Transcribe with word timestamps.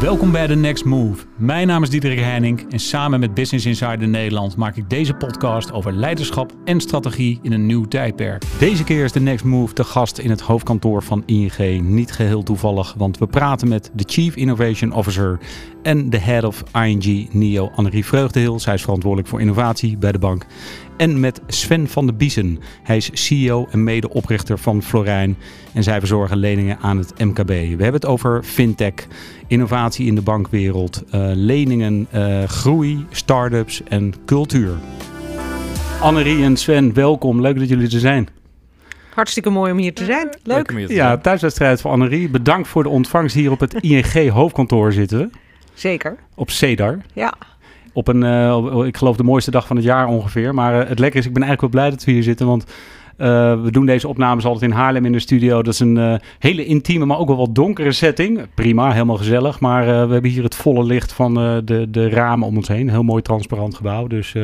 Welkom 0.00 0.32
bij 0.32 0.46
The 0.46 0.54
Next 0.54 0.84
Move. 0.84 1.24
Mijn 1.36 1.66
naam 1.66 1.82
is 1.82 1.90
Diederik 1.90 2.18
Heining 2.18 2.72
en 2.72 2.78
samen 2.78 3.20
met 3.20 3.34
Business 3.34 3.66
Insider 3.66 4.08
Nederland 4.08 4.56
maak 4.56 4.76
ik 4.76 4.90
deze 4.90 5.14
podcast 5.14 5.72
over 5.72 5.92
leiderschap 5.92 6.52
en 6.64 6.80
strategie 6.80 7.38
in 7.42 7.52
een 7.52 7.66
nieuw 7.66 7.84
tijdperk. 7.84 8.42
Deze 8.58 8.84
keer 8.84 9.04
is 9.04 9.12
The 9.12 9.20
Next 9.20 9.44
Move 9.44 9.74
de 9.74 9.84
gast 9.84 10.18
in 10.18 10.30
het 10.30 10.40
hoofdkantoor 10.40 11.02
van 11.02 11.22
ING. 11.26 11.80
Niet 11.82 12.12
geheel 12.12 12.42
toevallig, 12.42 12.94
want 12.96 13.18
we 13.18 13.26
praten 13.26 13.68
met 13.68 13.90
de 13.94 14.04
Chief 14.06 14.36
Innovation 14.36 14.92
Officer 14.92 15.38
en 15.82 16.10
de 16.10 16.18
Head 16.18 16.44
of 16.44 16.62
ING 16.72 17.28
Neo 17.32 17.70
Annerie 17.74 18.04
Vreugdehil. 18.04 18.60
Zij 18.60 18.74
is 18.74 18.82
verantwoordelijk 18.82 19.28
voor 19.28 19.40
innovatie 19.40 19.96
bij 19.96 20.12
de 20.12 20.18
bank. 20.18 20.46
En 20.96 21.20
met 21.20 21.40
Sven 21.46 21.88
van 21.88 22.06
de 22.06 22.12
Biesen. 22.12 22.60
Hij 22.82 22.96
is 22.96 23.10
CEO 23.12 23.66
en 23.70 23.84
medeoprichter 23.84 24.58
van 24.58 24.82
Florijn. 24.82 25.36
En 25.74 25.82
zij 25.82 25.98
verzorgen 25.98 26.36
leningen 26.36 26.78
aan 26.78 26.98
het 26.98 27.18
MKB. 27.18 27.48
We 27.48 27.54
hebben 27.54 27.92
het 27.92 28.06
over 28.06 28.42
fintech, 28.42 28.94
innovatie 29.46 30.06
in 30.06 30.14
de 30.14 30.20
bankwereld, 30.20 31.02
uh, 31.14 31.30
leningen, 31.34 32.06
uh, 32.14 32.42
groei, 32.42 33.06
start-ups 33.10 33.82
en 33.82 34.14
cultuur. 34.26 34.74
Annerie 36.00 36.44
en 36.44 36.56
Sven, 36.56 36.94
welkom. 36.94 37.40
Leuk 37.40 37.58
dat 37.58 37.68
jullie 37.68 37.94
er 37.94 38.00
zijn. 38.00 38.28
Hartstikke 39.14 39.50
mooi 39.50 39.72
om 39.72 39.78
hier 39.78 39.94
te 39.94 40.04
zijn. 40.04 40.28
Leuk. 40.42 40.72
Leuk 40.72 40.88
ja, 40.88 41.18
thuiswedstrijd 41.18 41.80
van 41.80 41.90
Annerie. 41.90 42.28
Bedankt 42.28 42.68
voor 42.68 42.82
de 42.82 42.88
ontvangst 42.88 43.34
hier 43.34 43.50
op 43.50 43.60
het 43.60 43.74
ING 43.74 44.28
hoofdkantoor 44.28 44.92
zitten 44.92 45.18
we. 45.18 45.30
Zeker. 45.74 46.16
Op 46.34 46.50
Cedar. 46.50 46.98
Ja 47.12 47.34
op 47.96 48.08
een, 48.08 48.22
uh, 48.22 48.86
ik 48.86 48.96
geloof 48.96 49.16
de 49.16 49.22
mooiste 49.22 49.50
dag 49.50 49.66
van 49.66 49.76
het 49.76 49.84
jaar 49.84 50.06
ongeveer. 50.06 50.54
Maar 50.54 50.82
uh, 50.82 50.88
het 50.88 50.98
lekker 50.98 51.20
is, 51.20 51.26
ik 51.26 51.32
ben 51.32 51.42
eigenlijk 51.42 51.72
wel 51.72 51.82
blij 51.82 51.96
dat 51.96 52.04
we 52.04 52.12
hier 52.12 52.22
zitten, 52.22 52.46
want 52.46 52.64
uh, 53.18 53.26
we 53.62 53.70
doen 53.70 53.86
deze 53.86 54.08
opnames 54.08 54.44
altijd 54.44 54.70
in 54.70 54.76
Haarlem 54.76 55.04
in 55.04 55.12
de 55.12 55.18
studio. 55.18 55.62
Dat 55.62 55.72
is 55.72 55.80
een 55.80 56.20
hele 56.38 56.64
intieme, 56.64 57.04
maar 57.04 57.18
ook 57.18 57.28
wel 57.28 57.36
wat 57.36 57.54
donkere 57.54 57.92
setting. 57.92 58.46
Prima, 58.54 58.92
helemaal 58.92 59.16
gezellig. 59.16 59.60
Maar 59.60 59.84
we 59.84 60.12
hebben 60.12 60.30
hier 60.30 60.42
het 60.42 60.54
volle 60.54 60.84
licht 60.84 61.12
van 61.12 61.34
de, 61.64 61.86
de 61.90 62.08
ramen 62.08 62.48
om 62.48 62.56
ons 62.56 62.68
heen. 62.68 62.90
Heel 62.90 63.02
mooi 63.02 63.22
transparant 63.22 63.74
gebouw. 63.74 64.06
Dus 64.06 64.34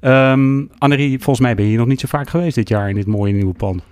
um, 0.00 0.70
Annerie, 0.78 1.18
volgens 1.18 1.40
mij 1.40 1.54
ben 1.54 1.64
je 1.64 1.70
hier 1.70 1.78
nog 1.78 1.88
niet 1.88 2.00
zo 2.00 2.08
vaak 2.08 2.28
geweest 2.28 2.54
dit 2.54 2.68
jaar 2.68 2.88
in 2.88 2.94
dit 2.94 3.06
mooie 3.06 3.32
nieuwe 3.32 3.54
pand. 3.54 3.82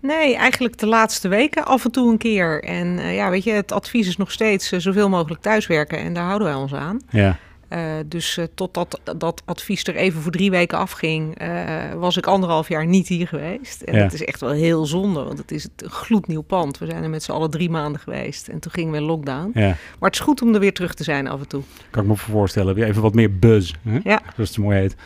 Nee, 0.00 0.36
eigenlijk 0.36 0.78
de 0.78 0.86
laatste 0.86 1.28
weken 1.28 1.66
af 1.66 1.84
en 1.84 1.90
toe 1.90 2.10
een 2.10 2.18
keer. 2.18 2.62
En 2.62 3.14
ja, 3.14 3.30
weet 3.30 3.44
je, 3.44 3.52
het 3.52 3.72
advies 3.72 4.08
is 4.08 4.16
nog 4.16 4.30
steeds 4.30 4.68
zoveel 4.68 5.08
mogelijk 5.08 5.40
thuiswerken. 5.40 5.98
En 5.98 6.12
daar 6.12 6.24
houden 6.24 6.48
wij 6.48 6.56
ons 6.56 6.74
aan. 6.74 7.00
Ja. 7.10 7.38
Uh, 7.72 7.78
dus 8.06 8.36
uh, 8.36 8.44
totdat 8.54 9.00
dat 9.16 9.42
advies 9.44 9.84
er 9.84 9.96
even 9.96 10.20
voor 10.20 10.32
drie 10.32 10.50
weken 10.50 10.78
afging, 10.78 11.42
uh, 11.42 11.92
was 11.94 12.16
ik 12.16 12.26
anderhalf 12.26 12.68
jaar 12.68 12.86
niet 12.86 13.08
hier 13.08 13.26
geweest. 13.26 13.82
En 13.82 13.94
ja. 13.94 14.02
dat 14.02 14.12
is 14.12 14.24
echt 14.24 14.40
wel 14.40 14.50
heel 14.50 14.86
zonde, 14.86 15.22
want 15.22 15.38
het 15.38 15.50
is 15.50 15.66
een 15.76 15.90
gloednieuw 15.90 16.40
pand. 16.40 16.78
We 16.78 16.86
zijn 16.86 17.02
er 17.02 17.10
met 17.10 17.22
z'n 17.22 17.32
allen 17.32 17.50
drie 17.50 17.70
maanden 17.70 18.00
geweest 18.00 18.48
en 18.48 18.58
toen 18.58 18.72
gingen 18.72 18.92
we 18.92 18.98
in 18.98 19.04
lockdown. 19.04 19.50
Ja. 19.54 19.66
Maar 19.68 20.10
het 20.10 20.14
is 20.14 20.20
goed 20.20 20.42
om 20.42 20.54
er 20.54 20.60
weer 20.60 20.72
terug 20.72 20.94
te 20.94 21.04
zijn 21.04 21.28
af 21.28 21.40
en 21.40 21.48
toe. 21.48 21.62
Kan 21.90 22.02
ik 22.02 22.08
me 22.08 22.16
voorstellen. 22.16 22.74
Weer 22.74 22.86
even 22.86 23.02
wat 23.02 23.14
meer 23.14 23.38
buzz, 23.38 23.72
hè? 23.82 23.98
Ja. 24.04 24.20
zoals 24.34 24.48
het 24.48 24.58
mooi 24.58 24.78
heet. 24.78 24.96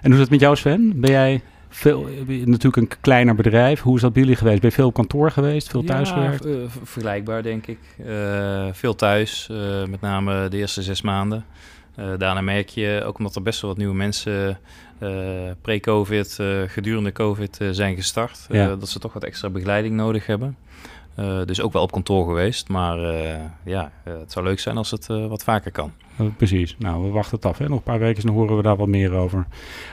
En 0.00 0.10
hoe 0.10 0.14
is 0.14 0.20
het 0.20 0.30
met 0.30 0.40
jou 0.40 0.56
Sven? 0.56 1.00
Ben 1.00 1.10
jij 1.10 1.42
veel, 1.68 2.08
natuurlijk 2.26 2.76
een 2.76 2.90
kleiner 3.00 3.34
bedrijf. 3.34 3.80
Hoe 3.80 3.96
is 3.96 4.02
dat 4.02 4.12
bij 4.12 4.22
jullie 4.22 4.36
geweest? 4.36 4.60
Ben 4.60 4.70
je 4.70 4.76
veel 4.76 4.86
op 4.86 4.94
kantoor 4.94 5.30
geweest? 5.30 5.68
Veel 5.68 5.84
thuiswerk? 5.84 6.44
Ja, 6.44 6.50
vergelijkbaar 6.68 7.42
denk 7.42 7.66
ik. 7.66 7.78
veel 8.72 8.94
thuis, 8.94 9.48
met 9.88 10.00
name 10.00 10.48
de 10.48 10.56
eerste 10.56 10.82
zes 10.82 11.02
maanden. 11.02 11.44
Uh, 11.98 12.06
daarna 12.18 12.40
merk 12.40 12.68
je, 12.68 13.02
ook 13.04 13.18
omdat 13.18 13.34
er 13.34 13.42
best 13.42 13.60
wel 13.60 13.70
wat 13.70 13.78
nieuwe 13.78 13.94
mensen 13.94 14.58
uh, 14.98 15.10
pre-COVID, 15.60 16.38
uh, 16.40 16.62
gedurende 16.66 17.12
COVID 17.12 17.58
zijn 17.70 17.94
gestart, 17.94 18.46
ja. 18.48 18.76
dat 18.76 18.88
ze 18.88 18.98
toch 18.98 19.12
wat 19.12 19.24
extra 19.24 19.50
begeleiding 19.50 19.94
nodig 19.94 20.26
hebben. 20.26 20.56
dus 21.44 21.60
ook 21.60 21.72
wel 21.72 21.82
op 21.82 21.92
kantoor 21.92 22.26
geweest, 22.26 22.68
maar 22.68 22.98
ja, 23.64 23.92
het 24.04 24.32
zou 24.32 24.44
leuk 24.44 24.60
zijn 24.60 24.76
als 24.76 24.90
het 24.90 25.06
wat 25.06 25.44
vaker 25.44 25.70
kan. 25.70 25.92
Precies. 26.36 26.76
Nou, 26.78 27.04
we 27.04 27.10
wachten 27.10 27.36
het 27.36 27.46
af. 27.46 27.58
Hè? 27.58 27.68
Nog 27.68 27.78
een 27.78 27.84
paar 27.84 27.98
weken 27.98 28.26
dan 28.26 28.34
horen 28.34 28.56
we 28.56 28.62
daar 28.62 28.76
wat 28.76 28.88
meer 28.88 29.12
over. 29.12 29.46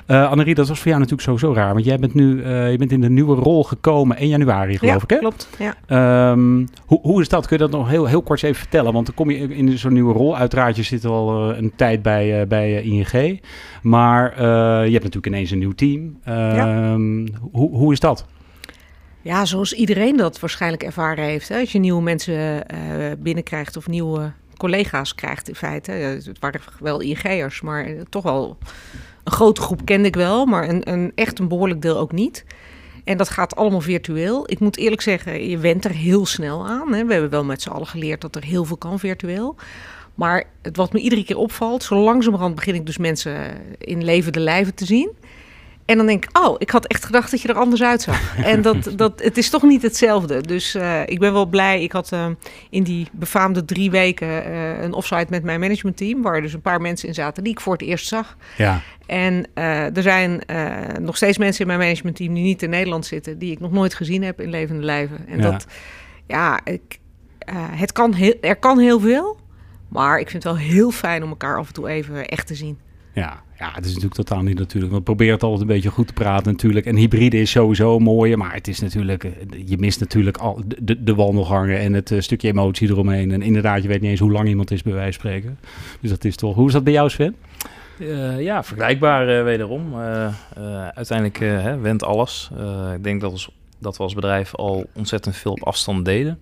Annerie, 0.05 0.55
dat 0.55 0.67
was 0.67 0.77
voor 0.77 0.87
jou 0.87 0.99
natuurlijk 0.99 1.27
sowieso 1.27 1.53
raar, 1.53 1.73
want 1.73 1.85
jij 1.85 1.99
bent 1.99 2.13
nu 2.13 2.47
je 2.47 2.77
bent 2.77 2.91
in 2.91 3.01
de 3.01 3.09
nieuwe 3.09 3.35
rol 3.35 3.63
gekomen 3.63 4.17
in 4.17 4.27
januari, 4.27 4.77
geloof 4.77 4.95
ja, 4.95 5.01
ik, 5.03 5.09
hè? 5.09 5.17
klopt. 5.17 5.49
Ja. 5.59 6.31
Um, 6.31 6.67
hoe, 6.85 6.99
hoe 7.01 7.21
is 7.21 7.29
dat? 7.29 7.47
Kun 7.47 7.57
je 7.57 7.63
dat 7.63 7.71
nog 7.71 7.89
heel, 7.89 8.05
heel 8.05 8.21
kort 8.21 8.43
even 8.43 8.59
vertellen? 8.59 8.93
Want 8.93 9.05
dan 9.05 9.15
kom 9.15 9.31
je 9.31 9.55
in 9.55 9.77
zo'n 9.77 9.93
nieuwe 9.93 10.13
rol. 10.13 10.37
Uiteraard, 10.37 10.75
je 10.75 10.83
zit 10.83 11.05
al 11.05 11.51
uh, 11.51 11.57
een 11.57 11.71
tijd 11.75 12.01
bij, 12.01 12.41
uh, 12.41 12.47
bij 12.47 12.81
ING. 12.81 13.41
Maar 13.81 14.31
uh, 14.31 14.37
je 14.85 14.91
hebt 14.91 15.03
natuurlijk 15.03 15.25
ineens 15.25 15.51
een 15.51 15.59
nieuw 15.59 15.71
team. 15.71 16.19
Ja. 16.25 16.97
Hoe, 17.51 17.69
hoe 17.69 17.91
is 17.91 17.99
dat? 17.99 18.25
Ja, 19.21 19.45
zoals 19.45 19.73
iedereen 19.73 20.17
dat 20.17 20.39
waarschijnlijk 20.39 20.83
ervaren 20.83 21.23
heeft. 21.23 21.49
Hè? 21.49 21.59
Als 21.59 21.71
je 21.71 21.79
nieuwe 21.79 22.01
mensen 22.01 22.65
binnenkrijgt 23.19 23.77
of 23.77 23.87
nieuwe 23.87 24.31
collega's 24.61 25.15
krijgt 25.15 25.47
in 25.47 25.55
feite. 25.55 25.91
Het 25.91 26.39
waren 26.39 26.61
wel 26.79 26.99
ING'ers, 26.99 27.61
maar 27.61 27.87
toch 28.09 28.23
wel 28.23 28.57
een 29.23 29.31
grote 29.31 29.61
groep 29.61 29.85
kende 29.85 30.07
ik 30.07 30.15
wel. 30.15 30.45
Maar 30.45 30.69
een, 30.69 30.91
een, 30.91 31.11
echt 31.15 31.39
een 31.39 31.47
behoorlijk 31.47 31.81
deel 31.81 31.97
ook 31.97 32.11
niet. 32.11 32.45
En 33.03 33.17
dat 33.17 33.29
gaat 33.29 33.55
allemaal 33.55 33.81
virtueel. 33.81 34.51
Ik 34.51 34.59
moet 34.59 34.77
eerlijk 34.77 35.01
zeggen, 35.01 35.49
je 35.49 35.57
went 35.57 35.85
er 35.85 35.91
heel 35.91 36.25
snel 36.25 36.67
aan. 36.67 36.93
Hè. 36.93 37.05
We 37.05 37.11
hebben 37.11 37.29
wel 37.29 37.43
met 37.43 37.61
z'n 37.61 37.69
allen 37.69 37.87
geleerd 37.87 38.21
dat 38.21 38.35
er 38.35 38.43
heel 38.43 38.65
veel 38.65 38.77
kan 38.77 38.99
virtueel. 38.99 39.55
Maar 40.15 40.43
het, 40.61 40.77
wat 40.77 40.93
me 40.93 40.99
iedere 40.99 41.23
keer 41.23 41.37
opvalt, 41.37 41.83
zo 41.83 41.95
langzamerhand 41.95 42.55
begin 42.55 42.75
ik 42.75 42.85
dus 42.85 42.97
mensen 42.97 43.61
in 43.77 44.03
levende 44.03 44.39
lijven 44.39 44.75
te 44.75 44.85
zien. 44.85 45.11
En 45.91 45.97
dan 45.97 46.05
denk 46.05 46.25
ik, 46.25 46.37
oh, 46.37 46.55
ik 46.57 46.69
had 46.69 46.85
echt 46.85 47.05
gedacht 47.05 47.31
dat 47.31 47.41
je 47.41 47.47
er 47.47 47.55
anders 47.55 47.83
uitzag. 47.83 48.37
en 48.53 48.61
dat, 48.61 48.91
dat, 48.95 49.21
het 49.23 49.37
is 49.37 49.49
toch 49.49 49.63
niet 49.63 49.81
hetzelfde. 49.81 50.41
Dus 50.41 50.75
uh, 50.75 51.01
ik 51.05 51.19
ben 51.19 51.33
wel 51.33 51.45
blij. 51.45 51.83
Ik 51.83 51.91
had 51.91 52.11
uh, 52.13 52.25
in 52.69 52.83
die 52.83 53.07
befaamde 53.11 53.65
drie 53.65 53.91
weken 53.91 54.27
uh, 54.27 54.81
een 54.81 54.93
offsite 54.93 55.25
met 55.29 55.43
mijn 55.43 55.59
managementteam... 55.59 56.21
waar 56.21 56.41
dus 56.41 56.53
een 56.53 56.61
paar 56.61 56.81
mensen 56.81 57.07
in 57.07 57.13
zaten 57.13 57.43
die 57.43 57.53
ik 57.53 57.59
voor 57.59 57.73
het 57.73 57.81
eerst 57.81 58.07
zag. 58.07 58.37
Ja. 58.57 58.81
En 59.05 59.45
er 59.93 60.01
zijn 60.01 60.41
nog 60.99 61.15
steeds 61.15 61.37
mensen 61.37 61.61
in 61.61 61.67
mijn 61.67 61.79
managementteam 61.79 62.33
die 62.33 62.43
niet 62.43 62.63
in 62.63 62.69
Nederland 62.69 63.05
zitten... 63.05 63.37
die 63.37 63.51
ik 63.51 63.59
nog 63.59 63.71
nooit 63.71 63.93
gezien 63.93 64.23
heb 64.23 64.41
in 64.41 64.49
levende 64.49 64.83
lijven. 64.83 65.27
En 65.27 65.37
Ja. 65.37 65.51
dat, 65.51 65.65
ja, 66.27 66.59
ik, 66.63 66.99
het 67.55 67.91
kan 67.91 68.13
heel, 68.13 68.35
er 68.41 68.55
kan 68.55 68.79
heel 68.79 68.99
veel... 68.99 69.39
maar 69.87 70.19
ik 70.19 70.29
vind 70.29 70.43
het 70.43 70.53
wel 70.53 70.61
heel 70.61 70.91
fijn 70.91 71.23
om 71.23 71.29
elkaar 71.29 71.57
af 71.57 71.67
en 71.67 71.73
toe 71.73 71.89
even 71.89 72.27
echt 72.27 72.47
te 72.47 72.55
zien. 72.55 72.79
Ja, 73.13 73.43
ja, 73.61 73.71
het 73.73 73.85
is 73.85 73.93
natuurlijk 73.93 74.13
totaal 74.13 74.41
niet 74.41 74.59
natuurlijk. 74.59 74.93
We 74.93 75.01
proberen 75.01 75.33
het 75.33 75.43
altijd 75.43 75.61
een 75.61 75.67
beetje 75.67 75.89
goed 75.89 76.07
te 76.07 76.13
praten 76.13 76.51
natuurlijk. 76.51 76.85
En 76.85 76.95
hybride 76.95 77.39
is 77.39 77.51
sowieso 77.51 77.99
mooi, 77.99 78.35
maar 78.35 78.53
het 78.53 78.67
is 78.67 78.79
natuurlijk... 78.79 79.23
eh, 79.23 79.31
Je 79.65 79.77
mist 79.77 79.99
natuurlijk 79.99 80.37
al 80.37 80.61
de, 80.81 81.03
de 81.03 81.15
wandelgangen 81.15 81.79
en 81.79 81.93
het 81.93 82.11
uh, 82.11 82.21
stukje 82.21 82.47
emotie 82.47 82.89
eromheen. 82.89 83.31
En 83.31 83.41
inderdaad, 83.41 83.81
je 83.81 83.87
weet 83.87 84.01
niet 84.01 84.09
eens 84.09 84.19
hoe 84.19 84.31
lang 84.31 84.47
iemand 84.47 84.71
is 84.71 84.83
bij 84.83 84.93
wijze 84.93 85.19
van 85.19 85.29
spreken. 85.29 85.59
Dus 85.99 86.09
dat 86.09 86.23
is 86.23 86.35
toch... 86.35 86.55
Hoe 86.55 86.67
is 86.67 86.73
dat 86.73 86.83
bij 86.83 86.93
jou, 86.93 87.09
Sven? 87.09 87.35
Uh, 87.99 88.41
ja, 88.41 88.63
vergelijkbaar 88.63 89.37
uh, 89.37 89.43
wederom. 89.43 89.95
Uiteindelijk 90.93 91.39
hè, 91.39 91.77
went 91.77 92.03
alles. 92.03 92.51
ik 92.95 93.03
denk 93.03 93.21
dat, 93.21 93.49
dat 93.79 93.97
we 93.97 94.03
als 94.03 94.13
bedrijf 94.13 94.55
al 94.55 94.85
ontzettend 94.93 95.35
veel 95.35 95.51
op 95.51 95.63
afstand 95.63 96.05
deden. 96.05 96.39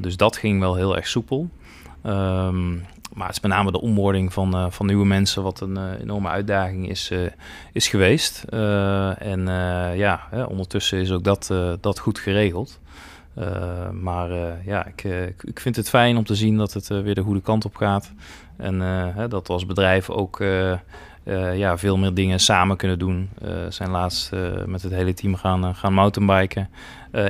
dus 0.00 0.16
dat 0.16 0.36
ging 0.36 0.60
wel 0.60 0.74
heel 0.74 0.96
erg 0.96 1.06
soepel. 1.06 1.48
Um, 2.06 2.82
maar 3.16 3.26
het 3.26 3.36
is 3.36 3.42
met 3.42 3.50
name 3.50 3.72
de 3.72 3.80
onboarding 3.80 4.32
van, 4.32 4.56
uh, 4.56 4.66
van 4.70 4.86
nieuwe 4.86 5.06
mensen 5.06 5.42
wat 5.42 5.60
een 5.60 5.78
uh, 5.78 6.00
enorme 6.00 6.28
uitdaging 6.28 6.88
is, 6.88 7.10
uh, 7.10 7.26
is 7.72 7.88
geweest. 7.88 8.44
en 9.18 9.46
ja, 9.96 10.26
hè, 10.30 10.42
ondertussen 10.42 10.98
is 10.98 11.12
ook 11.12 11.24
dat, 11.24 11.52
dat 11.80 11.98
goed 11.98 12.18
geregeld. 12.18 12.80
maar 13.92 14.30
ja, 14.64 14.86
ik, 14.86 15.04
ik 15.40 15.60
vind 15.60 15.76
het 15.76 15.88
fijn 15.88 16.16
om 16.16 16.24
te 16.24 16.34
zien 16.34 16.56
dat 16.56 16.72
het 16.72 16.88
weer 16.88 17.14
de 17.14 17.22
goede 17.22 17.40
kant 17.40 17.64
op 17.64 17.76
gaat. 17.76 18.12
En 18.56 18.80
hè, 19.14 19.28
dat 19.28 19.48
als 19.48 19.66
bedrijf 19.66 20.10
ook 20.10 20.44
ja, 21.54 21.78
veel 21.78 21.96
meer 21.96 22.14
dingen 22.14 22.40
samen 22.40 22.76
kunnen 22.76 22.98
doen. 22.98 23.28
We 23.38 23.66
zijn 23.68 23.90
laatst 23.90 24.30
met 24.66 24.82
het 24.82 24.92
hele 24.92 25.14
team 25.14 25.36
gaan, 25.36 25.74
gaan 25.74 25.92
mountainbiken. 25.92 26.68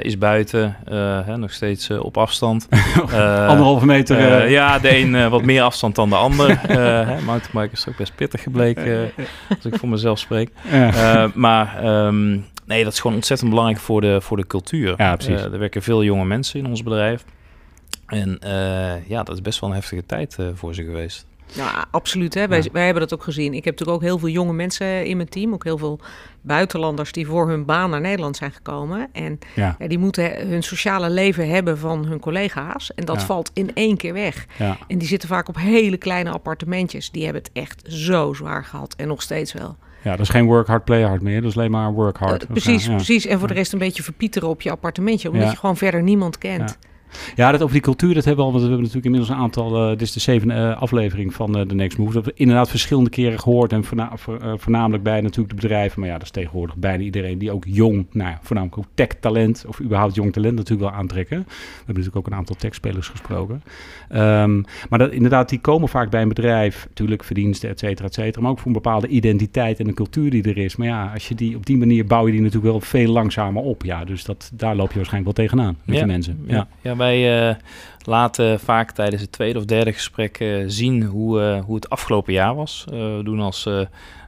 Is 0.00 0.18
buiten, 0.18 0.76
hè, 1.24 1.36
nog 1.36 1.52
steeds 1.52 1.90
op 1.90 2.16
afstand. 2.16 2.68
Anderhalve 3.48 3.86
meter. 3.86 4.48
ja, 4.48 4.78
de 4.78 4.96
een 4.96 5.30
wat 5.30 5.42
meer 5.52 5.62
afstand 5.62 5.94
dan 5.94 6.08
de 6.08 6.16
ander. 6.16 6.60
Mountainbiken 7.24 7.72
is 7.72 7.88
ook 7.88 7.96
best 7.96 8.14
pittig 8.14 8.42
gebleken, 8.42 9.12
als 9.48 9.64
ik 9.64 9.76
voor 9.78 9.88
mezelf 9.88 10.18
spreek. 10.18 10.50
Maar 11.34 11.84
um, 12.06 12.44
nee, 12.64 12.84
dat 12.84 12.92
is 12.92 13.00
gewoon 13.00 13.16
ontzettend 13.16 13.50
belangrijk 13.50 13.80
voor 13.80 14.00
de, 14.00 14.20
voor 14.20 14.36
de 14.36 14.46
cultuur. 14.46 14.94
Ja, 14.96 15.16
precies. 15.16 15.40
er 15.42 15.58
werken 15.58 15.82
veel 15.82 16.04
jonge 16.04 16.24
mensen 16.24 16.60
in 16.60 16.66
ons 16.66 16.82
bedrijf. 16.82 17.24
En 18.06 18.38
ja, 19.06 19.22
dat 19.22 19.34
is 19.34 19.42
best 19.42 19.60
wel 19.60 19.68
een 19.70 19.76
heftige 19.76 20.06
tijd 20.06 20.36
voor 20.54 20.74
ze 20.74 20.84
geweest. 20.84 21.26
Ja, 21.52 21.84
absoluut. 21.90 22.34
Hè. 22.34 22.48
Wij, 22.48 22.62
Ja. 22.62 22.68
wij 22.72 22.84
hebben 22.84 23.02
dat 23.02 23.14
ook 23.14 23.22
gezien. 23.22 23.54
Ik 23.54 23.64
heb 23.64 23.72
natuurlijk 23.78 23.96
ook 24.02 24.08
heel 24.08 24.18
veel 24.18 24.28
jonge 24.28 24.52
mensen 24.52 25.04
in 25.06 25.16
mijn 25.16 25.28
team. 25.28 25.52
Ook 25.52 25.64
heel 25.64 25.78
veel 25.78 26.00
buitenlanders 26.40 27.12
die 27.12 27.26
voor 27.26 27.48
hun 27.48 27.64
baan 27.64 27.90
naar 27.90 28.00
Nederland 28.00 28.36
zijn 28.36 28.52
gekomen. 28.52 29.08
En 29.12 29.38
Ja. 29.54 29.76
ja, 29.78 29.88
die 29.88 29.98
moeten 29.98 30.48
hun 30.48 30.62
sociale 30.62 31.10
leven 31.10 31.48
hebben 31.48 31.78
van 31.78 32.04
hun 32.06 32.20
collega's. 32.20 32.94
En 32.94 33.04
dat 33.04 33.22
valt 33.22 33.50
in 33.54 33.70
één 33.74 33.96
keer 33.96 34.12
weg. 34.12 34.46
En 34.88 34.98
die 34.98 35.08
zitten 35.08 35.28
vaak 35.28 35.48
op 35.48 35.56
hele 35.56 35.96
kleine 35.96 36.30
appartementjes. 36.30 37.10
Die 37.10 37.24
hebben 37.24 37.42
het 37.42 37.50
echt 37.52 37.82
zo 37.92 38.32
zwaar 38.32 38.64
gehad. 38.64 38.94
En 38.96 39.08
nog 39.08 39.22
steeds 39.22 39.52
wel. 39.52 39.76
ja, 40.04 40.10
dat 40.10 40.20
is 40.20 40.28
geen 40.28 40.46
work 40.46 40.66
hard, 40.66 40.84
play 40.84 41.02
hard 41.02 41.22
meer. 41.22 41.40
Dat 41.40 41.50
is 41.50 41.56
alleen 41.56 41.70
maar 41.70 41.92
work 41.92 42.16
hard. 42.16 42.42
Eh, 42.44 42.50
precies, 42.50 42.86
precies. 42.86 43.26
En 43.26 43.38
voor 43.38 43.48
de 43.48 43.54
rest 43.54 43.72
een 43.72 43.78
beetje 43.78 44.02
verpieteren 44.02 44.48
op 44.48 44.62
je 44.62 44.70
appartementje. 44.70 45.30
Omdat 45.30 45.50
je 45.50 45.56
gewoon 45.56 45.76
verder 45.76 46.02
niemand 46.02 46.38
kent. 46.38 46.78
Ja, 47.36 47.50
dat 47.50 47.62
over 47.62 47.72
die 47.72 47.82
cultuur, 47.82 48.14
dat 48.14 48.24
hebben 48.24 48.44
we 48.44 48.50
al, 48.50 48.56
want 48.56 48.64
we 48.64 48.70
hebben 48.70 48.86
natuurlijk 48.86 49.14
inmiddels 49.14 49.30
een 49.30 49.44
aantal, 49.44 49.82
uh, 49.82 49.88
dit 49.88 50.00
is 50.00 50.12
de 50.12 50.20
zevende 50.20 50.54
uh, 50.54 50.82
aflevering 50.82 51.34
van 51.34 51.58
uh, 51.58 51.66
The 51.66 51.74
Next 51.74 51.98
Move, 51.98 52.12
dat 52.12 52.24
we 52.24 52.32
inderdaad 52.34 52.68
verschillende 52.70 53.10
keren 53.10 53.40
gehoord 53.40 53.72
en 53.72 53.84
voorna 53.84 54.12
voornamelijk 54.56 55.02
bij 55.02 55.20
natuurlijk 55.20 55.48
de 55.48 55.60
bedrijven, 55.60 56.00
maar 56.00 56.08
ja, 56.08 56.14
dat 56.14 56.22
is 56.22 56.30
tegenwoordig 56.30 56.76
bijna 56.76 57.02
iedereen 57.02 57.38
die 57.38 57.50
ook 57.50 57.64
jong, 57.66 58.06
nou 58.12 58.30
ja, 58.30 58.38
voornamelijk 58.42 58.78
ook 58.78 58.86
tech-talent 58.94 59.64
of 59.68 59.80
überhaupt 59.80 60.14
jong 60.14 60.32
talent 60.32 60.54
natuurlijk 60.54 60.90
wel 60.90 60.98
aantrekken. 60.98 61.38
We 61.38 61.52
hebben 61.76 61.86
natuurlijk 61.86 62.16
ook 62.16 62.26
een 62.26 62.38
aantal 62.38 62.56
tech-spelers 62.56 63.08
gesproken. 63.08 63.62
Um, 64.14 64.64
maar 64.88 64.98
dat, 64.98 65.10
inderdaad, 65.10 65.48
die 65.48 65.60
komen 65.60 65.88
vaak 65.88 66.10
bij 66.10 66.22
een 66.22 66.28
bedrijf, 66.28 66.86
natuurlijk 66.88 67.24
verdiensten, 67.24 67.68
et 67.68 67.78
cetera, 67.78 68.08
et 68.08 68.14
cetera, 68.14 68.42
maar 68.42 68.50
ook 68.50 68.58
voor 68.58 68.66
een 68.66 68.72
bepaalde 68.72 69.08
identiteit 69.08 69.80
en 69.80 69.88
een 69.88 69.94
cultuur 69.94 70.30
die 70.30 70.42
er 70.42 70.58
is. 70.58 70.76
Maar 70.76 70.86
ja, 70.86 71.10
als 71.12 71.28
je 71.28 71.34
die 71.34 71.56
op 71.56 71.66
die 71.66 71.76
manier 71.76 72.06
bouw 72.06 72.26
je 72.26 72.32
die 72.32 72.40
natuurlijk 72.40 72.72
wel 72.72 72.80
veel 72.80 73.12
langzamer 73.12 73.62
op. 73.62 73.84
Ja, 73.84 74.04
dus 74.04 74.24
dat, 74.24 74.50
daar 74.54 74.76
loop 74.76 74.90
je 74.90 74.96
waarschijnlijk 74.96 75.36
wel 75.36 75.46
tegenaan 75.46 75.76
met 75.84 75.94
ja, 75.94 76.02
die 76.02 76.12
mensen. 76.12 76.44
Ja, 76.46 76.68
ja 76.80 76.96
wij 77.06 77.48
uh, 77.48 77.54
laten 78.04 78.60
vaak 78.60 78.90
tijdens 78.90 79.22
het 79.22 79.32
tweede 79.32 79.58
of 79.58 79.64
derde 79.64 79.92
gesprek 79.92 80.40
uh, 80.40 80.64
zien 80.66 81.02
hoe, 81.02 81.40
uh, 81.40 81.60
hoe 81.64 81.74
het 81.74 81.88
afgelopen 81.88 82.32
jaar 82.32 82.54
was. 82.54 82.84
we 82.90 83.20
doen 83.24 83.40
als 83.40 83.68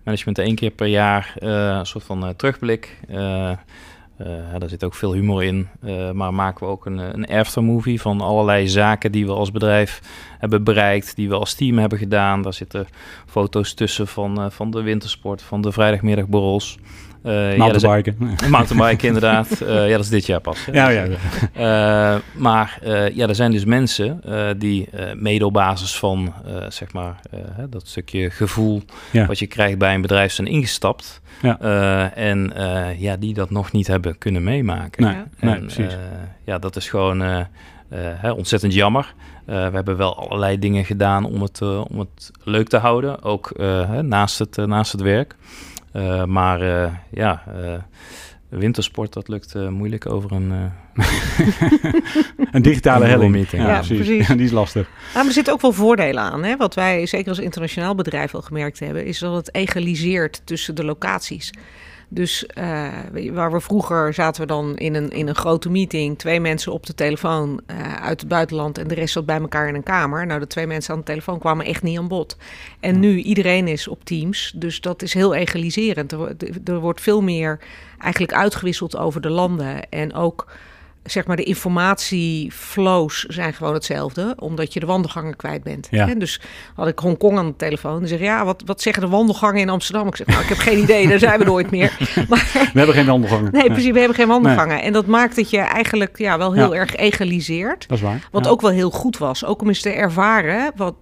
management 0.05 0.39
één 0.39 0.55
keer 0.55 0.71
per 0.71 0.87
jaar 0.87 1.35
een 1.39 1.87
soort 1.87 2.05
van 2.05 2.35
terugblik. 2.37 2.99
Daar 4.59 4.69
zit 4.69 4.85
ook 4.85 4.95
veel 4.95 5.13
humor 5.13 5.45
in. 5.45 5.69
Maar 6.13 6.35
maken 6.35 6.67
we 6.67 6.73
ook 6.73 6.87
een, 6.87 6.99
een 6.99 7.27
aftermovie 7.27 8.01
van 8.01 8.21
allerlei 8.21 8.69
zaken 8.69 9.13
die 9.13 9.27
we 9.27 9.33
als 9.33 9.51
bedrijf 9.51 10.01
hebben 10.39 10.65
bereikt, 10.65 11.17
die 11.17 11.29
we 11.29 11.35
als 11.35 11.55
team 11.55 11.79
hebben 11.79 11.99
gedaan. 11.99 12.43
Daar 12.43 12.55
zitten 12.55 12.87
foto's 13.27 13.75
tussen 13.75 14.07
van, 14.07 14.53
van 14.53 14.71
de 14.71 14.83
wintersport, 14.83 15.43
van 15.43 15.61
de 15.61 15.73
vrijdagmiddagborrels. 15.73 16.79
Uh, 17.25 17.57
mountainbiken. 17.57 18.17
Ja, 18.41 18.49
mountainbiken, 18.59 19.07
inderdaad. 19.07 19.61
Uh, 19.63 19.89
ja, 19.89 19.97
dat 19.97 20.05
is 20.05 20.09
dit 20.09 20.27
jaar 20.27 20.41
pas. 20.41 20.65
Hè? 20.65 20.73
Ja, 20.73 20.89
ja. 20.89 21.07
Uh, 21.07 22.21
maar 22.33 22.79
ja, 23.15 23.29
er 23.29 23.35
zijn 23.35 23.51
dus 23.51 23.65
mensen 23.65 24.21
die 24.59 24.89
mede 25.17 25.47
op 25.47 25.53
basis 25.53 25.97
van, 25.97 26.33
zeg 26.69 26.93
maar, 26.93 27.21
dat 27.71 27.87
stukje 27.87 28.31
gevoel 28.31 28.83
ja. 29.11 29.27
wat 29.27 29.39
je 29.39 29.47
krijgt 29.47 29.79
bij 29.79 29.95
een 29.95 30.01
bedrijf 30.01 30.33
zijn 30.33 30.47
ingestapt. 30.47 31.21
Ja. 31.43 31.59
en 32.15 32.53
ja, 32.99 33.17
die 33.17 33.35
dat 33.35 33.51
nog 33.51 33.73
niet 33.73 33.87
hebben 33.87 34.19
kunnen 34.19 34.43
meemaken. 34.43 35.03
Nee, 35.03 35.15
en, 35.15 35.49
nee 35.49 35.61
precies. 35.61 35.97
ja, 36.45 36.59
dat 36.59 36.77
is 36.77 36.89
gewoon 36.89 37.21
hè, 37.95 38.31
ontzettend 38.31 38.75
jammer. 38.75 39.15
we 39.45 39.53
hebben 39.53 39.97
wel 39.97 40.17
allerlei 40.17 40.59
dingen 40.59 40.85
gedaan 40.85 41.25
om 41.25 41.43
het, 41.43 41.63
om 41.63 41.99
het 41.99 42.31
leuk 42.45 42.69
te 42.69 42.77
houden, 42.77 43.23
ook 43.23 43.53
naast, 44.03 44.39
het, 44.39 44.57
naast 44.57 44.93
het 44.93 45.01
werk. 45.01 45.37
Uh, 45.99 46.25
maar 46.25 46.63
uh, 46.63 46.93
ja, 47.11 47.43
uh, 47.63 47.75
wintersport, 48.49 49.13
dat 49.13 49.29
lukt 49.29 49.55
moeilijk 49.55 50.11
over 50.11 50.33
een... 50.33 50.51
een 52.53 52.63
digitale 52.63 53.05
helling. 53.05 53.33
Meeting. 53.33 53.63
Ja, 53.63 53.69
ja, 53.69 53.81
precies. 53.81 54.27
die 54.37 54.45
is 54.45 54.51
lastig. 54.51 54.89
Maar 55.15 55.27
er 55.27 55.33
zitten 55.33 55.53
ook 55.53 55.61
wel 55.61 55.73
voordelen 55.73 56.23
aan. 56.23 56.45
Hè? 56.45 56.57
Wat 56.57 56.75
wij 56.75 57.07
zeker 57.07 57.29
als 57.29 57.39
internationaal 57.39 57.95
bedrijf 57.95 58.35
al 58.35 58.43
gemerkt 58.43 58.79
hebben... 58.79 59.05
is 59.05 59.19
dat 59.19 59.35
het 59.35 59.55
egaliseert 59.55 60.43
tussen 60.45 60.75
de 60.75 60.85
locaties. 60.85 61.51
Dus 62.09 62.47
uh, 62.59 62.89
waar 63.33 63.53
we 63.53 63.61
vroeger 63.61 64.15
zaten 64.15 64.41
we 64.41 64.47
dan 64.47 64.77
in 64.77 64.95
een, 64.95 65.11
in 65.11 65.29
een 65.29 65.35
grote 65.35 65.71
meeting, 65.71 66.19
twee 66.19 66.41
mensen 66.41 66.73
op 66.73 66.87
de 66.87 66.95
telefoon 66.95 67.61
uh, 67.71 67.95
uit 67.95 68.21
het 68.21 68.29
buitenland 68.29 68.79
en 68.79 68.89
de 68.89 68.95
rest 68.95 69.13
zat 69.13 69.27
bij 69.27 69.41
elkaar 69.41 69.69
in 69.69 69.75
een 69.75 69.83
kamer. 69.83 70.27
Nou, 70.27 70.41
de 70.41 70.47
twee 70.47 70.67
mensen 70.67 70.93
aan 70.93 70.99
de 70.99 71.07
telefoon 71.07 71.39
kwamen 71.39 71.67
echt 71.67 71.83
niet 71.83 71.99
aan 71.99 72.09
bod. 72.09 72.37
En 72.81 73.01
nu 73.01 73.17
iedereen 73.17 73.69
is 73.69 73.89
op 73.89 74.05
Teams, 74.05 74.53
dus 74.57 74.81
dat 74.81 75.03
is 75.03 75.15
heel 75.15 75.35
egaliserend. 75.35 76.13
Er, 76.13 76.37
er 76.65 76.81
wordt 76.81 77.01
veel 77.01 77.23
meer 77.23 77.59
eigenlijk 77.99 78.33
uitgewisseld 78.33 78.97
over 78.97 79.21
de 79.21 79.31
landen 79.31 79.89
en 79.89 80.15
ook 80.15 80.47
zeg 81.11 81.27
maar, 81.27 81.37
de 81.37 81.43
informatieflows 81.43 83.23
zijn 83.23 83.55
gewoon 83.55 83.75
hetzelfde, 83.75 84.35
omdat 84.39 84.73
je 84.73 84.81
de 84.81 84.87
wandelgangen 84.87 85.37
kwijt 85.37 85.63
bent. 85.63 85.89
Ja. 85.91 86.15
Dus 86.15 86.41
had 86.75 86.89
ik 86.89 86.99
Hongkong 86.99 87.39
aan 87.39 87.47
de 87.47 87.57
telefoon. 87.57 87.99
Die 87.99 88.09
zeg 88.09 88.21
ja, 88.21 88.45
wat, 88.45 88.63
wat 88.67 88.83
zeggen 88.83 89.03
de 89.03 89.09
wandelgangen 89.09 89.61
in 89.61 89.69
Amsterdam? 89.69 90.07
Ik 90.07 90.17
zeg, 90.17 90.27
nou, 90.27 90.43
ik 90.43 90.49
heb 90.49 90.59
geen 90.59 90.79
idee, 90.79 91.09
daar 91.09 91.19
zijn 91.19 91.39
we 91.39 91.45
nooit 91.45 91.71
meer. 91.71 91.97
Maar, 92.29 92.51
we 92.53 92.79
hebben 92.79 92.95
geen 92.95 93.07
wandelgangen. 93.07 93.53
Nee, 93.53 93.67
precies, 93.67 93.91
we 93.91 93.99
hebben 93.99 94.17
geen 94.17 94.29
wandelgangen. 94.29 94.77
Nee. 94.77 94.85
En 94.85 94.93
dat 94.93 95.07
maakt 95.07 95.37
dat 95.37 95.51
je 95.51 95.59
eigenlijk 95.59 96.19
ja, 96.19 96.39
wel 96.39 96.53
heel 96.53 96.75
ja. 96.75 96.81
erg 96.81 96.97
egaliseert. 96.97 97.89
Dat 97.89 97.99
is 97.99 98.05
waar. 98.05 98.29
Wat 98.31 98.49
ook 98.49 98.61
wel 98.61 98.71
heel 98.71 98.91
goed 98.91 99.19
was, 99.19 99.45
ook 99.45 99.61
om 99.61 99.69
eens 99.69 99.81
te 99.81 99.91
ervaren 99.91 100.73
wat, 100.77 100.95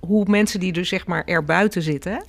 hoe 0.00 0.24
mensen 0.28 0.60
die 0.60 0.72
dus 0.72 0.88
zeg 0.88 1.06
maar 1.06 1.24
er 1.24 1.44
buiten 1.44 1.82
zitten, 1.82 2.24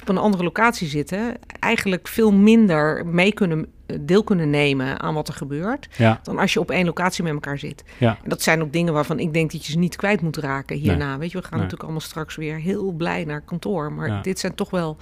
op 0.00 0.08
een 0.08 0.18
andere 0.18 0.44
locatie 0.44 0.88
zitten, 0.88 1.36
eigenlijk 1.58 2.08
veel 2.08 2.32
minder 2.32 3.06
mee 3.06 3.32
kunnen 3.32 3.66
deel 4.00 4.24
kunnen 4.24 4.50
nemen 4.50 5.00
aan 5.00 5.14
wat 5.14 5.28
er 5.28 5.34
gebeurt. 5.34 5.88
Ja. 5.96 6.20
Dan 6.22 6.38
als 6.38 6.52
je 6.52 6.60
op 6.60 6.70
één 6.70 6.84
locatie 6.84 7.24
met 7.24 7.32
elkaar 7.32 7.58
zit. 7.58 7.84
Ja. 7.98 8.18
En 8.22 8.28
dat 8.28 8.42
zijn 8.42 8.62
ook 8.62 8.72
dingen 8.72 8.92
waarvan 8.92 9.18
ik 9.18 9.32
denk 9.32 9.52
dat 9.52 9.66
je 9.66 9.72
ze 9.72 9.78
niet 9.78 9.96
kwijt 9.96 10.20
moet 10.20 10.36
raken 10.36 10.76
hierna. 10.76 11.08
Nee. 11.08 11.18
Weet 11.18 11.30
je, 11.30 11.36
we 11.36 11.42
gaan 11.42 11.52
nee. 11.52 11.60
natuurlijk 11.60 11.82
allemaal 11.82 12.00
straks 12.00 12.36
weer 12.36 12.56
heel 12.56 12.92
blij 12.92 13.24
naar 13.24 13.40
kantoor. 13.40 13.92
Maar 13.92 14.08
ja. 14.08 14.20
dit 14.20 14.38
zijn 14.38 14.54
toch 14.54 14.70
wel, 14.70 14.96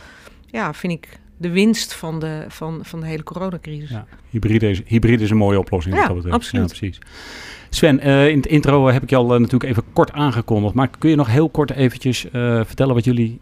ja, 0.47 0.75
vind 0.75 0.93
ik 0.93 1.19
de 1.37 1.51
winst 1.51 1.95
van 1.95 2.21
de, 2.21 2.45
van, 2.49 2.81
van 2.83 3.01
de 3.01 3.07
hele 3.07 3.23
coronacrisis. 3.23 3.91
Ja. 3.91 4.07
Hybride, 4.31 4.71
is, 4.71 4.83
hybride 4.85 5.23
is 5.23 5.31
een 5.31 5.37
mooie 5.37 5.59
oplossing. 5.59 5.95
Ja, 5.95 6.09
dat 6.09 6.31
absoluut. 6.31 6.71
Ja, 6.71 6.77
precies. 6.79 6.99
Sven, 7.71 8.07
uh, 8.07 8.29
in 8.29 8.37
het 8.37 8.47
intro 8.47 8.87
heb 8.87 9.03
ik 9.03 9.11
je 9.11 9.17
al 9.17 9.35
uh, 9.35 9.41
natuurlijk 9.41 9.71
even 9.71 9.83
kort 9.93 10.13
aangekondigd. 10.13 10.75
Maar 10.75 10.89
kun 10.99 11.11
je 11.11 11.17
nog 11.17 11.29
heel 11.29 11.49
kort 11.49 11.71
eventjes 11.71 12.25
uh, 12.25 12.31
vertellen 12.65 12.95
wat 12.95 13.05
jullie 13.05 13.41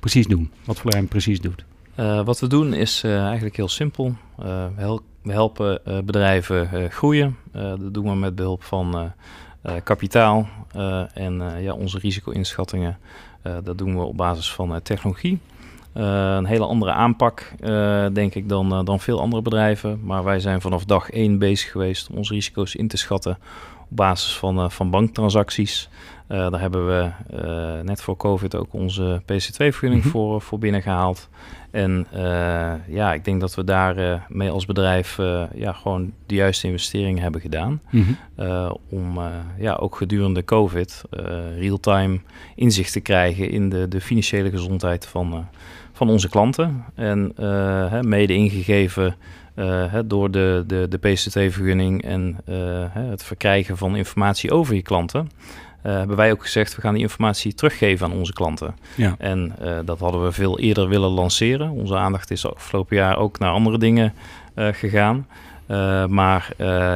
precies 0.00 0.26
doen? 0.26 0.50
Wat 0.64 0.78
Flame 0.78 1.06
precies 1.06 1.40
doet? 1.40 1.64
Uh, 2.00 2.24
wat 2.24 2.40
we 2.40 2.46
doen 2.46 2.72
is 2.72 3.02
uh, 3.04 3.24
eigenlijk 3.24 3.56
heel 3.56 3.68
simpel. 3.68 4.06
Uh, 4.06 4.46
we, 4.46 4.80
hel 4.80 5.00
we, 5.22 5.32
helpen 5.32 5.80
bedrijven 6.04 6.90
groeien. 6.90 7.36
dat 7.52 7.94
doen 7.94 8.04
we 8.04 8.14
met 8.14 8.34
behulp 8.34 8.62
van 8.62 9.12
kapitaal 9.84 10.48
en 11.14 11.42
ja, 11.60 11.72
onze 11.72 11.98
risico-inschattingen. 11.98 12.98
dat 13.64 13.78
doen 13.78 13.96
we 13.96 14.02
op 14.02 14.16
basis 14.16 14.52
van 14.52 14.82
technologie. 14.82 15.38
een 15.92 16.44
hele 16.44 16.66
andere 16.66 16.92
aanpak, 16.92 17.52
denk 18.12 18.34
ik, 18.34 18.48
dan, 18.48 18.84
dan 18.84 19.00
veel 19.00 19.20
andere 19.20 19.42
bedrijven. 19.42 20.00
Maar 20.04 20.24
wij 20.24 20.40
zijn 20.40 20.60
vanaf 20.60 20.84
dag 20.84 21.10
één 21.10 21.38
bezig 21.38 21.70
geweest 21.70 22.10
om 22.10 22.16
onze 22.16 22.34
risico's 22.34 22.74
in 22.74 22.88
te 22.88 22.96
schatten 22.96 23.38
op 23.90 23.96
basis 23.96 24.36
van, 24.36 24.70
van 24.70 24.90
banktransacties. 24.90 25.88
Uh, 26.28 26.50
daar 26.50 26.60
hebben 26.60 26.86
we 26.86 27.10
uh, 27.34 27.84
net 27.84 28.02
voor 28.02 28.16
COVID 28.16 28.56
ook 28.56 28.72
onze 28.72 29.20
PC2-vergunning 29.22 30.04
mm 30.04 30.10
-hmm. 30.10 30.10
voor, 30.10 30.40
voor 30.40 30.58
binnengehaald. 30.58 31.28
En 31.76 32.06
uh, 32.14 32.72
ja, 32.88 33.14
ik 33.14 33.24
denk 33.24 33.40
dat 33.40 33.54
we 33.54 33.64
daar 33.64 34.26
mee 34.28 34.50
als 34.50 34.66
bedrijf 34.66 35.16
ja, 35.54 35.72
gewoon 35.72 36.12
de 36.26 36.34
juiste 36.34 36.66
investeringen 36.66 37.22
hebben 37.22 37.40
gedaan. 37.40 37.80
Mm 37.90 38.04
-hmm. 38.36 38.76
om 38.88 39.18
ja, 39.58 39.74
ook 39.74 39.96
gedurende 39.96 40.44
COVID 40.44 41.02
real-time 41.58 42.20
inzicht 42.54 42.92
te 42.92 43.00
krijgen 43.00 43.50
in 43.50 43.68
de, 43.68 43.88
de 43.88 44.00
financiële 44.00 44.50
gezondheid 44.50 45.06
van, 45.06 45.48
van 45.92 46.08
onze 46.08 46.28
klanten. 46.28 46.84
En 46.94 47.32
hè, 47.90 48.02
mede 48.02 48.34
ingegeven 48.34 49.16
uh, 49.56 49.94
door 50.04 50.30
de, 50.30 50.64
de, 50.66 50.86
de 50.88 50.98
PCT-vergunning 50.98 52.02
en 52.02 52.36
het 52.92 53.22
verkrijgen 53.22 53.76
van 53.76 53.96
informatie 53.96 54.50
over 54.50 54.74
je 54.74 54.82
klanten. 54.82 55.28
Uh, 55.86 55.92
hebben 55.92 56.16
wij 56.16 56.32
ook 56.32 56.42
gezegd, 56.42 56.74
we 56.74 56.80
gaan 56.80 56.94
die 56.94 57.02
informatie 57.02 57.54
teruggeven 57.54 58.06
aan 58.06 58.12
onze 58.12 58.32
klanten. 58.32 58.76
Ja. 58.94 59.14
En 59.18 59.54
dat 59.84 59.98
hadden 59.98 60.24
we 60.24 60.32
veel 60.32 60.58
eerder 60.58 60.88
willen 60.88 61.10
lanceren. 61.10 61.70
Onze 61.70 61.96
aandacht 61.96 62.30
is 62.30 62.46
afgelopen 62.46 62.96
jaar 62.96 63.16
ook 63.16 63.38
naar 63.38 63.50
andere 63.50 63.78
dingen 63.78 64.12
gegaan. 64.54 65.26
Maar 66.08 66.50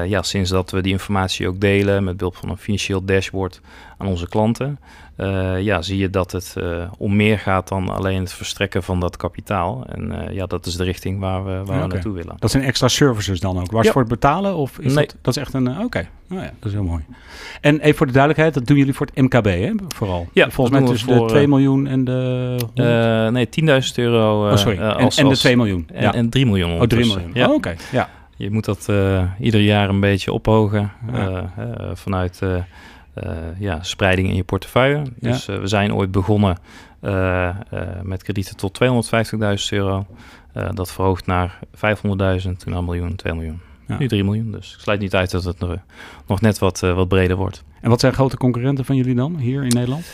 ja, 0.07 0.23
sinds 0.23 0.51
dat 0.51 0.71
we 0.71 0.83
die 0.83 0.93
informatie 0.93 1.49
ook 1.49 1.61
delen 1.61 2.05
met 2.05 2.17
behulp 2.17 2.37
van 2.37 2.49
een 2.49 2.57
financieel 2.57 3.05
dashboard 3.05 3.61
aan 3.99 4.07
onze 4.07 4.29
klanten, 4.29 4.79
uh, 5.17 5.61
ja, 5.61 5.83
zie 5.83 5.99
je 5.99 6.11
dat 6.11 6.33
het 6.33 6.55
om 6.99 7.17
meer 7.17 7.39
gaat 7.39 7.69
dan 7.69 7.89
alleen 7.89 8.21
het 8.21 8.33
verstrekken 8.33 8.83
van 8.83 9.01
dat 9.01 9.17
kapitaal. 9.17 9.87
En 9.87 10.29
ja, 10.33 10.47
dat 10.47 10.67
is 10.67 10.77
de 10.77 10.85
richting 10.85 11.21
waar 11.21 11.45
we, 11.45 11.51
waar 11.51 11.59
ja, 11.59 11.63
okay. 11.63 11.83
we 11.83 11.93
naartoe 11.93 12.13
willen. 12.13 12.37
Dat 12.39 12.51
zijn 12.51 12.65
extra 12.65 12.89
services 12.89 13.41
dan 13.41 13.61
ook? 13.61 13.71
Waar 13.71 13.85
ja. 13.85 13.91
voor 13.91 14.01
het 14.01 14.11
betalen? 14.11 14.57
Of 14.57 14.79
is 14.79 14.95
nee. 14.95 15.07
dat, 15.07 15.17
dat 15.23 15.37
is 15.37 15.43
echt 15.43 15.55
een... 15.55 15.69
Oké, 15.69 15.85
okay. 15.85 16.09
oh, 16.31 16.39
ja, 16.39 16.51
dat 16.59 16.67
is 16.67 16.73
heel 16.73 16.83
mooi. 16.83 17.05
En 17.61 17.81
even 17.81 17.97
voor 17.97 18.07
de 18.07 18.13
duidelijkheid, 18.13 18.55
dat 18.55 18.67
doen 18.67 18.77
jullie 18.77 18.95
voor 18.95 19.07
het 19.07 19.17
MKB, 19.17 19.45
hè? 19.45 19.73
Vooral. 19.89 20.29
Ja, 20.33 20.51
Volgens 20.51 20.79
mij 20.79 20.89
tussen 20.89 21.09
voor, 21.09 21.27
de 21.27 21.33
2 21.33 21.49
miljoen 21.49 21.87
en 21.87 22.05
de... 22.05 23.31
nee, 23.33 23.49
10.000 23.83 23.95
euro 23.95 24.51
oh, 24.51 24.57
sorry. 24.57 24.79
En, 24.79 24.97
als, 24.97 25.17
en, 25.17 25.29
de 25.29 25.37
2 25.37 25.57
miljoen. 25.57 25.89
En, 25.93 26.03
ja. 26.03 26.15
en 26.15 26.29
3 26.29 26.47
miljoen. 26.47 26.81
Oh, 26.81 26.87
3 26.87 27.07
miljoen. 27.07 27.31
Ja. 27.35 27.49
Oh, 27.49 27.55
oké, 27.55 27.75
ja. 27.93 28.09
Je 28.41 28.51
moet 28.51 28.65
dat 28.65 28.89
ieder 29.41 29.61
jaar 29.61 29.89
een 29.89 30.01
beetje 30.01 30.33
ophogen 30.33 30.93
vanuit... 31.95 32.41
Uh, 32.43 32.59
ja, 33.59 33.83
spreiding 33.83 34.29
in 34.29 34.35
je 34.35 34.45
portefeuille. 34.45 35.03
Dus 35.17 35.47
we 35.47 35.67
zijn 35.67 35.95
ooit 35.95 36.11
begonnen 36.11 36.59
met 38.03 38.23
kredieten 38.23 38.57
tot 38.57 38.81
250.000 38.83 39.39
euro. 39.71 40.07
dat 40.75 40.93
verhoogt 40.93 41.27
naar 41.27 41.59
500.000, 41.67 41.73
toen 41.83 42.17
naar 42.65 42.79
een 42.79 42.85
miljoen, 42.85 43.15
2 43.17 43.35
miljoen. 43.35 43.61
Ja. 43.89 43.99
Nu 43.99 44.09
3 44.09 44.25
miljoen, 44.25 44.51
dus 44.51 44.75
ik 44.75 44.81
sluit 44.81 45.01
niet 45.01 45.15
uit 45.15 45.31
dat 45.31 45.45
het 45.45 45.59
nog, 45.59 45.77
nog 46.27 46.41
net 46.41 46.59
wat, 46.59 46.81
wat 46.81 47.09
breder 47.09 47.37
wordt. 47.37 47.65
En 47.81 47.91
wat 47.91 48.01
zijn 48.01 48.13
grote 48.13 48.37
concurrenten 48.37 48.85
van 48.85 48.97
jullie 48.97 49.15
dan 49.15 49.37
hier 49.37 49.63
in 49.63 49.69
Nederland? 49.69 50.05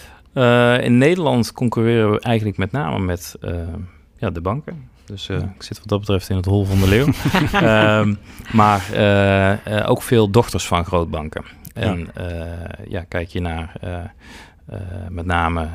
in 0.84 0.98
Nederland 0.98 1.52
concurreren 1.52 2.10
we 2.10 2.20
eigenlijk 2.20 2.56
met 2.56 2.72
name 2.72 2.98
met 2.98 3.36
ja, 4.18 4.30
de 4.30 4.40
banken. 4.40 4.88
Dus 5.06 5.28
uh, 5.28 5.38
ja. 5.38 5.52
ik 5.54 5.62
zit 5.62 5.78
wat 5.78 5.88
dat 5.88 6.00
betreft 6.00 6.28
in 6.28 6.36
het 6.36 6.44
hol 6.44 6.64
van 6.64 6.78
de 6.78 6.88
leeuw. 6.88 7.06
um, 8.00 8.18
maar 8.60 8.88
uh, 8.92 9.78
uh, 9.78 9.90
ook 9.90 10.02
veel 10.02 10.30
dochters 10.30 10.66
van 10.66 10.84
grootbanken. 10.84 11.44
En 11.74 12.08
ja, 12.88 13.04
kijk 13.08 13.28
je 13.28 13.40
naar 13.40 13.72
met 15.08 15.26
name 15.26 15.68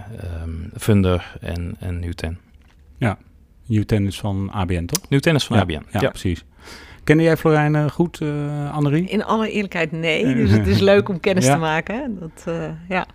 um, 0.44 0.72
Funder 0.78 1.38
en, 1.42 1.76
en 1.80 2.00
Newten. 2.00 2.40
Ja, 2.98 3.18
Newten 3.66 4.06
is 4.06 4.20
van 4.20 4.52
ABN, 4.52 4.86
toch? 4.86 5.10
Newten 5.10 5.36
is 5.36 5.46
van 5.46 5.60
ABN, 5.60 5.84
ja, 5.92 6.10
precies. 6.10 6.46
Kende 7.12 7.26
jij 7.26 7.38
Florijn 7.38 7.74
uh, 7.74 7.90
goed, 7.90 8.20
uh, 8.22 8.74
Annerie? 8.74 9.10
In 9.10 9.24
alle 9.24 9.52
eerlijkheid 9.52 9.92
nee. 9.92 10.36
Dus 10.36 10.52
het 10.52 10.68
is 10.68 10.80
leuk 10.80 11.10
om 11.10 11.20
kennis 11.30 11.46
te 11.46 11.58
maken. 11.58 12.18
Dat, 12.20 12.46
uh, 12.48 12.64
ja. 12.90 13.06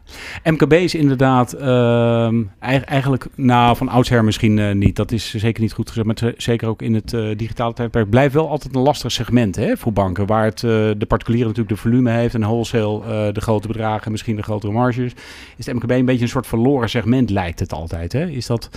MKB 0.45 0.73
is 0.73 0.95
inderdaad 0.95 1.53
ehm, 1.53 2.43
eigenlijk, 2.85 3.26
nou 3.35 3.76
van 3.76 3.88
oudsher 3.88 4.25
misschien 4.25 4.79
niet. 4.79 4.97
Dat 4.97 5.12
is 5.12 5.35
zeker 5.35 5.62
niet 5.62 5.73
goed 5.73 5.88
gezegd. 5.88 6.07
Maar 6.07 6.33
zeker 6.37 6.69
ook 6.69 6.83
in 6.83 6.95
het 6.95 7.17
digitale 7.37 7.73
tijdperk 7.73 8.11
blijft 8.11 8.35
wel 8.35 8.49
altijd 8.49 8.75
een 8.75 8.83
lastig 8.83 9.12
segment 9.12 9.57
hè, 9.57 9.76
voor 9.76 9.93
banken. 9.93 10.26
Waar 10.26 10.45
het, 10.45 10.61
de 10.61 11.07
particulier 11.09 11.43
natuurlijk 11.43 11.69
de 11.69 11.76
volume 11.76 12.11
heeft 12.11 12.35
en 12.35 12.41
wholesale 12.41 13.33
de 13.33 13.41
grote 13.41 13.67
bedragen, 13.67 14.11
misschien 14.11 14.37
de 14.37 14.43
grotere 14.43 14.73
marges. 14.73 15.12
Is 15.57 15.67
het 15.67 15.75
MKB 15.75 15.91
een 15.91 16.05
beetje 16.05 16.23
een 16.23 16.29
soort 16.29 16.47
verloren 16.47 16.91
segment 16.91 17.31
lijkt 17.31 17.59
het 17.59 17.73
altijd. 17.73 18.12
Hè? 18.12 18.26
Is 18.29 18.47
dat... 18.47 18.71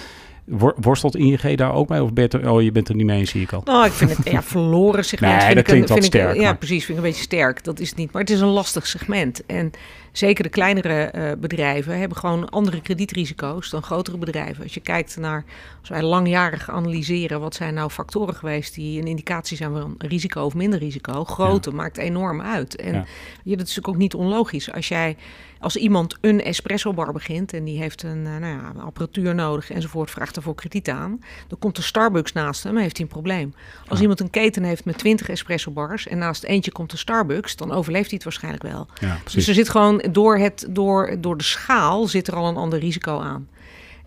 Worstelt 0.75 1.15
ING 1.15 1.55
daar 1.55 1.73
ook 1.73 1.89
mee? 1.89 2.03
Of 2.03 2.13
ben 2.13 2.27
je, 2.29 2.51
oh, 2.51 2.61
je 2.61 2.71
bent 2.71 2.89
er 2.89 2.95
niet 2.95 3.05
mee, 3.05 3.25
zie 3.25 3.41
ik 3.41 3.53
al. 3.53 3.61
Nou, 3.65 3.85
ik 3.85 3.91
vind 3.91 4.17
het 4.17 4.29
ja, 4.29 4.43
verloren 4.43 5.05
segment. 5.11 5.33
Nee, 5.33 5.41
vind 5.41 5.55
dat 5.55 5.65
ik 5.65 5.71
klinkt 5.71 5.89
een, 5.89 5.95
vind 5.95 6.07
sterk. 6.07 6.35
Ik, 6.35 6.41
ja, 6.41 6.53
precies. 6.53 6.85
Vind 6.85 6.97
ik 6.97 7.03
een 7.03 7.09
beetje 7.09 7.25
sterk. 7.25 7.63
Dat 7.63 7.79
is 7.79 7.89
het 7.89 7.97
niet. 7.97 8.11
Maar 8.11 8.21
het 8.21 8.31
is 8.31 8.41
een 8.41 8.47
lastig 8.47 8.87
segment. 8.87 9.45
En 9.45 9.71
zeker 10.11 10.43
de 10.43 10.49
kleinere 10.49 11.13
uh, 11.15 11.31
bedrijven 11.39 11.99
hebben 11.99 12.17
gewoon 12.17 12.49
andere 12.49 12.81
kredietrisico's 12.81 13.69
dan 13.69 13.83
grotere 13.83 14.17
bedrijven. 14.17 14.63
Als 14.63 14.73
je 14.73 14.79
kijkt 14.79 15.17
naar, 15.17 15.45
als 15.79 15.89
wij 15.89 16.01
langjarig 16.01 16.69
analyseren, 16.69 17.39
wat 17.39 17.55
zijn 17.55 17.73
nou 17.73 17.89
factoren 17.89 18.35
geweest 18.35 18.75
die 18.75 19.01
een 19.01 19.07
indicatie 19.07 19.57
zijn 19.57 19.71
van 19.71 19.95
risico 19.97 20.43
of 20.43 20.53
minder 20.53 20.79
risico. 20.79 21.23
Grootte 21.23 21.71
maakt 21.71 21.97
enorm 21.97 22.41
uit. 22.41 22.75
En 22.75 22.93
ja. 22.93 23.05
Ja, 23.43 23.55
dat 23.55 23.67
is 23.67 23.75
natuurlijk 23.75 23.87
ook 23.87 23.97
niet 23.97 24.13
onlogisch. 24.13 24.71
Als 24.71 24.87
jij 24.87 25.15
als 25.59 25.75
iemand 25.75 26.17
een 26.21 26.43
espresso 26.43 26.93
bar 26.93 27.11
begint 27.11 27.53
en 27.53 27.63
die 27.63 27.79
heeft 27.79 28.03
een, 28.03 28.21
nou 28.21 28.45
ja, 28.45 28.73
apparatuur 28.77 29.35
nodig 29.35 29.71
enzovoort, 29.71 30.11
vraagt 30.11 30.35
ervoor 30.35 30.55
krediet 30.55 30.89
aan, 30.89 31.19
dan 31.47 31.59
komt 31.59 31.75
de 31.75 31.81
Starbucks 31.81 32.33
naast 32.33 32.63
hem, 32.63 32.77
heeft 32.77 32.97
hij 32.97 33.05
een 33.05 33.11
probleem. 33.11 33.53
Als 33.87 34.01
iemand 34.01 34.19
een 34.19 34.29
keten 34.29 34.63
heeft 34.63 34.85
met 34.85 34.97
20 34.97 35.29
espresso 35.29 35.71
bars 35.71 36.07
en 36.07 36.17
naast 36.17 36.43
eentje 36.43 36.71
komt 36.71 36.91
de 36.91 36.97
Starbucks, 36.97 37.55
dan 37.55 37.71
overleeft 37.71 38.05
hij 38.07 38.15
het 38.15 38.23
waarschijnlijk 38.23 38.63
wel. 38.63 38.87
Ja, 38.99 39.19
dus 39.23 39.47
er 39.47 39.53
zit 39.53 39.69
gewoon 39.69 40.03
door, 40.11 40.37
het, 40.37 40.67
door, 40.69 41.15
door 41.19 41.37
de 41.37 41.43
schaal 41.43 42.07
zit 42.07 42.27
er 42.27 42.35
al 42.35 42.47
een 42.47 42.57
ander 42.57 42.79
risico 42.79 43.19
aan. 43.19 43.47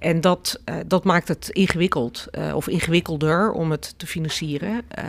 En 0.02 0.20
dat, 0.20 0.60
uh, 0.64 0.74
dat 0.86 1.04
maakt 1.04 1.28
het 1.28 1.48
ingewikkeld 1.48 2.26
uh, 2.32 2.54
of 2.54 2.68
ingewikkelder 2.68 3.52
om 3.52 3.70
het 3.70 3.94
te 3.96 4.06
financieren. 4.06 4.82
Uh, 4.98 5.04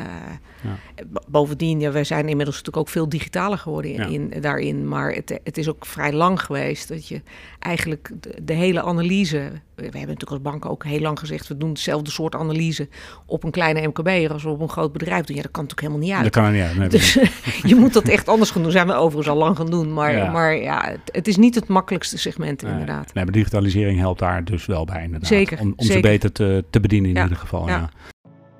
ja. 0.61 1.05
Bovendien, 1.27 1.79
ja, 1.79 1.91
we 1.91 2.03
zijn 2.03 2.29
inmiddels 2.29 2.57
natuurlijk 2.57 2.77
ook 2.77 2.93
veel 2.93 3.09
digitaler 3.09 3.57
geworden 3.57 3.91
in, 3.91 4.29
ja. 4.33 4.39
daarin. 4.39 4.87
Maar 4.87 5.11
het, 5.11 5.39
het, 5.43 5.57
is 5.57 5.69
ook 5.69 5.85
vrij 5.85 6.13
lang 6.13 6.41
geweest 6.41 6.87
dat 6.87 7.07
je 7.07 7.21
eigenlijk 7.59 8.11
de, 8.19 8.35
de, 8.43 8.53
hele 8.53 8.81
analyse. 8.81 9.51
We 9.75 9.83
hebben 9.83 9.99
natuurlijk 9.99 10.31
als 10.31 10.41
bank 10.41 10.65
ook 10.65 10.83
heel 10.83 10.99
lang 10.99 11.19
gezegd: 11.19 11.47
we 11.47 11.57
doen 11.57 11.69
hetzelfde 11.69 12.11
soort 12.11 12.35
analyse 12.35 12.87
op 13.25 13.43
een 13.43 13.51
kleine 13.51 13.87
MKB 13.87 14.31
als 14.31 14.43
we 14.43 14.49
op 14.49 14.61
een 14.61 14.69
groot 14.69 14.93
bedrijf 14.93 15.25
doen. 15.25 15.35
Ja, 15.35 15.41
dat 15.41 15.51
kan 15.51 15.63
natuurlijk 15.63 15.87
helemaal 15.87 16.07
niet 16.07 16.15
uit. 16.15 16.23
Dat 16.23 16.31
kan 16.31 16.43
er 16.43 16.51
niet 16.51 16.61
uit. 16.61 16.77
Nee, 16.77 16.89
dus 16.89 17.13
je 17.71 17.75
moet 17.75 17.93
dat 17.93 18.07
echt 18.07 18.27
anders 18.27 18.51
gaan 18.51 18.63
doen. 18.63 18.71
Zijn 18.71 18.87
we 18.87 18.93
overigens 18.93 19.29
al 19.29 19.37
lang 19.37 19.57
gaan 19.57 19.69
doen. 19.69 19.93
Maar 19.93 20.15
ja, 20.15 20.31
maar 20.31 20.55
ja 20.55 20.85
het, 20.85 20.99
het 21.11 21.27
is 21.27 21.37
niet 21.37 21.55
het 21.55 21.67
makkelijkste 21.67 22.17
segment, 22.17 22.61
nee. 22.61 22.71
inderdaad. 22.71 23.13
Nee, 23.13 23.23
maar 23.23 23.33
digitalisering 23.33 23.99
helpt 23.99 24.19
daar 24.19 24.43
dus 24.43 24.65
wel 24.65 24.82
bij, 24.85 25.03
inderdaad. 25.03 25.29
Zeker. 25.29 25.59
Om, 25.59 25.73
om 25.75 25.85
zeker. 25.85 25.93
ze 25.93 25.99
beter 25.99 26.31
te, 26.31 26.65
te 26.69 26.79
bedienen 26.79 27.15
in 27.15 27.21
ieder 27.21 27.37
geval. 27.37 27.67
Ja. 27.67 27.89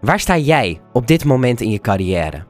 Waar 0.02 0.20
sta 0.20 0.38
jij 0.38 0.82
op 0.94 1.08
dit 1.08 1.26
moment 1.26 1.62
in 1.62 1.70
je 1.70 1.80
carrière? 1.80 2.46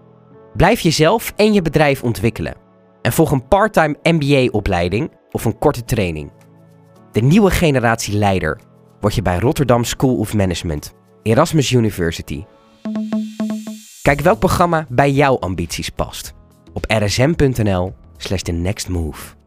Blijf 0.55 0.79
jezelf 0.79 1.33
en 1.35 1.53
je 1.53 1.61
bedrijf 1.61 2.03
ontwikkelen. 2.03 2.55
En 3.01 3.13
volg 3.13 3.31
een 3.31 3.47
parttime 3.47 3.97
MBA-opleiding 4.03 5.11
of 5.31 5.45
een 5.45 5.57
korte 5.57 5.85
training. 5.85 6.31
De 7.11 7.21
nieuwe 7.21 7.51
generatie 7.51 8.17
leider 8.17 8.59
word 8.99 9.15
je 9.15 9.21
bij 9.21 9.39
Rotterdam 9.39 9.83
School 9.83 10.15
of 10.15 10.33
Management, 10.33 10.93
Erasmus 11.23 11.71
University. 11.71 12.43
Kijk 14.01 14.21
welk 14.21 14.39
programma 14.39 14.85
bij 14.89 15.11
jouw 15.11 15.39
ambities 15.39 15.89
past 15.89 16.33
op 16.73 16.85
rsm.nl 16.87 17.93
slash 18.17 18.41
the 18.41 18.51
next 18.51 18.89
move. 18.89 19.42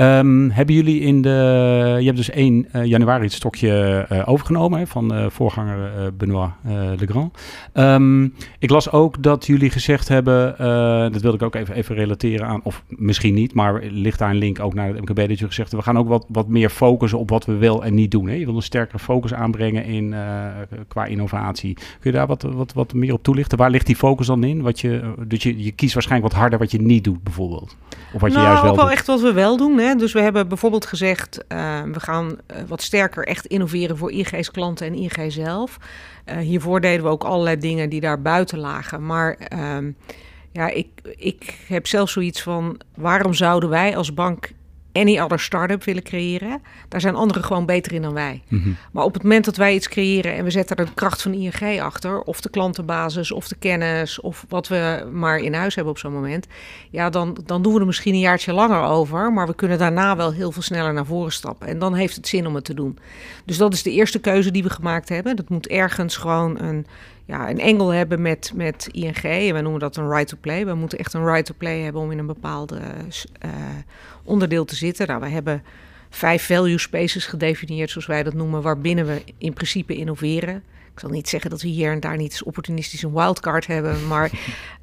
Um, 0.00 0.50
hebben 0.50 0.74
jullie 0.74 1.00
in 1.00 1.22
de. 1.22 1.96
Je 1.98 2.04
hebt 2.04 2.16
dus 2.16 2.30
1 2.30 2.66
uh, 2.72 2.84
januari 2.84 3.24
het 3.24 3.32
stokje 3.32 4.06
uh, 4.12 4.28
overgenomen 4.28 4.78
hè, 4.78 4.86
van 4.86 5.14
uh, 5.14 5.26
voorganger 5.28 6.12
Benoît 6.12 6.68
Legrand. 6.98 7.38
Um, 7.74 8.34
ik 8.58 8.70
las 8.70 8.90
ook 8.90 9.22
dat 9.22 9.46
jullie 9.46 9.70
gezegd 9.70 10.08
hebben. 10.08 10.54
dat 11.12 11.22
wilde 11.22 11.36
ik 11.36 11.42
ook 11.42 11.54
even, 11.54 11.74
even 11.74 11.94
relateren 11.94 12.46
aan. 12.46 12.60
Of 12.62 12.82
misschien 12.88 13.34
niet, 13.34 13.54
maar 13.54 13.82
ligt 13.82 14.18
daar 14.18 14.30
een 14.30 14.36
link 14.36 14.60
ook 14.60 14.74
naar 14.74 14.88
het 14.88 15.00
MKB. 15.00 15.28
Dat 15.28 15.38
je 15.38 15.46
gezegd 15.46 15.70
hebt. 15.70 15.84
We 15.84 15.90
gaan 15.90 15.98
ook 15.98 16.08
wat, 16.08 16.24
wat 16.28 16.48
meer 16.48 16.70
focussen 16.70 17.18
op 17.18 17.30
wat 17.30 17.44
we 17.44 17.56
wel 17.56 17.84
en 17.84 17.94
niet 17.94 18.10
doen. 18.10 18.28
Hè? 18.28 18.34
Je 18.34 18.44
wil 18.44 18.56
een 18.56 18.62
sterkere 18.62 18.98
focus 18.98 19.34
aanbrengen 19.34 19.84
in, 19.84 20.14
qua 20.88 21.04
innovatie. 21.04 21.74
Kun 21.74 22.10
je 22.10 22.12
daar 22.12 22.26
wat, 22.26 22.42
wat, 22.42 22.72
wat 22.72 22.94
meer 22.94 23.12
op 23.12 23.22
toelichten? 23.22 23.58
Waar 23.58 23.70
ligt 23.70 23.86
die 23.86 23.96
focus 23.96 24.26
dan 24.26 24.44
in? 24.44 24.62
Wat 24.62 24.80
je, 24.80 25.14
dus 25.26 25.42
je, 25.42 25.62
je 25.62 25.72
kiest 25.72 25.94
waarschijnlijk 25.94 26.32
wat 26.32 26.40
harder 26.40 26.58
wat 26.58 26.70
je 26.70 26.80
niet 26.80 27.04
doet, 27.04 27.22
bijvoorbeeld. 27.22 27.76
Of 28.12 28.20
wat 28.20 28.30
nou, 28.30 28.42
je 28.42 28.46
juist 28.46 28.62
wel. 28.62 28.70
ook 28.70 28.76
wel 28.76 28.86
doet. 28.86 28.94
echt 28.94 29.06
wat 29.06 29.20
we 29.20 29.32
wel 29.32 29.56
doen. 29.56 29.78
Hè? 29.78 29.89
Dus 29.98 30.12
we 30.12 30.20
hebben 30.20 30.48
bijvoorbeeld 30.48 30.86
gezegd, 30.86 31.38
uh, 31.48 31.82
we 31.82 32.00
gaan 32.00 32.26
uh, 32.28 32.56
wat 32.66 32.82
sterker 32.82 33.26
echt 33.26 33.46
innoveren 33.46 33.96
voor 33.96 34.12
IG's 34.12 34.50
klanten 34.50 34.86
en 34.86 34.94
IG 34.94 35.32
zelf. 35.32 35.78
Uh, 36.26 36.36
hiervoor 36.36 36.80
deden 36.80 37.04
we 37.04 37.10
ook 37.10 37.24
allerlei 37.24 37.56
dingen 37.56 37.88
die 37.88 38.00
daar 38.00 38.22
buiten 38.22 38.58
lagen. 38.58 39.06
Maar 39.06 39.38
ja, 40.52 40.68
ik, 40.68 40.88
ik 41.16 41.58
heb 41.66 41.86
zelf 41.86 42.10
zoiets 42.10 42.42
van, 42.42 42.80
waarom 42.94 43.34
zouden 43.34 43.68
wij 43.68 43.96
als 43.96 44.14
bank 44.14 44.50
any 44.92 45.18
other 45.18 45.40
start-up 45.40 45.84
willen 45.84 46.02
creëren. 46.02 46.62
Daar 46.88 47.00
zijn 47.00 47.14
anderen 47.14 47.44
gewoon 47.44 47.66
beter 47.66 47.92
in 47.92 48.02
dan 48.02 48.12
wij. 48.12 48.42
Mhm. 48.48 48.70
Maar 48.92 49.04
op 49.04 49.14
het 49.14 49.22
moment 49.22 49.44
dat 49.44 49.56
wij 49.56 49.74
iets 49.74 49.88
creëren 49.88 50.34
en 50.34 50.44
we 50.44 50.50
zetten 50.50 50.76
er 50.76 50.86
de 50.86 50.94
kracht 50.94 51.22
van 51.22 51.32
ING 51.32 51.80
achter, 51.80 52.20
of 52.20 52.40
de 52.40 52.50
klantenbasis, 52.50 53.32
of 53.32 53.48
de 53.48 53.56
kennis, 53.58 54.20
of 54.20 54.44
wat 54.48 54.68
we 54.68 55.08
maar 55.12 55.38
in 55.38 55.54
huis 55.54 55.74
hebben 55.74 55.92
op 55.92 55.98
zo'n 55.98 56.12
moment, 56.12 56.46
ja, 56.90 57.10
dan, 57.10 57.38
dan 57.46 57.62
doen 57.62 57.74
we 57.74 57.80
er 57.80 57.86
misschien 57.86 58.14
een 58.14 58.20
jaartje 58.20 58.52
langer 58.52 58.82
over, 58.82 59.32
maar 59.32 59.46
we 59.46 59.54
kunnen 59.54 59.78
daarna 59.78 60.16
wel 60.16 60.32
heel 60.32 60.52
veel 60.52 60.62
sneller 60.62 60.92
naar 60.92 61.06
voren 61.06 61.32
stappen. 61.32 61.68
En 61.68 61.78
dan 61.78 61.94
heeft 61.94 62.16
het 62.16 62.28
zin 62.28 62.46
om 62.46 62.54
het 62.54 62.64
te 62.64 62.74
doen. 62.74 62.98
Dus 63.44 63.56
dat 63.56 63.72
is 63.72 63.82
de 63.82 63.92
eerste 63.92 64.18
keuze 64.18 64.50
die 64.50 64.62
we 64.62 64.70
gemaakt 64.70 65.08
hebben. 65.08 65.36
Dat 65.36 65.48
moet 65.48 65.66
ergens 65.66 66.16
gewoon 66.16 66.60
een 66.60 66.86
ja, 67.30 67.50
een 67.50 67.60
engel 67.60 67.88
hebben 67.88 68.22
met, 68.22 68.52
met 68.54 68.88
ING. 68.92 69.52
We 69.52 69.60
noemen 69.62 69.80
dat 69.80 69.96
een 69.96 70.10
right 70.10 70.28
to 70.28 70.36
play. 70.40 70.66
We 70.66 70.74
moeten 70.74 70.98
echt 70.98 71.14
een 71.14 71.24
right 71.24 71.46
to 71.46 71.54
play 71.58 71.80
hebben 71.80 72.02
om 72.02 72.10
in 72.10 72.18
een 72.18 72.26
bepaalde 72.26 72.80
uh, 73.44 73.50
onderdeel 74.24 74.64
te 74.64 74.74
zitten. 74.74 75.06
Nou, 75.06 75.20
we 75.20 75.28
hebben 75.28 75.62
vijf 76.08 76.46
value 76.46 76.78
spaces 76.78 77.26
gedefinieerd, 77.26 77.90
zoals 77.90 78.06
wij 78.06 78.22
dat 78.22 78.34
noemen, 78.34 78.62
waarbinnen 78.62 79.06
we 79.06 79.22
in 79.38 79.52
principe 79.52 79.96
innoveren. 79.96 80.62
Ik 81.00 81.06
zal 81.06 81.14
niet 81.14 81.28
zeggen 81.28 81.50
dat 81.50 81.62
we 81.62 81.68
hier 81.68 81.92
en 81.92 82.00
daar 82.00 82.16
niet 82.16 82.30
eens 82.30 82.42
opportunistisch 82.42 83.02
een 83.02 83.12
wildcard 83.12 83.66
hebben, 83.66 84.06
maar, 84.06 84.30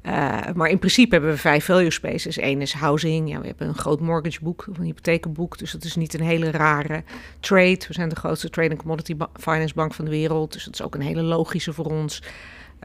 uh, 0.02 0.38
maar 0.54 0.70
in 0.70 0.78
principe 0.78 1.14
hebben 1.14 1.30
we 1.30 1.36
vijf 1.36 1.64
value 1.64 1.90
spaces. 1.90 2.40
Eén 2.40 2.60
is 2.60 2.72
housing, 2.72 3.30
ja, 3.30 3.40
we 3.40 3.46
hebben 3.46 3.68
een 3.68 3.74
groot 3.74 4.00
mortgageboek, 4.00 4.68
een 4.72 4.84
hypothekenboek, 4.84 5.58
dus 5.58 5.72
dat 5.72 5.84
is 5.84 5.96
niet 5.96 6.14
een 6.14 6.20
hele 6.24 6.50
rare 6.50 7.02
trade. 7.40 7.84
We 7.88 7.94
zijn 7.94 8.08
de 8.08 8.16
grootste 8.16 8.50
trade 8.50 8.76
commodity 8.76 9.16
finance 9.34 9.74
bank 9.74 9.94
van 9.94 10.04
de 10.04 10.10
wereld, 10.10 10.52
dus 10.52 10.64
dat 10.64 10.74
is 10.74 10.82
ook 10.82 10.94
een 10.94 11.00
hele 11.00 11.22
logische 11.22 11.72
voor 11.72 11.86
ons. 11.86 12.22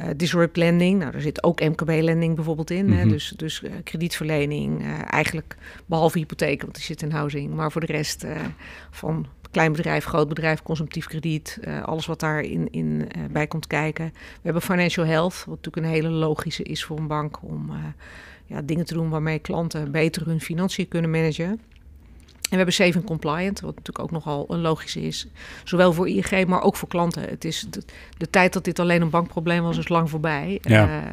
Uh, 0.01 0.07
disrupt 0.15 0.57
lending, 0.57 0.99
nou, 0.99 1.11
daar 1.11 1.21
zit 1.21 1.43
ook 1.43 1.59
MKB-lending 1.61 2.35
bijvoorbeeld 2.35 2.71
in. 2.71 2.91
Hè? 2.91 3.07
Dus, 3.07 3.33
dus 3.35 3.61
uh, 3.61 3.71
kredietverlening, 3.83 4.81
uh, 4.81 5.13
eigenlijk 5.13 5.55
behalve 5.85 6.17
hypotheken, 6.17 6.61
want 6.61 6.75
die 6.75 6.83
zit 6.83 7.01
in 7.01 7.11
housing. 7.11 7.53
Maar 7.53 7.71
voor 7.71 7.81
de 7.81 7.93
rest 7.93 8.25
van 8.91 9.27
klein 9.53 9.71
bedrijf, 9.71 10.05
groot 10.05 10.27
bedrijf, 10.27 10.61
consumptief 10.63 11.07
krediet, 11.07 11.59
alles 11.85 12.05
wat 12.05 12.19
daarin 12.19 12.71
in, 12.71 13.07
bij 13.31 13.47
komt 13.47 13.67
kijken. 13.67 14.05
We 14.13 14.39
hebben 14.41 14.61
financial 14.61 15.05
health, 15.05 15.43
wat 15.45 15.55
natuurlijk 15.55 15.85
een 15.85 15.93
hele 15.93 16.09
logische 16.09 16.63
is 16.63 16.83
voor 16.83 16.97
een 16.97 17.07
bank 17.07 17.41
om 17.41 17.71
ja, 18.45 18.61
dingen 18.61 18.85
te 18.85 18.93
doen 18.93 19.09
waarmee 19.09 19.39
klanten 19.39 19.91
beter 19.91 20.25
hun 20.25 20.41
financiën 20.41 20.87
kunnen 20.87 21.09
managen. 21.09 21.59
En 22.43 22.59
we 22.59 22.65
hebben 22.65 22.85
Saving 22.85 23.03
Compliant, 23.05 23.59
wat 23.59 23.75
natuurlijk 23.75 24.05
ook 24.05 24.11
nogal 24.11 24.45
een 24.47 24.61
logische 24.61 25.01
is. 25.01 25.27
Zowel 25.63 25.93
voor 25.93 26.07
ING, 26.09 26.47
maar 26.47 26.61
ook 26.61 26.75
voor 26.75 26.87
klanten. 26.87 27.21
Het 27.29 27.45
is 27.45 27.65
de, 27.69 27.83
de 28.17 28.29
tijd 28.29 28.53
dat 28.53 28.63
dit 28.63 28.79
alleen 28.79 29.01
een 29.01 29.09
bankprobleem 29.09 29.63
was, 29.63 29.77
is 29.77 29.87
lang 29.87 30.09
voorbij. 30.09 30.57
Ja. 30.61 30.87
Uh, 30.87 31.11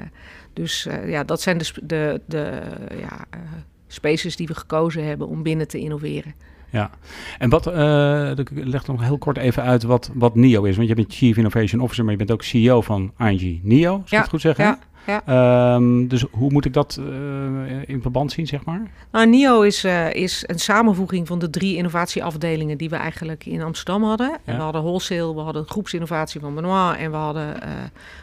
dus 0.52 0.86
uh, 0.86 1.10
ja, 1.10 1.24
dat 1.24 1.40
zijn 1.40 1.58
de, 1.58 1.72
de, 1.82 2.20
de 2.26 2.62
ja, 3.00 3.24
uh, 3.34 3.40
spaces 3.86 4.36
die 4.36 4.46
we 4.46 4.54
gekozen 4.54 5.04
hebben 5.04 5.28
om 5.28 5.42
binnen 5.42 5.68
te 5.68 5.78
innoveren. 5.78 6.34
Ja, 6.70 6.90
en 7.38 7.50
wat, 7.50 7.66
uh, 7.66 8.30
ik 8.38 8.50
leg 8.54 8.86
nog 8.86 9.02
heel 9.02 9.18
kort 9.18 9.36
even 9.36 9.62
uit 9.62 9.82
wat, 9.82 10.10
wat 10.14 10.34
NIO 10.34 10.62
is. 10.62 10.76
Want 10.76 10.88
je 10.88 10.94
bent 10.94 11.12
Chief 11.14 11.36
Innovation 11.36 11.80
Officer, 11.80 12.04
maar 12.04 12.12
je 12.12 12.18
bent 12.18 12.30
ook 12.30 12.42
CEO 12.42 12.80
van 12.80 13.12
ING 13.18 13.60
NIO, 13.62 13.92
als 13.92 14.02
ik 14.02 14.10
ja, 14.10 14.20
het 14.20 14.28
goed 14.28 14.40
zeggen? 14.40 14.64
Ja. 14.64 14.78
Ja. 15.06 15.74
Um, 15.74 16.08
dus 16.08 16.24
hoe 16.30 16.52
moet 16.52 16.64
ik 16.64 16.72
dat 16.72 17.00
uh, 17.00 17.88
in 17.88 18.02
verband 18.02 18.32
zien, 18.32 18.46
zeg 18.46 18.64
maar? 18.64 18.90
Nou, 19.12 19.26
NIO 19.26 19.62
is, 19.62 19.84
uh, 19.84 20.14
is 20.14 20.44
een 20.46 20.58
samenvoeging 20.58 21.26
van 21.26 21.38
de 21.38 21.50
drie 21.50 21.76
innovatieafdelingen 21.76 22.78
die 22.78 22.88
we 22.88 22.96
eigenlijk 22.96 23.46
in 23.46 23.62
Amsterdam 23.62 24.02
hadden. 24.02 24.38
En 24.44 24.56
we 24.56 24.62
hadden 24.62 24.82
wholesale, 24.82 25.34
we 25.34 25.40
hadden 25.40 25.66
groepsinnovatie 25.66 26.40
van 26.40 26.54
Benoit 26.54 26.98
en 26.98 27.10
we 27.10 27.16
hadden 27.16 27.56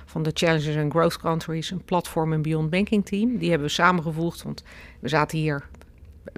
van 0.06 0.24
de 0.24 0.32
Challenges 0.34 0.78
and 0.78 0.92
Growth 0.92 1.18
Countries 1.18 1.72
een 1.72 1.84
platform 1.84 2.34
en 2.34 2.42
beyond 2.42 2.70
banking 2.70 3.06
team. 3.06 3.38
Die 3.38 3.50
hebben 3.50 3.68
we 3.68 3.74
samengevoegd, 3.74 4.44
want 4.44 4.64
We 5.00 5.10
zaten 5.10 5.38
hier, 5.38 5.64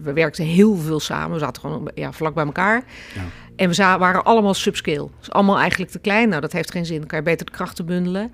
we 0.04 0.14
werkten 0.14 0.46
heel 0.46 0.76
veel 0.76 1.00
samen. 1.00 1.34
We 1.34 1.40
zaten 1.40 1.62
gewoon 1.62 1.92
ja, 1.96 2.12
vlak 2.12 2.34
bij 2.34 2.46
elkaar. 2.46 2.84
Ja. 3.16 3.22
En 3.56 3.70
we 3.70 3.76
waren 3.76 4.24
allemaal 4.24 4.54
subscale. 4.54 5.10
Dus 5.20 5.32
allemaal 5.32 5.60
eigenlijk 5.60 5.92
te 5.92 6.00
klein. 6.00 6.30
Nou, 6.30 6.42
dat 6.42 6.52
heeft 6.52 6.72
geen 6.72 6.86
zin. 6.86 6.98
Dan 6.98 7.08
kan 7.08 7.18
je 7.18 7.24
beter 7.24 7.46
de 7.46 7.52
krachten 7.52 7.86
bundelen. 7.86 8.32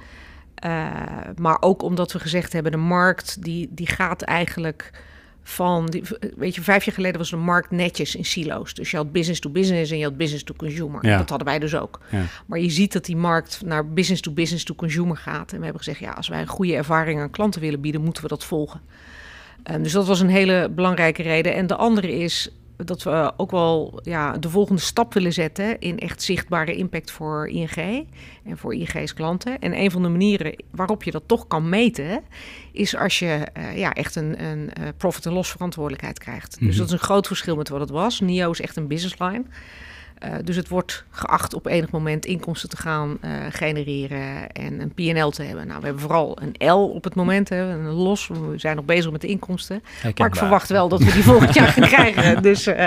Eh, 0.56 0.86
maar 1.38 1.58
ook 1.60 1.82
omdat 1.82 2.12
we 2.12 2.20
gezegd 2.20 2.54
hebben, 2.54 2.72
de 2.72 2.78
markt 2.78 3.44
die, 3.44 3.68
die 3.72 3.88
gaat 3.88 4.22
eigenlijk 4.22 4.92
van... 5.44 5.86
Die, 5.86 6.04
weet 6.38 6.56
je, 6.56 6.62
vijf 6.62 6.84
jaar 6.86 6.96
geleden 6.96 7.18
was 7.18 7.30
de 7.30 7.36
markt 7.36 7.72
netjes 7.72 8.16
in 8.16 8.26
silo's. 8.26 8.74
Dus 8.74 8.92
je 8.92 8.98
had 8.98 9.12
business 9.12 9.40
to 9.40 9.50
business 9.50 9.92
en 9.92 9.98
je 9.98 10.04
had 10.04 10.18
business 10.18 10.44
to 10.44 10.54
consumer. 10.58 11.06
Ja. 11.06 11.18
Dat 11.18 11.30
hadden 11.30 11.48
wij 11.48 11.60
dus 11.60 11.76
ook. 11.76 12.00
Ja. 12.10 12.22
Maar 12.46 12.60
je 12.60 12.70
ziet 12.70 12.94
dat 12.94 13.06
die 13.06 13.18
markt 13.18 13.62
naar 13.66 13.88
business 13.90 14.22
to 14.22 14.32
business 14.32 14.64
to 14.64 14.76
consumer 14.76 15.18
gaat. 15.18 15.52
En 15.52 15.58
we 15.58 15.64
hebben 15.64 15.84
gezegd, 15.84 16.00
ja, 16.00 16.12
als 16.12 16.28
wij 16.28 16.42
een 16.42 16.48
goede 16.48 16.76
ervaring 16.76 17.20
aan 17.20 17.30
klanten 17.30 17.62
willen 17.62 17.82
bieden, 17.82 18.02
moeten 18.02 18.24
we 18.24 18.30
dat 18.30 18.44
volgen. 18.44 18.82
Ehm, 19.66 19.82
dus 19.84 19.92
dat 19.92 20.08
was 20.08 20.20
een 20.20 20.30
hele 20.30 20.70
belangrijke 20.70 21.22
reden. 21.22 21.54
En 21.54 21.68
de 21.68 21.76
andere 21.76 22.12
is 22.12 22.50
dat 22.78 23.04
we 23.04 23.34
ook 23.38 23.52
wel 23.52 24.00
ja, 24.04 24.38
de 24.38 24.50
volgende 24.50 24.82
stap 24.82 25.14
willen 25.14 25.34
zetten 25.34 25.80
in 25.80 26.00
echt 26.00 26.22
zichtbare 26.22 26.76
impact 26.76 27.12
voor 27.12 27.48
ING 27.48 28.08
en 28.46 28.58
voor 28.58 28.74
ING's 28.74 29.14
klanten. 29.14 29.60
En 29.60 29.80
een 29.80 29.92
van 29.92 30.02
de 30.02 30.10
manieren 30.10 30.64
waarop 30.72 31.04
je 31.04 31.12
dat 31.12 31.24
toch 31.26 31.48
kan 31.48 31.70
meten, 31.70 32.24
is 32.72 32.96
als 32.96 33.20
je 33.20 33.48
eh, 33.54 33.78
ja, 33.78 33.94
echt 33.94 34.16
een, 34.16 34.44
een 34.44 34.74
eh, 34.74 34.88
profit- 34.98 35.26
en 35.26 35.34
loss 35.34 35.52
verantwoordelijkheid 35.52 36.20
krijgt. 36.20 36.56
Mhm. 36.56 36.66
Dus 36.66 36.78
dat 36.78 36.88
is 36.88 36.94
een 36.94 37.00
groot 37.00 37.28
verschil 37.28 37.56
met 37.56 37.70
wat 37.70 37.80
het 37.80 37.90
was. 37.90 38.20
NIO 38.20 38.52
is 38.52 38.62
echt 38.62 38.76
een 38.76 38.88
business 38.88 39.20
line. 39.20 39.44
Eh, 40.16 40.32
dus 40.44 40.56
het 40.56 40.68
wordt 40.68 41.04
geacht 41.12 41.54
op 41.54 41.66
enig 41.66 41.92
moment 41.92 42.26
inkomsten 42.26 42.70
te 42.70 42.78
gaan 42.78 43.18
eh, 43.22 43.32
genereren 43.50 44.52
en 44.52 44.80
een 44.80 44.94
PNL 44.94 45.30
te 45.30 45.44
hebben. 45.44 45.68
Nou, 45.68 45.80
we 45.80 45.86
hebben 45.86 46.04
vooral 46.04 46.38
een 46.42 46.68
L 46.72 46.92
op 46.96 47.04
het 47.04 47.16
moment, 47.16 47.50
hè, 47.50 47.62
een 47.74 47.86
los. 47.86 48.28
We 48.28 48.54
zijn 48.56 48.76
nog 48.76 48.86
bezig 48.86 49.12
met 49.12 49.22
de 49.22 49.28
inkomsten. 49.28 49.84
Maar 50.04 50.28
ik 50.28 50.36
verwacht 50.36 50.70
wel 50.70 50.88
dat 50.90 51.00
we 51.04 51.12
die 51.12 51.24
volgend 51.24 51.54
jaar 51.54 51.68
gaan 51.68 51.88
krijgen. 51.96 52.42
Dus 52.42 52.66
eh, 52.68 52.86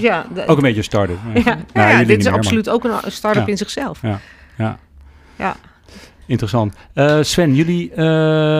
Ja. 0.00 0.26
Ook 0.46 0.56
een 0.56 0.62
beetje 0.62 0.76
een 0.76 0.84
start-up. 0.84 1.18
ja, 1.34 1.42
Nou, 1.72 1.88
ja, 1.90 1.98
dit 1.98 2.08
is 2.08 2.16
meer, 2.16 2.24
maar- 2.24 2.32
absoluut 2.34 2.68
ook 2.68 2.84
een 2.84 3.12
start-up 3.12 3.48
in 3.48 3.56
zichzelf. 3.56 4.02
Ja. 4.02 4.20
Ja. 5.36 5.56
Interessant. 6.30 6.74
Eh, 6.92 7.18
Sven, 7.20 7.54
jullie, 7.54 7.90
eh, 7.94 8.04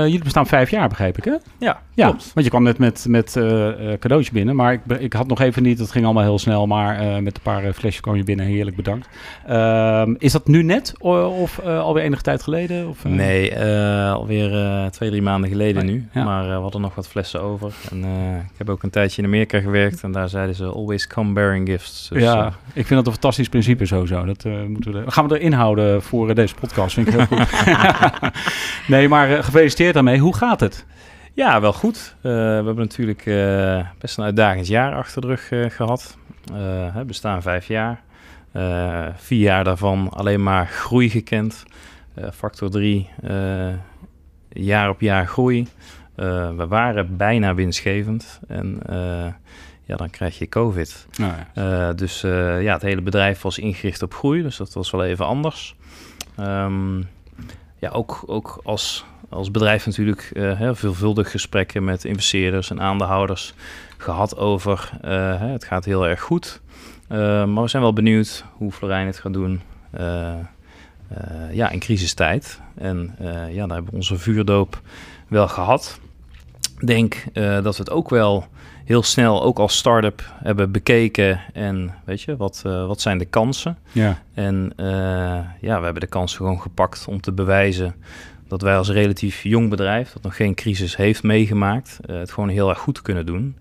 jullie 0.02 0.22
bestaan 0.22 0.46
vijf 0.46 0.70
jaar, 0.70 0.88
begreep 0.88 1.16
ik, 1.18 1.24
hè? 1.24 1.34
Ja, 1.58 1.80
Ja, 1.94 2.06
klopt. 2.08 2.30
want 2.34 2.44
je 2.44 2.50
kwam 2.50 2.62
net 2.62 2.78
met, 2.78 3.04
met 3.08 3.36
eh, 3.36 3.68
cadeautje 3.98 4.32
binnen, 4.32 4.56
maar 4.56 4.72
ik, 4.72 4.80
ik 4.98 5.12
had 5.12 5.26
nog 5.26 5.40
even 5.40 5.62
niet, 5.62 5.78
dat 5.78 5.90
ging 5.90 6.04
allemaal 6.04 6.22
heel 6.22 6.38
snel, 6.38 6.66
maar 6.66 7.22
met 7.22 7.36
een 7.36 7.42
paar 7.42 7.72
flesjes 7.72 8.00
kwam 8.00 8.16
je 8.16 8.24
binnen, 8.24 8.46
heerlijk 8.46 8.76
bedankt. 8.76 9.08
Ehm, 9.46 10.14
is 10.18 10.32
dat 10.32 10.46
nu 10.46 10.62
net 10.62 10.94
of 10.98 11.60
alweer 11.60 12.04
enige 12.04 12.22
tijd 12.22 12.42
geleden? 12.42 12.88
Of? 12.88 13.04
Nee, 13.04 13.58
alweer 14.10 14.50
twee, 14.90 15.08
drie 15.08 15.22
maanden 15.22 15.50
geleden 15.50 15.84
Nee, 15.86 15.94
nu. 15.94 16.08
ja. 16.12 16.24
Maar 16.24 16.46
we 16.46 16.52
hadden 16.52 16.80
nog 16.80 16.94
wat 16.94 17.08
flessen 17.08 17.42
over. 17.42 17.72
En 17.90 17.98
ik 18.52 18.58
heb 18.58 18.70
ook 18.70 18.82
een 18.82 18.90
tijdje 18.90 19.22
in 19.22 19.28
Amerika 19.28 19.60
gewerkt. 19.60 20.02
En 20.02 20.12
daar 20.12 20.28
zeiden 20.28 20.54
ze 20.54 20.64
always 20.64 21.06
come 21.06 21.32
bearing 21.32 21.68
gifts. 21.68 22.08
Dus, 22.12 22.22
ja, 22.22 22.46
ik 22.72 22.86
vind 22.86 22.88
dat 22.88 23.06
een 23.06 23.12
fantastisch 23.12 23.48
principe 23.48 23.86
sowieso. 23.86 24.24
Dat 24.24 24.44
moeten 24.68 24.92
we, 24.92 25.10
gaan 25.10 25.28
we 25.28 25.38
erin 25.38 25.52
houden 25.52 26.02
voor 26.02 26.34
deze 26.34 26.54
podcast, 26.54 26.94
vind 26.94 27.06
ik 27.06 27.12
heel 27.12 27.26
goed. 27.26 27.48
nee, 28.87 29.09
maar 29.09 29.31
eh, 29.31 29.43
gefeliciteerd 29.43 29.95
daarmee. 29.95 30.19
Hoe 30.19 30.37
gaat 30.37 30.61
het? 30.61 30.87
ja, 31.40 31.61
wel 31.61 31.73
goed. 31.73 32.14
Eh, 32.17 32.31
we 32.33 32.38
hebben 32.38 32.76
natuurlijk 32.76 33.26
eh, 33.26 33.87
best 33.99 34.19
een 34.19 34.25
uitdagend 34.25 34.67
jaar 34.67 34.95
achter 34.95 35.21
de 35.21 35.26
rug 35.26 35.50
eh, 35.50 35.71
gehad. 35.71 36.19
Eh, 36.52 36.95
hè, 36.95 37.05
bestaan 37.05 37.43
vijf 37.43 37.67
jaar. 37.67 38.02
Vier 39.17 39.40
jaar 39.40 39.64
daarvan 39.64 40.09
alleen 40.09 40.43
maar 40.43 40.67
groei 40.67 41.11
gekend. 41.11 41.64
Factor 42.33 42.71
drie, 42.71 43.09
eh, 43.23 43.75
jaar 44.49 44.88
op 44.88 45.00
jaar 45.00 45.26
groei. 45.26 45.67
We 46.57 46.67
waren 46.69 47.17
bijna 47.17 47.55
winstgevend. 47.55 48.40
En 48.49 48.81
ja, 49.85 49.97
dan 49.97 50.11
krijg 50.11 50.38
je 50.38 50.49
COVID. 50.49 51.07
Nou, 51.19 51.33
ja. 51.55 51.93
Dus 51.93 52.21
ja, 52.61 52.73
het 52.73 52.83
hele 52.83 53.02
bedrijf 53.02 53.43
was 53.43 53.59
ingericht 53.59 54.02
op 54.02 54.14
groei, 54.14 54.43
dus 54.43 54.57
dat 54.57 54.73
was 54.73 54.90
wel 54.90 55.05
even 55.05 55.27
anders. 55.27 55.77
Ehm, 56.37 57.03
ja, 57.81 57.90
ook, 57.90 58.23
ook 58.27 58.61
als, 58.64 59.05
als 59.29 59.51
bedrijf 59.51 59.87
natuurlijk 59.87 60.31
heel 60.35 60.75
veelvuldig 60.75 61.31
gesprekken 61.31 61.85
met 61.85 62.05
investeerders 62.05 62.71
en 62.71 62.81
aandeelhouders 62.81 63.55
gehad 63.97 64.37
over 64.37 64.90
eh, 65.03 65.40
het 65.40 65.64
gaat 65.64 65.85
heel 65.85 66.07
erg 66.07 66.21
goed. 66.21 66.61
Eh, 67.09 67.19
maar 67.45 67.62
we 67.62 67.69
zijn 67.69 67.83
wel 67.83 67.93
benieuwd 67.93 68.45
hoe 68.53 68.73
Florijn 68.73 69.07
het 69.07 69.19
gaat 69.19 69.33
doen 69.33 69.61
ja, 71.53 71.71
in 71.71 71.79
crisistijd. 71.79 72.61
En 72.75 73.16
ja, 73.51 73.66
daar 73.66 73.77
hebben 73.77 73.90
we 73.90 73.97
onze 73.97 74.19
vuurdoop 74.19 74.81
wel 75.29 75.49
gehad. 75.49 76.01
Ik 76.79 76.87
denk 76.87 77.25
dat 77.35 77.77
we 77.77 77.83
het 77.83 77.90
ook 77.90 78.11
wel 78.11 78.47
heel 78.90 79.03
snel, 79.03 79.42
ook 79.42 79.59
als 79.59 79.76
start-up, 79.76 80.33
hebben 80.42 80.72
bekeken. 80.72 81.40
En 81.53 81.94
weet 82.05 82.22
je, 82.22 82.37
wat, 82.37 82.62
eh, 82.66 82.87
wat 82.87 83.00
zijn 83.00 83.18
de 83.18 83.24
kansen? 83.24 83.79
ja. 83.92 84.22
En 84.35 84.72
eh, 84.76 84.87
ja, 85.61 85.79
we 85.79 85.85
hebben 85.85 86.00
de 86.00 86.07
kansen 86.07 86.37
gewoon 86.37 86.61
gepakt 86.61 87.05
om 87.09 87.20
te 87.20 87.33
bewijzen 87.33 87.94
dat 88.48 88.62
wij 88.62 88.76
als 88.76 88.90
relatief 88.90 89.42
jong 89.42 89.70
bedrijf, 89.70 90.12
dat 90.12 90.22
nog 90.22 90.37
geen 90.37 90.55
crisis 90.55 90.96
heeft 90.96 91.22
meegemaakt, 91.22 91.98
eh, 92.07 92.18
het 92.18 92.33
gewoon 92.33 92.48
heel 92.48 92.68
erg 92.68 92.79
goed 92.79 93.03
kunnen 93.03 93.26
doen. 93.26 93.57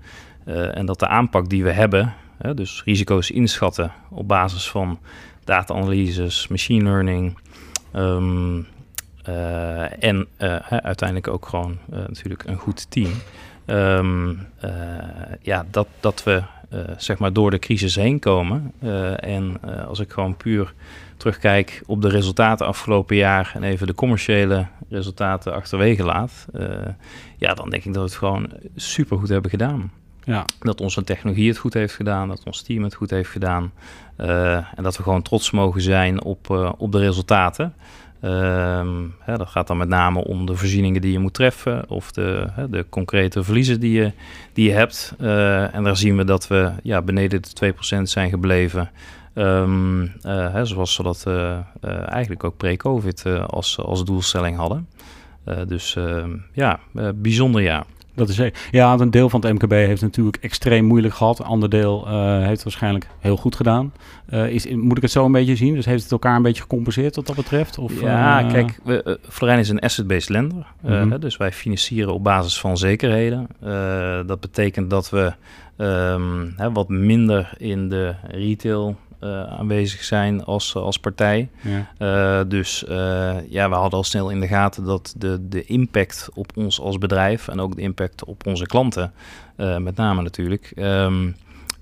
En 0.73 0.85
dat 0.85 0.99
de 0.99 1.07
aanpak 1.07 1.49
die 1.49 1.63
we 1.63 1.71
hebben, 1.71 2.13
dus 2.55 2.81
risico's 2.85 3.31
inschatten 3.31 3.91
op 4.09 4.27
basis 4.27 4.69
van 4.69 4.99
data-analyses, 5.43 6.47
machine 6.47 6.83
learning, 6.83 7.37
ehm, 7.91 8.61
eh, 9.23 10.03
en 10.03 10.27
uiteindelijk 10.69 11.27
ook 11.27 11.47
gewoon 11.47 11.77
natuurlijk 11.87 12.43
een 12.43 12.57
goed 12.57 12.91
team. 12.91 13.11
Ehm, 13.69 14.33
eh, 14.59 14.71
ja, 15.41 15.65
dat, 15.71 15.87
dat 15.99 16.23
we 16.23 16.43
eh, 16.69 16.79
zeg 16.97 17.17
maar 17.17 17.33
door 17.33 17.51
de 17.51 17.59
crisis 17.59 17.95
heen 17.95 18.19
komen. 18.19 18.71
Eh, 18.79 19.23
en 19.23 19.61
als 19.87 19.99
ik 19.99 20.11
gewoon 20.11 20.37
puur 20.37 20.73
terugkijk 21.17 21.81
op 21.85 22.01
de 22.01 22.09
resultaten 22.09 22.65
afgelopen 22.65 23.15
jaar 23.15 23.51
en 23.53 23.63
even 23.63 23.87
de 23.87 23.93
commerciële 23.93 24.65
resultaten 24.89 25.53
achterwege 25.53 26.03
laat, 26.03 26.45
ja, 27.37 27.53
dan 27.53 27.69
denk 27.69 27.83
ik 27.83 27.93
dat 27.93 28.03
we 28.03 28.09
het 28.09 28.17
gewoon 28.17 28.49
super 28.75 29.17
goed 29.17 29.29
hebben 29.29 29.51
gedaan. 29.51 29.91
ja. 30.23 30.45
Dat 30.59 30.81
onze 30.81 31.03
technologie 31.03 31.47
het 31.47 31.57
goed 31.57 31.73
heeft 31.73 31.95
gedaan, 31.95 32.27
dat 32.27 32.43
ons 32.45 32.61
team 32.61 32.83
het 32.83 32.95
goed 32.95 33.09
heeft 33.09 33.29
gedaan. 33.29 33.71
en 34.75 34.83
dat 34.83 34.97
we 34.97 35.03
gewoon 35.03 35.21
trots 35.21 35.51
mogen 35.51 35.81
zijn 35.81 36.23
op, 36.23 36.73
op 36.77 36.91
de 36.91 36.99
resultaten. 36.99 37.73
Ehm, 38.21 39.05
hè, 39.19 39.37
dat 39.37 39.49
gaat 39.49 39.67
dan 39.67 39.77
met 39.77 39.87
name 39.87 40.23
om 40.23 40.45
de 40.45 40.55
voorzieningen 40.55 41.01
die 41.01 41.11
je 41.11 41.19
moet 41.19 41.33
treffen 41.33 41.89
of 41.89 42.11
de, 42.11 42.47
hè, 42.51 42.69
de 42.69 42.85
concrete 42.89 43.43
verliezen 43.43 43.79
die 43.79 43.91
je, 43.91 44.11
die 44.53 44.67
je 44.69 44.75
hebt. 44.75 45.13
Eh, 45.19 45.75
en 45.75 45.83
daar 45.83 45.97
zien 45.97 46.17
we 46.17 46.23
dat 46.23 46.47
we 46.47 46.71
ja, 46.83 47.01
beneden 47.01 47.41
de 47.41 47.73
2% 47.99 48.01
zijn 48.09 48.29
gebleven. 48.29 48.91
Ehm, 49.33 50.01
eh, 50.03 50.53
hè, 50.53 50.65
zoals 50.65 50.97
we 50.97 51.03
dat 51.03 51.23
eh, 51.27 51.57
eigenlijk 52.09 52.43
ook 52.43 52.57
pre-COVID 52.57 53.25
als, 53.45 53.77
als 53.77 54.05
doelstelling 54.05 54.57
hadden. 54.57 54.87
Dus 55.67 55.95
ehm, 55.95 56.29
ja, 56.53 56.79
bijzonder 57.15 57.61
jaar. 57.61 57.85
Dat 58.19 58.29
is 58.29 58.35
zeker. 58.35 58.61
Ja, 58.71 58.93
een 58.93 59.11
deel 59.11 59.29
van 59.29 59.41
het 59.41 59.53
MKB 59.53 59.71
heeft 59.71 60.01
natuurlijk 60.01 60.37
extreem 60.41 60.85
moeilijk 60.85 61.13
gehad. 61.13 61.39
Een 61.39 61.45
ander 61.45 61.69
deel 61.69 62.07
eh, 62.07 62.37
heeft 62.37 62.49
het 62.49 62.63
waarschijnlijk 62.63 63.07
heel 63.19 63.37
goed 63.37 63.55
gedaan. 63.55 63.93
Eh, 64.25 64.49
is, 64.49 64.67
moet 64.67 64.97
ik 64.97 65.03
het 65.03 65.11
zo 65.11 65.25
een 65.25 65.31
beetje 65.31 65.55
zien? 65.55 65.73
Dus 65.73 65.85
heeft 65.85 66.03
het 66.03 66.11
elkaar 66.11 66.35
een 66.35 66.41
beetje 66.41 66.61
gecompenseerd 66.61 67.15
wat 67.15 67.27
dat 67.27 67.35
betreft? 67.35 67.77
Of, 67.77 68.01
ja, 68.01 68.41
eh, 68.43 68.51
kijk, 68.51 68.79
we, 68.83 69.19
Florijn 69.29 69.59
is 69.59 69.69
een 69.69 69.79
asset-based 69.79 70.29
lender. 70.29 70.65
Mhm. 70.81 71.19
dus 71.19 71.37
wij 71.37 71.51
financieren 71.51 72.13
op 72.13 72.23
basis 72.23 72.59
van 72.59 72.77
zekerheden. 72.77 73.47
Dat 74.27 74.39
betekent 74.39 74.89
dat 74.89 75.09
we 75.09 75.33
ehm, 75.77 76.47
hè, 76.55 76.71
wat 76.71 76.89
minder 76.89 77.53
in 77.57 77.89
de 77.89 78.15
retail 78.27 78.95
eh, 79.19 79.43
aanwezig 79.43 80.03
zijn 80.03 80.43
als, 80.45 80.75
als 80.75 80.99
partij. 80.99 81.49
Ja. 81.61 81.87
Eh, 81.97 82.49
dus 82.49 82.85
eh, 82.85 83.35
ja, 83.49 83.69
we 83.69 83.75
hadden 83.75 83.97
al 83.99 84.03
snel 84.03 84.29
in 84.29 84.39
de 84.39 84.47
gaten 84.47 84.83
dat 84.83 85.13
de, 85.17 85.47
de 85.49 85.65
impact 85.65 86.29
op 86.33 86.51
ons 86.55 86.79
als 86.79 86.97
bedrijf 86.97 87.47
en 87.47 87.59
ook 87.59 87.75
de 87.75 87.81
impact 87.81 88.23
op 88.23 88.47
onze 88.47 88.65
klanten, 88.65 89.11
eh, 89.55 89.77
met 89.77 89.95
name 89.95 90.21
natuurlijk, 90.21 90.71
ehm, 90.75 91.27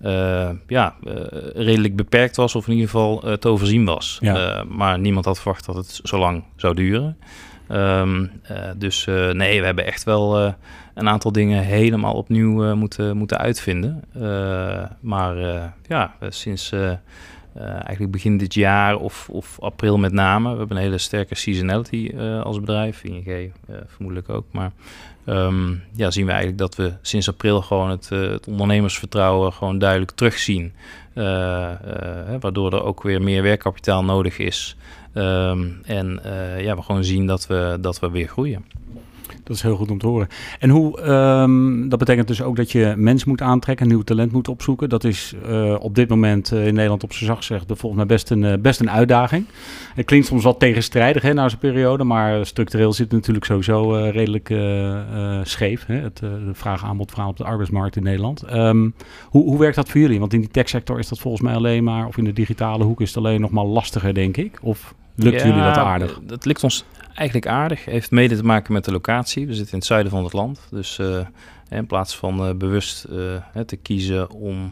eh, 0.01 0.49
ja, 0.67 0.95
eh, 1.03 1.13
redelijk 1.53 1.95
beperkt 1.95 2.35
was 2.35 2.55
of 2.55 2.67
in 2.67 2.73
ieder 2.73 2.89
geval 2.89 3.23
eh, 3.23 3.33
te 3.33 3.47
overzien 3.47 3.85
was. 3.85 4.17
Ja. 4.21 4.35
Eh, 4.35 4.63
maar 4.63 4.99
niemand 4.99 5.25
had 5.25 5.39
verwacht 5.39 5.65
dat 5.65 5.75
het 5.75 5.99
zo 6.03 6.17
lang 6.17 6.43
zou 6.55 6.73
duren. 6.75 7.17
Ehm, 7.67 8.25
eh, 8.43 8.69
dus 8.77 9.07
eh, 9.07 9.29
nee, 9.29 9.59
we 9.59 9.65
hebben 9.65 9.85
echt 9.85 10.03
wel 10.03 10.39
eh, 10.39 10.53
een 10.93 11.09
aantal 11.09 11.31
dingen 11.31 11.63
helemaal 11.63 12.13
opnieuw 12.13 12.75
moeten, 12.75 13.17
moeten 13.17 13.37
uitvinden. 13.37 14.03
Maar 14.99 15.35
ja, 15.87 16.13
sinds 16.29 16.73
eigenlijk 17.59 18.11
begin 18.11 18.37
dit 18.37 18.53
jaar 18.53 18.95
of, 18.95 19.29
of 19.29 19.57
april 19.59 19.97
met 19.97 20.11
name, 20.11 20.51
we 20.51 20.57
hebben 20.57 20.77
een 20.77 20.83
hele 20.83 20.97
sterke 20.97 21.35
seasonality 21.35 22.11
als 22.43 22.59
bedrijf, 22.59 23.03
ING 23.03 23.51
vermoedelijk 23.85 24.29
ook. 24.29 24.45
Maar 24.51 24.71
ehm, 25.25 25.71
ja, 25.95 26.11
zien 26.11 26.25
we 26.25 26.31
eigenlijk 26.31 26.59
dat 26.59 26.75
we 26.75 26.93
sinds 27.01 27.29
april 27.29 27.61
gewoon 27.61 27.89
het, 27.89 28.09
het 28.09 28.47
ondernemersvertrouwen 28.47 29.53
gewoon 29.53 29.79
duidelijk 29.79 30.11
terugzien. 30.11 30.73
Waardoor 32.39 32.73
er 32.73 32.83
ook 32.83 33.03
weer 33.03 33.21
meer 33.21 33.43
werkkapitaal 33.43 34.03
nodig 34.03 34.37
is. 34.37 34.77
Ehm, 35.17 35.67
en 35.83 36.23
eh, 36.23 36.61
ja, 36.61 36.75
we 36.75 36.81
gewoon 36.81 37.03
zien 37.03 37.25
dat 37.25 37.47
we, 37.47 37.77
dat 37.81 37.99
we 37.99 38.09
weer 38.09 38.27
groeien. 38.27 38.65
Dat 39.43 39.55
is 39.55 39.61
heel 39.61 39.75
goed 39.75 39.91
om 39.91 39.97
te 39.97 40.07
horen. 40.07 40.27
En 40.59 40.69
hoe, 40.69 41.01
ehm, 41.01 41.89
dat 41.89 41.99
betekent 41.99 42.27
dus 42.27 42.41
ook 42.41 42.55
dat 42.55 42.71
je 42.71 42.93
mensen 42.97 43.29
moet 43.29 43.41
aantrekken, 43.41 43.87
nieuw 43.87 44.01
talent 44.01 44.31
moet 44.31 44.47
opzoeken. 44.47 44.89
Dat 44.89 45.03
is 45.03 45.33
uh, 45.49 45.75
op 45.79 45.95
dit 45.95 46.09
moment 46.09 46.51
uh, 46.51 46.67
in 46.67 46.73
Nederland 46.73 47.03
op 47.03 47.13
zijn 47.13 47.25
zacht 47.25 47.45
gezegd 47.45 47.65
volgens 47.67 47.95
mij 47.95 48.05
best 48.05 48.29
een, 48.29 48.61
best 48.61 48.79
een 48.79 48.89
uitdaging. 48.89 49.45
Het 49.95 50.05
klinkt 50.05 50.27
soms 50.27 50.43
wat 50.43 50.59
tegenstrijdig 50.59 51.21
hè, 51.21 51.33
na 51.33 51.49
zo'n 51.49 51.59
periode, 51.59 52.03
maar 52.03 52.45
structureel 52.45 52.93
zit 52.93 53.05
het 53.05 53.13
natuurlijk 53.13 53.45
sowieso 53.45 53.93
redelijk 53.93 54.53
scheef. 55.43 55.85
Hè, 55.85 55.95
het 55.95 56.21
vraag-aanbod 56.51 57.11
verhaal 57.11 57.29
op 57.29 57.37
de 57.37 57.43
arbeidsmarkt 57.43 57.95
in 57.95 58.03
Nederland. 58.03 58.53
Um, 58.53 58.93
hoe, 59.29 59.43
hoe 59.43 59.59
werkt 59.59 59.75
dat 59.75 59.89
voor 59.89 60.01
jullie? 60.01 60.19
Want 60.19 60.33
in 60.33 60.39
die 60.39 60.49
techsector 60.49 60.99
is 60.99 61.07
dat 61.07 61.19
volgens 61.19 61.43
mij 61.43 61.55
alleen 61.55 61.83
maar, 61.83 62.07
of 62.07 62.17
in 62.17 62.23
de 62.23 62.33
digitale 62.33 62.83
hoek 62.83 63.01
is 63.01 63.07
het 63.07 63.17
alleen 63.17 63.41
nog 63.41 63.51
maar 63.51 63.65
lastiger, 63.65 64.13
denk 64.13 64.37
ik. 64.37 64.59
Of 64.61 64.95
lukt 65.23 65.41
jullie 65.41 65.61
dat 65.61 65.77
aardig? 65.77 66.19
Dat 66.23 66.45
lukt 66.45 66.63
ons 66.63 66.85
eigenlijk 67.17 67.47
aardig. 67.47 67.85
Heeft 67.85 68.11
mede 68.11 68.35
te 68.35 68.43
maken 68.43 68.73
met 68.73 68.85
de 68.85 68.91
locatie. 68.91 69.47
We 69.47 69.53
zitten 69.53 69.71
in 69.71 69.77
het 69.77 69.87
zuiden 69.87 70.11
van 70.11 70.23
het 70.23 70.33
land. 70.33 70.67
Dus 70.71 70.97
uh, 70.97 71.19
in 71.69 71.87
plaats 71.87 72.15
van 72.15 72.47
uh, 72.47 72.55
bewust 72.55 73.05
uh, 73.09 73.61
te 73.65 73.75
kiezen 73.75 74.29
om 74.31 74.71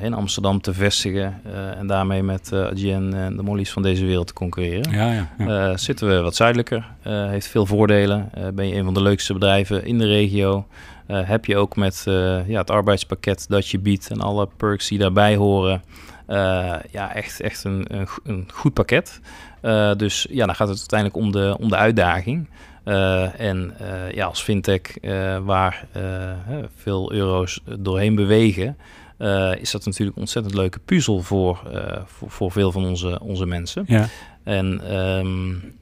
in 0.00 0.14
Amsterdam 0.14 0.60
te 0.60 0.74
vestigen 0.74 1.40
en 1.78 1.86
daarmee 1.86 2.22
met 2.22 2.52
Adyen 2.52 3.14
en 3.14 3.36
de 3.36 3.42
Mollies 3.42 3.70
van 3.70 3.82
deze 3.82 4.04
wereld 4.04 4.26
te 4.26 4.32
concurreren, 4.32 4.92
ja, 4.92 5.12
ja, 5.12 5.28
ja. 5.38 5.76
zitten 5.76 6.08
we 6.08 6.20
wat 6.20 6.34
zuidelijker. 6.34 6.86
heeft 7.02 7.46
veel 7.46 7.66
voordelen. 7.66 8.30
ben 8.54 8.68
je 8.68 8.74
een 8.74 8.84
van 8.84 8.94
de 8.94 9.02
leukste 9.02 9.32
bedrijven 9.32 9.84
in 9.84 9.98
de 9.98 10.06
regio. 10.06 10.66
heb 11.06 11.44
je 11.44 11.56
ook 11.56 11.76
met 11.76 12.02
ja, 12.46 12.58
het 12.58 12.70
arbeidspakket 12.70 13.46
dat 13.48 13.68
je 13.68 13.78
biedt 13.78 14.10
en 14.10 14.20
alle 14.20 14.48
perks 14.56 14.88
die 14.88 14.98
daarbij 14.98 15.36
horen. 15.36 15.82
ja, 16.90 17.14
echt, 17.14 17.40
echt 17.40 17.64
een, 17.64 17.84
een, 17.88 18.08
een 18.24 18.48
goed 18.52 18.74
pakket. 18.74 19.20
Uh, 19.64 19.94
dus 19.96 20.26
ja, 20.30 20.46
dan 20.46 20.54
gaat 20.54 20.68
het 20.68 20.78
uiteindelijk 20.78 21.20
om 21.20 21.32
de, 21.32 21.56
om 21.60 21.68
de 21.68 21.76
uitdaging. 21.76 22.48
Uh, 22.84 23.40
en 23.40 23.74
uh, 23.80 24.12
ja, 24.12 24.26
als 24.26 24.42
fintech 24.42 24.80
waar 25.44 25.86
veel 26.76 27.12
euro's 27.12 27.60
doorheen 27.78 28.14
bewegen, 28.14 28.76
is 29.58 29.70
dat 29.70 29.84
natuurlijk 29.84 30.16
een 30.16 30.22
ontzettend 30.22 30.54
leuke 30.54 30.78
puzzel 30.78 31.22
voor, 31.22 31.62
voor, 32.06 32.30
voor, 32.30 32.52
veel 32.52 32.72
van 32.72 32.84
onze, 32.84 33.20
onze 33.20 33.46
mensen. 33.46 33.84
Ja. 33.86 34.08
En 34.42 34.96
um, 34.96 35.74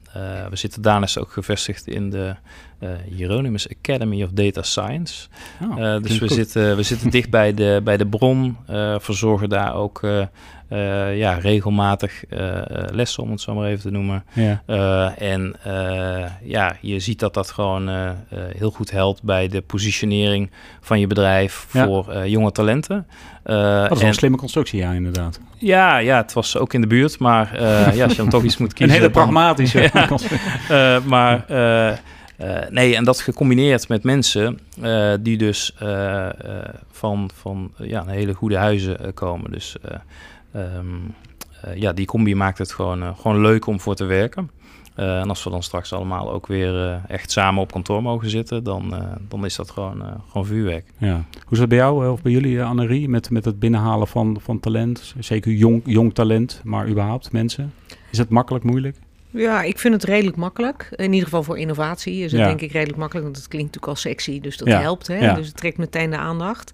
we 0.49 0.55
zitten 0.55 0.81
daarnaast 0.81 1.17
ook 1.17 1.31
gevestigd 1.31 1.87
in 1.87 2.09
de 2.09 2.35
Hieronymus 3.15 3.67
Academy 3.69 4.23
of 4.23 4.29
Data 4.31 4.61
Science. 4.61 5.27
Oh, 5.61 6.01
dus 6.01 6.19
we 6.19 6.27
zitten, 6.27 6.75
we 6.75 6.83
zitten 6.83 7.09
dicht 7.09 7.29
bij 7.29 7.53
de, 7.53 7.81
bij 7.83 7.97
de 7.97 8.07
bron, 8.07 8.57
verzorgen 8.99 9.49
daar 9.49 9.75
ook 9.75 10.01
ja, 11.13 11.33
regelmatig 11.33 12.23
lessen, 12.91 13.23
om 13.23 13.31
het 13.31 13.41
zo 13.41 13.53
maar 13.55 13.67
even 13.67 13.81
te 13.81 13.91
noemen. 13.91 14.23
Ja. 14.33 14.63
En 15.17 15.55
ja, 16.43 16.75
je 16.81 16.99
ziet 16.99 17.19
dat 17.19 17.33
dat 17.33 17.51
gewoon 17.51 17.89
heel 18.57 18.71
goed 18.71 18.91
helpt 18.91 19.23
bij 19.23 19.47
de 19.47 19.61
positionering 19.61 20.51
van 20.81 20.99
je 20.99 21.07
bedrijf 21.07 21.65
voor 21.67 22.27
jonge 22.27 22.51
talenten. 22.51 23.07
dat 23.43 23.91
is 23.91 24.01
en, 24.01 24.07
een 24.07 24.13
slimme 24.13 24.37
constructie, 24.37 24.79
ja, 24.79 24.91
inderdaad. 24.91 25.39
Ja, 25.57 25.97
ja, 25.97 26.17
het 26.17 26.33
was 26.33 26.57
ook 26.57 26.73
in 26.73 26.81
de 26.81 26.87
buurt, 26.87 27.19
maar 27.19 27.61
ja, 27.95 28.03
als 28.03 28.11
je 28.11 28.17
dan 28.17 28.29
toch 28.29 28.43
iets 28.43 28.57
moet 28.57 28.73
kiezen... 28.73 28.95
Een 28.95 29.01
hele 29.01 29.13
pragmatische. 29.13 29.89
ja, 30.69 30.99
maar... 31.05 31.45
Uh, 32.41 32.57
nee, 32.69 32.95
en 32.95 33.03
dat 33.03 33.19
gecombineerd 33.19 33.87
met 33.87 34.03
mensen 34.03 34.59
uh, 34.79 35.13
die 35.19 35.37
dus 35.37 35.75
uh, 35.83 36.29
van, 36.91 37.29
van 37.33 37.71
ja, 37.77 38.01
een 38.01 38.07
hele 38.07 38.33
goede 38.33 38.57
huizen 38.57 39.13
komen. 39.13 39.51
Dus 39.51 39.75
uh, 40.55 40.61
ja, 41.75 41.93
die 41.93 42.05
combi 42.05 42.35
maakt 42.35 42.57
het 42.57 42.71
gewoon, 42.71 43.15
gewoon 43.15 43.41
leuk 43.41 43.65
om 43.65 43.79
voor 43.79 43.95
te 43.95 44.05
werken. 44.05 44.49
En 44.95 45.29
als 45.29 45.43
we 45.43 45.49
dan 45.49 45.63
straks 45.63 45.93
allemaal 45.93 46.31
ook 46.31 46.47
weer 46.47 47.01
echt 47.07 47.31
samen 47.31 47.61
op 47.61 47.71
kantoor 47.71 48.01
mogen 48.01 48.29
zitten, 48.29 48.63
dan, 48.63 48.93
dan 49.27 49.45
is 49.45 49.55
dat 49.55 49.71
gewoon, 49.71 50.03
gewoon 50.27 50.45
vuurwerk. 50.45 50.85
Ja. 50.97 51.13
Hoe 51.13 51.51
is 51.51 51.57
dat 51.57 51.69
bij 51.69 51.77
jou 51.77 52.09
of 52.09 52.21
bij 52.21 52.31
jullie, 52.31 52.63
Annerie, 52.63 53.09
met, 53.09 53.29
met 53.29 53.45
het 53.45 53.59
binnenhalen 53.59 54.07
van, 54.07 54.37
van 54.41 54.59
talent? 54.59 55.15
Zeker 55.19 55.51
jong, 55.51 55.81
jong 55.85 56.13
talent, 56.13 56.61
maar 56.63 56.87
überhaupt 56.87 57.31
mensen. 57.31 57.73
Is 58.11 58.17
het 58.17 58.29
makkelijk, 58.29 58.63
moeilijk? 58.63 58.97
Ja, 59.33 59.63
ik 59.63 59.79
vind 59.79 59.93
het 59.93 60.03
redelijk 60.03 60.37
makkelijk. 60.37 60.87
In 60.95 61.11
ieder 61.11 61.23
geval 61.23 61.43
voor 61.43 61.57
innovatie 61.57 62.23
is 62.23 62.31
het 62.31 62.43
denk 62.43 62.61
ik 62.61 62.71
redelijk 62.71 62.97
makkelijk. 62.97 63.25
Want 63.25 63.37
het 63.37 63.47
klinkt 63.47 63.73
natuurlijk 63.73 63.97
al 63.97 64.11
sexy, 64.11 64.39
dus 64.39 64.57
dat 64.57 64.67
ja. 64.67 64.79
helpt. 64.79 65.07
Hè? 65.07 65.17
Ja. 65.17 65.33
Dus 65.33 65.47
het 65.47 65.57
trekt 65.57 65.77
meteen 65.77 66.09
de 66.09 66.17
aandacht. 66.17 66.71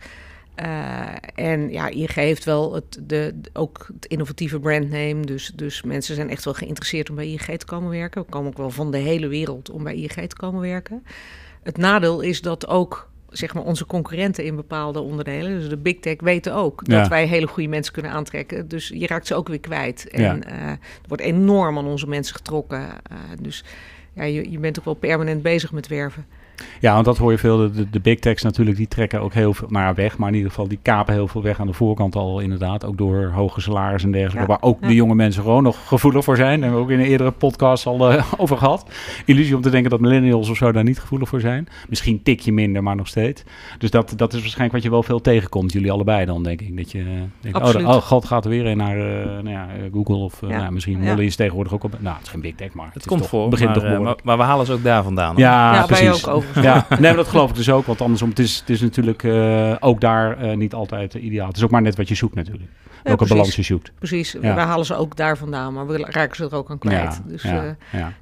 Uh, 0.63 1.05
en 1.35 1.69
ja, 1.69 1.87
ING 1.87 2.13
heeft 2.13 2.43
wel 2.43 2.73
het, 2.73 2.99
de, 3.01 3.35
ook 3.53 3.89
het 3.93 4.05
innovatieve 4.05 4.59
brandname. 4.59 5.25
Dus, 5.25 5.51
dus 5.55 5.83
mensen 5.83 6.15
zijn 6.15 6.29
echt 6.29 6.45
wel 6.45 6.53
geïnteresseerd 6.53 7.09
om 7.09 7.15
bij 7.15 7.27
ING 7.27 7.57
te 7.57 7.65
komen 7.65 7.89
werken. 7.89 8.21
We 8.21 8.29
komen 8.29 8.49
ook 8.49 8.57
wel 8.57 8.69
van 8.69 8.91
de 8.91 8.97
hele 8.97 9.27
wereld 9.27 9.69
om 9.69 9.83
bij 9.83 9.95
ING 9.95 10.27
te 10.29 10.35
komen 10.35 10.61
werken. 10.61 11.03
Het 11.63 11.77
nadeel 11.77 12.21
is 12.21 12.41
dat 12.41 12.67
ook 12.67 13.09
zeg 13.31 13.53
maar, 13.53 13.63
onze 13.63 13.85
concurrenten 13.85 14.43
in 14.43 14.55
bepaalde 14.55 14.99
onderdelen, 14.99 15.59
dus 15.59 15.69
de 15.69 15.77
big 15.77 15.99
tech, 15.99 16.15
weten 16.19 16.53
ook 16.53 16.85
dat 16.85 17.07
wij 17.07 17.25
hele 17.25 17.47
goede 17.47 17.69
mensen 17.69 17.93
kunnen 17.93 18.11
aantrekken. 18.11 18.67
Dus 18.67 18.91
je 18.93 19.07
raakt 19.07 19.27
ze 19.27 19.35
ook 19.35 19.47
weer 19.47 19.59
kwijt. 19.59 20.07
En 20.07 20.21
ja. 20.21 20.35
uh, 20.35 20.69
er 20.69 21.07
wordt 21.07 21.23
enorm 21.23 21.77
aan 21.77 21.87
onze 21.87 22.07
mensen 22.07 22.35
getrokken. 22.35 22.79
Uh, 22.79 23.17
dus 23.41 23.63
ja, 24.13 24.23
je, 24.23 24.51
je 24.51 24.59
bent 24.59 24.79
ook 24.79 24.85
wel 24.85 24.93
permanent 24.93 25.41
bezig 25.41 25.71
met 25.71 25.87
werven. 25.87 26.25
Ja, 26.79 26.93
want 26.93 27.05
dat 27.05 27.17
hoor 27.17 27.31
je 27.31 27.37
veel. 27.37 27.71
De, 27.71 27.89
de, 27.89 27.99
big 27.99 28.19
techs 28.19 28.43
natuurlijk, 28.43 28.77
die 28.77 28.87
trekken 28.87 29.21
ook 29.21 29.33
heel 29.33 29.53
veel 29.53 29.67
naar 29.71 29.95
weg. 29.95 30.17
Maar 30.17 30.29
in 30.29 30.35
ieder 30.35 30.49
geval, 30.49 30.67
die 30.67 30.79
kapen 30.81 31.13
heel 31.13 31.27
veel 31.27 31.41
weg 31.41 31.59
aan 31.59 31.67
de 31.67 31.73
voorkant 31.73 32.15
al 32.15 32.39
inderdaad. 32.39 32.85
Ook 32.85 32.97
door 32.97 33.31
hoge 33.33 33.61
salarissen 33.61 34.13
en 34.13 34.19
dergelijke. 34.19 34.47
waar 34.47 34.61
ook 34.61 34.81
de 34.81 34.95
jonge 34.95 35.15
mensen 35.15 35.43
gewoon 35.43 35.63
nog 35.63 35.87
gevoelig 35.87 36.23
voor 36.23 36.35
zijn. 36.35 36.59
Daar 36.59 36.69
hebben 36.69 36.77
we 36.77 36.85
ook 36.85 36.99
in 36.99 36.99
een 36.99 37.11
eerdere 37.11 37.31
podcast 37.31 37.85
al 37.85 38.13
uh, 38.13 38.23
over 38.37 38.57
gehad. 38.57 38.85
Illusie 39.25 39.55
om 39.55 39.61
te 39.61 39.69
denken 39.69 39.89
dat 39.89 39.99
millennials 39.99 40.49
of 40.49 40.57
zo 40.57 40.71
daar 40.71 40.83
niet 40.83 40.99
gevoelig 40.99 41.29
voor 41.29 41.39
zijn. 41.39 41.67
Misschien 41.89 42.13
een 42.13 42.23
tikje 42.23 42.51
minder, 42.51 42.83
maar 42.83 42.95
nog 42.95 43.07
steeds. 43.07 43.43
Dus 43.77 43.91
dat, 43.91 44.13
dat 44.15 44.33
is 44.33 44.39
waarschijnlijk 44.39 44.73
wat 44.73 44.83
je 44.83 44.89
wel 44.89 45.03
veel 45.03 45.21
tegenkomt. 45.21 45.71
Jullie 45.71 45.91
allebei 45.91 46.25
dan, 46.25 46.43
denk 46.43 46.61
ik. 46.61 46.77
Dat 46.77 46.91
je 46.91 47.03
denkt, 47.41 47.57
oh, 47.57 47.71
de, 47.71 47.87
oh, 47.87 47.93
god 47.93 48.25
gaat 48.25 48.43
er 48.43 48.49
weer 48.49 48.65
in 48.65 48.77
naar 48.77 48.97
uh, 48.97 49.25
nou 49.25 49.49
ja, 49.49 49.67
Google 49.93 50.15
of 50.15 50.41
uh, 50.41 50.49
nou, 50.49 50.71
misschien 50.71 50.99
Molly 50.99 51.25
is 51.25 51.35
tegenwoordig 51.35 51.73
ook 51.73 51.83
op. 51.83 51.97
Nou, 51.99 52.15
het 52.15 52.25
is 52.25 52.31
geen 52.31 52.41
big 52.41 52.55
tech, 52.55 52.73
maar 52.73 52.85
het, 52.85 52.93
het 52.93 53.05
komt 53.05 53.21
toch, 53.21 53.29
voor. 53.29 53.49
Begint 53.49 53.69
maar, 53.69 53.79
toch 53.79 53.99
maar, 54.03 54.15
maar, 54.23 54.37
we 54.37 54.43
halen 54.43 54.65
ze 54.65 54.73
ook 54.73 54.83
daar 54.83 55.03
vandaan. 55.03 55.33
Ja, 55.37 55.73
ja 55.73 55.85
precies. 55.85 56.27
Ook 56.27 56.35
over. 56.35 56.48
Ja, 56.61 56.87
nee, 56.99 57.15
dat 57.15 57.27
geloof 57.27 57.49
ik 57.49 57.55
dus 57.55 57.69
ook. 57.69 57.85
Want 57.85 58.01
andersom, 58.01 58.29
het 58.29 58.39
is, 58.39 58.59
het 58.59 58.69
is 58.69 58.81
natuurlijk 58.81 59.23
uh, 59.23 59.75
ook 59.79 60.01
daar 60.01 60.43
uh, 60.43 60.55
niet 60.55 60.73
altijd 60.73 61.15
uh, 61.15 61.23
ideaal. 61.23 61.47
Het 61.47 61.57
is 61.57 61.63
ook 61.63 61.71
maar 61.71 61.81
net 61.81 61.95
wat 61.95 62.07
je 62.07 62.15
zoekt 62.15 62.35
natuurlijk. 62.35 62.69
Welke 63.03 63.23
ja, 63.23 63.29
balans 63.29 63.55
je 63.55 63.61
zoekt. 63.61 63.91
Precies, 63.99 64.31
ja. 64.31 64.55
wij 64.55 64.63
halen 64.63 64.85
ze 64.85 64.95
ook 64.95 65.15
daar 65.15 65.37
vandaan, 65.37 65.73
maar 65.73 65.87
we 65.87 65.97
raken 65.97 66.35
ze 66.35 66.43
er 66.43 66.55
ook 66.55 66.69
aan 66.69 66.77
kwijt. 66.77 67.21
Ja, 67.25 67.27
dus 67.27 67.43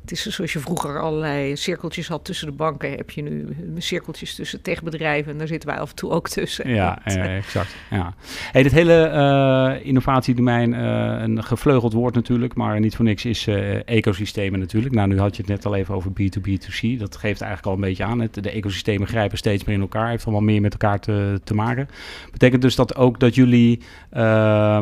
het 0.01 0.11
is 0.11 0.25
zoals 0.25 0.53
je 0.53 0.59
vroeger 0.59 0.99
allerlei 1.01 1.55
cirkeltjes 1.55 2.07
had 2.07 2.25
tussen 2.25 2.47
de 2.47 2.53
banken, 2.53 2.91
heb 2.91 3.09
je 3.09 3.21
nu 3.21 3.55
cirkeltjes 3.77 4.35
tussen 4.35 4.61
techbedrijven 4.61 5.31
en 5.31 5.37
daar 5.37 5.47
zitten 5.47 5.69
wij 5.69 5.79
af 5.79 5.89
en 5.89 5.95
toe 5.95 6.11
ook 6.11 6.29
tussen. 6.29 6.69
Ja, 6.69 7.05
exact. 7.05 7.75
Ja. 7.89 8.13
Hey, 8.51 8.63
dit 8.63 8.71
hele 8.71 9.79
innovatiedomein, 9.83 10.73
een 10.73 11.43
gevleugeld 11.43 11.93
woord 11.93 12.15
natuurlijk, 12.15 12.55
maar 12.55 12.79
niet 12.79 12.95
voor 12.95 13.05
niks 13.05 13.25
is 13.25 13.47
ecosystemen 13.85 14.59
natuurlijk. 14.59 14.93
Nou, 14.95 15.07
nu 15.07 15.19
had 15.19 15.35
je 15.35 15.41
het 15.41 15.51
net 15.51 15.65
al 15.65 15.75
even 15.75 15.95
over 15.95 16.11
B2B2C. 16.11 16.97
Dat 16.97 17.15
geeft 17.15 17.41
eigenlijk 17.41 17.65
al 17.65 17.73
een 17.73 17.89
beetje 17.89 18.03
aan. 18.03 18.16
De 18.31 18.51
ecosystemen 18.51 19.07
grijpen 19.07 19.37
steeds 19.37 19.63
meer 19.63 19.75
in 19.75 19.81
elkaar. 19.81 20.09
Heeft 20.09 20.23
allemaal 20.25 20.43
meer 20.43 20.61
met 20.61 20.71
elkaar 20.71 20.99
te, 20.99 21.41
te 21.43 21.53
maken. 21.53 21.87
Betekent 22.31 22.61
dus 22.61 22.75
dat 22.75 22.95
ook 22.95 23.19
dat 23.19 23.35
jullie, 23.35 23.79
uh, 24.13 24.21
uh, 24.21 24.79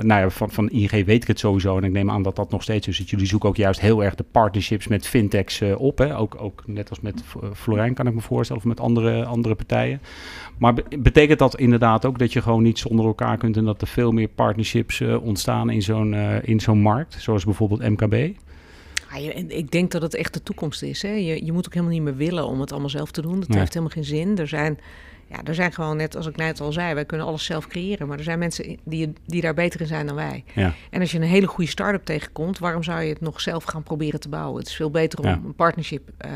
nou 0.00 0.06
ja, 0.06 0.30
van, 0.30 0.50
van 0.50 0.70
ING 0.70 0.90
weet 0.90 1.22
ik 1.22 1.26
het 1.26 1.38
sowieso. 1.38 1.76
En 1.76 1.84
ik 1.84 1.92
neem 1.92 2.10
aan 2.10 2.22
dat 2.22 2.36
dat 2.36 2.50
nog 2.50 2.62
steeds 2.62 2.88
is. 2.88 2.98
Dat 2.98 3.10
jullie 3.10 3.26
zoeken 3.26 3.48
ook 3.48 3.56
juist 3.56 3.80
heel 3.80 4.04
erg 4.04 4.14
de 4.14 4.24
partnerships 4.30 4.88
met 4.88 5.06
fintechs 5.06 5.60
uh, 5.60 5.80
op. 5.80 5.98
Hè? 5.98 6.18
Ook, 6.18 6.36
ook 6.40 6.62
net 6.66 6.90
als 6.90 7.00
met 7.00 7.22
Florijn 7.54 7.94
kan 7.94 8.06
ik 8.06 8.14
me 8.14 8.20
voorstellen. 8.20 8.62
Of 8.62 8.68
met 8.68 8.80
andere, 8.80 9.24
andere 9.24 9.54
partijen. 9.54 10.00
Maar 10.58 10.74
betekent 10.98 11.38
dat 11.38 11.58
inderdaad 11.58 12.04
ook 12.04 12.18
dat 12.18 12.32
je 12.32 12.42
gewoon 12.42 12.62
niet 12.62 12.78
zonder 12.78 13.06
elkaar 13.06 13.36
kunt. 13.36 13.56
En 13.56 13.64
dat 13.64 13.80
er 13.80 13.86
veel 13.86 14.12
meer 14.12 14.28
partnerships 14.28 15.00
ontstaan 15.00 15.70
in 15.70 15.82
zo'n 15.82 16.14
in 16.42 16.60
zo'n 16.60 16.80
markt. 16.80 17.16
Zoals 17.18 17.44
bijvoorbeeld 17.44 17.88
MKB? 17.88 18.36
Ja, 19.14 19.32
ik 19.48 19.70
denk 19.70 19.90
dat 19.90 20.02
het 20.02 20.14
echt 20.14 20.34
de 20.34 20.42
toekomst 20.42 20.82
is. 20.82 21.02
Hè. 21.02 21.08
Je, 21.08 21.44
je 21.44 21.52
moet 21.52 21.66
ook 21.66 21.72
helemaal 21.74 21.94
niet 21.94 22.02
meer 22.02 22.16
willen 22.16 22.46
om 22.46 22.60
het 22.60 22.70
allemaal 22.72 22.90
zelf 22.90 23.10
te 23.10 23.22
doen. 23.22 23.40
Dat 23.40 23.48
nee. 23.48 23.58
heeft 23.58 23.74
helemaal 23.74 23.94
geen 23.94 24.04
zin. 24.04 24.38
Er 24.38 24.48
zijn, 24.48 24.78
ja, 25.26 25.36
er 25.44 25.54
zijn 25.54 25.72
gewoon, 25.72 25.96
net 25.96 26.16
als 26.16 26.26
ik 26.26 26.36
net 26.36 26.60
al 26.60 26.72
zei, 26.72 26.94
wij 26.94 27.04
kunnen 27.04 27.26
alles 27.26 27.44
zelf 27.44 27.66
creëren. 27.66 28.06
Maar 28.06 28.18
er 28.18 28.24
zijn 28.24 28.38
mensen 28.38 28.78
die, 28.84 29.12
die 29.26 29.40
daar 29.40 29.54
beter 29.54 29.80
in 29.80 29.86
zijn 29.86 30.06
dan 30.06 30.16
wij. 30.16 30.44
Ja. 30.54 30.74
En 30.90 31.00
als 31.00 31.10
je 31.12 31.18
een 31.18 31.24
hele 31.24 31.46
goede 31.46 31.70
start-up 31.70 32.04
tegenkomt, 32.04 32.58
waarom 32.58 32.82
zou 32.82 33.02
je 33.02 33.08
het 33.08 33.20
nog 33.20 33.40
zelf 33.40 33.64
gaan 33.64 33.82
proberen 33.82 34.20
te 34.20 34.28
bouwen? 34.28 34.58
Het 34.58 34.68
is 34.68 34.76
veel 34.76 34.90
beter 34.90 35.18
om 35.18 35.24
ja. 35.24 35.32
een 35.32 35.54
partnership 35.54 36.10
uh, 36.24 36.30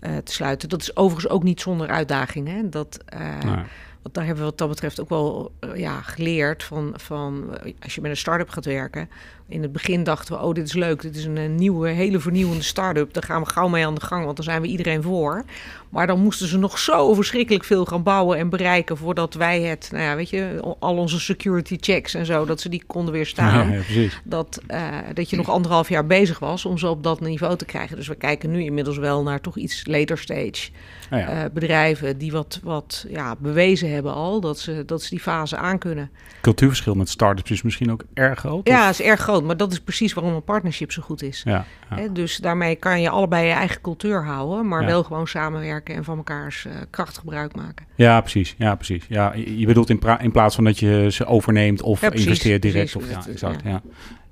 uh, 0.00 0.16
te 0.16 0.32
sluiten. 0.32 0.68
Dat 0.68 0.80
is 0.80 0.96
overigens 0.96 1.32
ook 1.32 1.42
niet 1.42 1.60
zonder 1.60 1.88
uitdaging. 1.88 2.48
Hè? 2.48 2.68
Dat, 2.68 2.98
uh, 3.14 3.42
nee. 3.54 3.64
Want 4.02 4.14
daar 4.14 4.24
hebben 4.24 4.44
we 4.44 4.50
wat 4.50 4.58
dat 4.58 4.68
betreft 4.68 5.00
ook 5.00 5.08
wel 5.08 5.52
eh, 5.60 5.76
ja, 5.76 6.00
geleerd 6.00 6.62
van, 6.62 6.92
van 6.96 7.56
eh, 7.56 7.72
als 7.82 7.94
je 7.94 8.00
met 8.00 8.10
een 8.10 8.16
start-up 8.16 8.48
gaat 8.48 8.64
werken. 8.64 9.08
In 9.50 9.62
het 9.62 9.72
begin 9.72 10.04
dachten 10.04 10.34
we, 10.34 10.42
oh 10.42 10.54
dit 10.54 10.66
is 10.66 10.72
leuk, 10.72 11.02
dit 11.02 11.16
is 11.16 11.24
een, 11.24 11.54
nieuwe, 11.54 11.88
hele 11.88 12.20
vernieuwende 12.20 12.62
start-up. 12.62 13.12
Daar 13.12 13.22
gaan 13.22 13.42
we 13.42 13.48
gauw 13.48 13.68
mee 13.68 13.86
aan 13.86 13.94
de 13.94 14.00
gang, 14.00 14.24
want 14.24 14.36
daar 14.36 14.44
zijn 14.44 14.62
we 14.62 14.68
iedereen 14.68 15.02
voor. 15.02 15.44
Maar 15.88 16.06
dan 16.06 16.20
moesten 16.20 16.48
ze 16.48 16.58
nog 16.58 16.78
zo 16.78 17.14
verschrikkelijk 17.14 17.64
veel 17.64 17.84
gaan 17.84 18.02
bouwen 18.02 18.38
en 18.38 18.48
bereiken 18.48 18.96
voordat 18.96 19.34
wij 19.34 19.60
het, 19.62 19.88
nou 19.92 20.04
ja, 20.04 20.16
weet 20.16 20.30
je, 20.30 20.74
al 20.78 20.96
onze 20.96 21.20
security 21.20 21.76
checks 21.80 22.14
en 22.14 22.26
zo, 22.26 22.44
dat 22.44 22.60
ze 22.60 22.68
die 22.68 22.82
konden 22.86 23.12
weerstaan. 23.12 23.72
Ja. 23.72 24.08
Dat, 24.24 24.60
eh, 24.66 24.82
dat 25.14 25.30
je 25.30 25.36
nog 25.36 25.48
anderhalf 25.50 25.88
jaar 25.88 26.06
bezig 26.06 26.38
was 26.38 26.64
om 26.64 26.78
ze 26.78 26.88
op 26.88 27.02
dat 27.02 27.20
niveau 27.20 27.56
te 27.56 27.64
krijgen. 27.64 27.96
Dus 27.96 28.08
we 28.08 28.14
kijken 28.14 28.50
nu 28.50 28.62
inmiddels 28.62 28.98
wel 28.98 29.22
naar 29.22 29.40
toch 29.40 29.56
iets 29.56 29.86
later 29.86 30.18
stage 30.18 30.70
ja. 31.10 31.28
eh, 31.28 31.50
bedrijven 31.52 32.18
die 32.18 32.32
wat, 32.32 32.60
wat 32.62 33.06
ja, 33.08 33.36
bewezen 33.38 33.92
hebben 33.92 34.14
al 34.14 34.40
dat 34.40 34.58
ze, 34.58 34.82
dat 34.86 35.02
ze 35.02 35.10
die 35.10 35.20
fase 35.20 35.56
aankunnen. 35.56 36.10
Cultuurverschil 36.40 36.94
met 36.94 37.08
startups 37.08 37.50
is 37.50 37.62
misschien 37.62 37.92
ook 37.92 38.04
erg 38.14 38.38
groot. 38.38 38.68
Ja, 38.68 38.84
of- 38.84 38.98
is 38.98 39.06
erg 39.06 39.20
groot, 39.20 39.39
maar 39.42 39.56
dat 39.56 39.72
is 39.72 39.80
precies 39.80 40.12
waarom 40.12 40.34
een 40.34 40.42
partnership 40.44 40.92
zo 40.92 41.02
goed 41.02 41.22
is. 41.22 41.42
ja, 41.44 41.64
ja. 41.90 41.96
Hè, 41.96 42.12
dus 42.12 42.36
daarmee 42.36 42.74
kan 42.76 43.00
je 43.00 43.10
allebei 43.10 43.46
je 43.46 43.52
eigen 43.52 43.80
cultuur 43.80 44.24
houden, 44.24 44.68
maar 44.68 44.80
Ja. 44.80 44.86
wel 44.86 45.02
gewoon 45.02 45.26
samenwerken 45.26 45.94
en 45.94 46.04
van 46.04 46.16
mekaars 46.16 46.64
eh, 46.66 46.72
kracht 46.90 47.18
gebruik 47.18 47.56
maken. 47.56 47.86
Ja, 47.94 48.20
precies. 48.20 48.54
Ja, 48.58 48.74
precies. 48.74 49.04
Ja, 49.08 49.32
je 49.56 49.66
bedoelt 49.66 49.90
in, 49.90 50.00
in 50.20 50.30
plaats 50.30 50.54
van 50.54 50.64
dat 50.64 50.78
je 50.78 51.06
ze 51.10 51.26
overneemt 51.26 51.82
of 51.82 52.00
Ja, 52.00 52.08
precies, 52.08 52.26
investeert 52.26 52.62
direct. 52.62 52.92
precies. 52.92 53.16
Of, 53.16 53.24
ja, 53.26 53.30
exact. 53.32 53.62
ja. 53.64 53.70
Ja. 53.70 53.82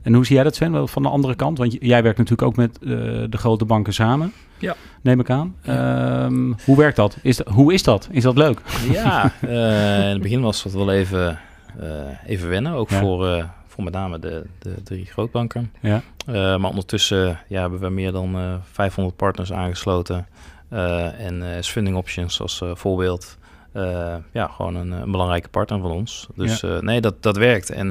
En 0.03 0.15
hoe 0.15 0.27
zie 0.27 0.35
jij 0.35 0.45
dat, 0.45 0.55
Sven, 0.55 0.73
wel 0.73 0.87
van 0.89 1.03
de 1.03 1.09
andere 1.09 1.35
kant? 1.35 1.59
Want 1.59 1.77
jij 1.81 2.03
werkt 2.03 2.19
natuurlijk 2.19 2.49
ook 2.49 2.57
met 2.57 2.79
eh, 2.79 2.89
de 3.31 3.37
grote 3.39 3.65
banken 3.65 3.93
samen, 3.93 4.33
Ja. 4.59 4.75
neem 5.03 5.21
ik 5.21 5.31
aan. 5.31 5.55
Ehm, 5.63 6.53
hoe 6.65 6.77
werkt 6.77 6.97
dat? 6.97 7.17
Is 7.23 7.37
dat? 7.37 7.49
Hoe 7.49 7.73
is 7.73 7.83
dat? 7.83 8.09
Is 8.11 8.23
dat 8.23 8.37
leuk? 8.37 8.61
Ja, 8.93 9.33
eh, 9.41 9.51
in 9.99 10.13
het 10.13 10.23
begin 10.23 10.41
was 10.41 10.63
dat 10.63 10.73
wel 10.73 10.93
even, 10.93 11.39
eh, 11.81 11.87
even 12.27 12.49
wennen. 12.49 12.73
Ook 12.73 12.91
Ja. 12.91 12.99
voor, 13.01 13.29
eh, 13.29 13.45
voor 13.79 13.93
met 13.93 13.95
name 14.03 14.19
de, 14.19 14.45
de 14.59 14.83
drie 14.83 15.05
grootbanken. 15.07 15.73
Ja. 15.81 16.03
Eh, 16.27 16.35
maar 16.35 16.71
ondertussen 16.71 17.39
ja, 17.49 17.61
hebben 17.61 17.81
we 17.81 17.89
meer 17.89 18.13
dan 18.13 18.35
eh 18.37 18.55
500 18.73 19.17
partners 19.17 19.53
aangesloten. 19.53 20.27
Eh, 20.69 21.21
en 21.27 21.55
eh, 21.57 21.63
Funding 21.63 21.97
Options 21.97 22.41
als 22.41 22.61
eh, 22.61 22.71
voorbeeld. 22.75 23.37
eh, 23.73 24.15
ja, 24.33 24.47
gewoon 24.49 24.75
een, 24.75 24.91
een 24.91 25.11
belangrijke 25.11 25.49
partner 25.49 25.81
van 25.81 25.91
ons. 25.91 26.27
Dus 26.35 26.63
eh, 26.63 26.79
nee, 26.81 27.01
dat, 27.01 27.23
dat 27.23 27.37
werkt. 27.37 27.71
En 27.71 27.87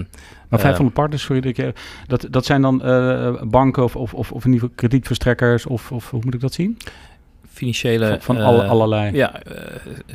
Maar 0.50 0.60
Eh, 0.60 0.66
500 0.66 0.94
partners, 0.96 1.24
sorry, 1.24 1.42
dat, 1.42 1.76
dat, 2.08 2.28
dat 2.30 2.46
zijn 2.46 2.62
dan 2.62 2.84
eh, 2.84 3.42
banken 3.44 3.84
of, 3.84 3.96
of, 3.96 4.14
of, 4.14 4.32
of 4.32 4.46
in 4.46 4.52
ieder 4.52 4.60
geval 4.60 4.76
kredietverstrekkers 4.76 5.66
of, 5.66 5.92
of 5.92 6.10
hoe 6.10 6.22
moet 6.24 6.34
ik 6.34 6.42
dat 6.42 6.54
zien? 6.54 6.78
financiële... 7.54 8.08
Van, 8.08 8.22
van 8.22 8.38
eh, 8.38 8.46
alle, 8.46 8.66
allerlei. 8.66 9.16
Ja, 9.16 9.42
eh, 9.44 9.54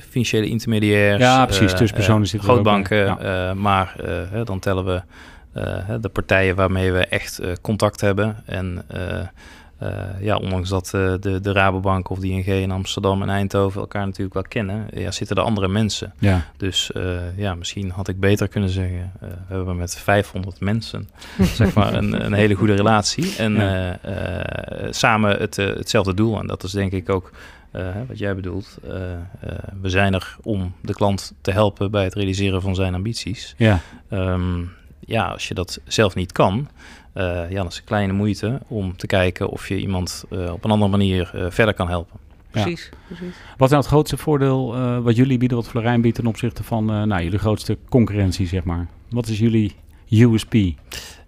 financiële 0.09 0.47
intermediairs. 0.47 1.21
Ja, 1.23 1.45
precies. 1.45 1.73
eh, 1.73 1.79
Tussenpersonen 1.79 2.23
eh, 2.23 2.29
zitten. 2.29 2.49
Grootbanken, 2.49 3.19
eh, 3.19 3.53
maar 3.53 3.95
eh, 4.33 4.45
dan 4.45 4.59
tellen 4.59 4.85
we 4.85 4.93
eh, 4.95 5.01
de 6.01 6.09
partijen 6.13 6.57
waarmee 6.57 6.93
we 6.93 7.07
echt 7.07 7.39
eh, 7.39 7.53
contact 7.61 8.01
hebben. 8.01 8.37
En 8.47 8.85
eh, 8.87 9.19
eh, 9.79 9.89
ja, 10.21 10.37
ondanks 10.37 10.69
dat 10.69 10.87
eh, 10.95 11.15
de, 11.21 11.41
de 11.41 11.53
Rabobank 11.53 12.11
of 12.11 12.19
de 12.19 12.29
ING 12.29 12.45
in 12.47 12.71
Amsterdam 12.71 13.23
en 13.23 13.29
Eindhoven 13.31 13.81
elkaar 13.81 14.05
natuurlijk 14.07 14.35
wel 14.35 14.43
kennen, 14.49 14.87
ja, 14.95 15.11
zitten 15.11 15.37
er 15.37 15.43
andere 15.43 15.69
mensen. 15.69 16.13
Ja. 16.19 16.45
Dus 16.57 16.93
eh, 16.93 17.37
ja, 17.39 17.55
misschien 17.55 17.91
had 17.91 18.09
ik 18.09 18.21
beter 18.21 18.49
kunnen 18.49 18.71
zeggen, 18.71 19.13
eh, 19.21 19.29
we 19.49 19.55
hebben 19.55 19.77
met 19.77 19.97
500 19.99 20.61
mensen 20.61 21.09
zeg 21.55 21.75
maar 21.75 21.95
een, 21.95 22.25
een 22.25 22.33
hele 22.33 22.55
goede 22.55 22.75
relatie. 22.75 23.35
En 23.39 23.53
Ja. 23.55 23.99
eh, 24.03 24.41
eh, 24.85 24.93
samen 24.93 25.37
het, 25.39 25.59
eh, 25.59 25.67
hetzelfde 25.67 26.15
doel. 26.15 26.39
En 26.41 26.47
dat 26.47 26.63
is 26.63 26.71
denk 26.71 26.93
ik 26.93 27.09
ook 27.11 27.31
eh, 27.71 27.87
wat 28.09 28.19
jij 28.19 28.35
bedoelt. 28.35 28.79
Eh, 28.89 29.13
eh, 29.13 29.19
we 29.81 29.89
zijn 29.91 30.15
er 30.15 30.37
om 30.43 30.73
de 30.83 30.95
klant 30.95 31.33
te 31.41 31.51
helpen 31.53 31.91
bij 31.91 32.05
het 32.05 32.15
realiseren 32.15 32.63
van 32.63 32.75
zijn 32.75 32.95
ambities. 32.95 33.55
Ja. 33.57 33.81
Ehm, 34.09 34.61
ja, 35.07 35.27
als 35.27 35.49
je 35.49 35.55
dat 35.55 35.81
zelf 35.85 36.15
niet 36.15 36.33
kan, 36.33 36.69
eh, 37.13 37.25
ja, 37.25 37.57
dan 37.57 37.67
is 37.67 37.73
het 37.73 37.77
een 37.77 37.85
kleine 37.85 38.13
moeite 38.13 38.61
om 38.69 38.97
te 38.97 39.07
kijken 39.07 39.49
of 39.49 39.69
je 39.69 39.79
iemand 39.79 40.25
eh, 40.31 40.53
op 40.53 40.65
een 40.65 40.71
andere 40.71 40.91
manier 40.91 41.31
eh, 41.35 41.47
verder 41.51 41.75
kan 41.75 41.89
helpen. 41.89 42.21
Ja. 42.53 42.63
Precies, 42.63 42.91
precies. 43.07 43.35
Wat 43.57 43.63
is 43.69 43.71
nou 43.71 43.83
het 43.83 43.87
grootste 43.87 44.17
voordeel 44.17 44.75
eh, 44.75 44.99
wat 44.99 45.17
jullie 45.17 45.39
bieden, 45.39 45.57
wat 45.57 45.69
Florijn 45.69 46.01
biedt 46.01 46.17
ten 46.17 46.27
opzichte 46.27 46.63
van 46.65 46.91
eh, 46.91 47.03
nou, 47.03 47.23
jullie 47.23 47.39
grootste 47.39 47.79
concurrentie, 47.89 48.47
zeg 48.47 48.65
maar? 48.65 48.87
Wat 49.11 49.29
is 49.29 49.39
jullie 49.39 49.75
USP? 50.11 50.55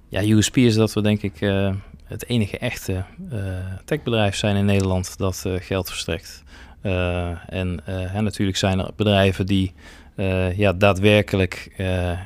Ja, 0.09 0.23
USP 0.23 0.57
is 0.57 0.75
dat 0.75 0.93
we 0.93 1.01
denk 1.03 1.23
ik 1.23 1.41
eh, 1.41 1.75
het 2.05 2.29
enige 2.29 2.59
echte 2.59 3.05
eh, 3.31 3.39
techbedrijf 3.85 4.37
zijn 4.37 4.57
in 4.57 4.65
Nederland 4.65 5.19
dat 5.19 5.43
eh, 5.47 5.53
geld 5.59 5.89
verstrekt. 5.89 6.43
Eh, 6.81 7.53
en 7.55 7.81
eh, 7.87 7.95
hè, 7.97 8.21
natuurlijk 8.21 8.59
zijn 8.59 8.79
er 8.79 8.91
bedrijven 8.97 9.47
die 9.47 9.73
eh, 10.15 10.59
ja, 10.59 10.73
daadwerkelijk 10.73 11.71
eh, 11.77 12.11
eh, 12.11 12.19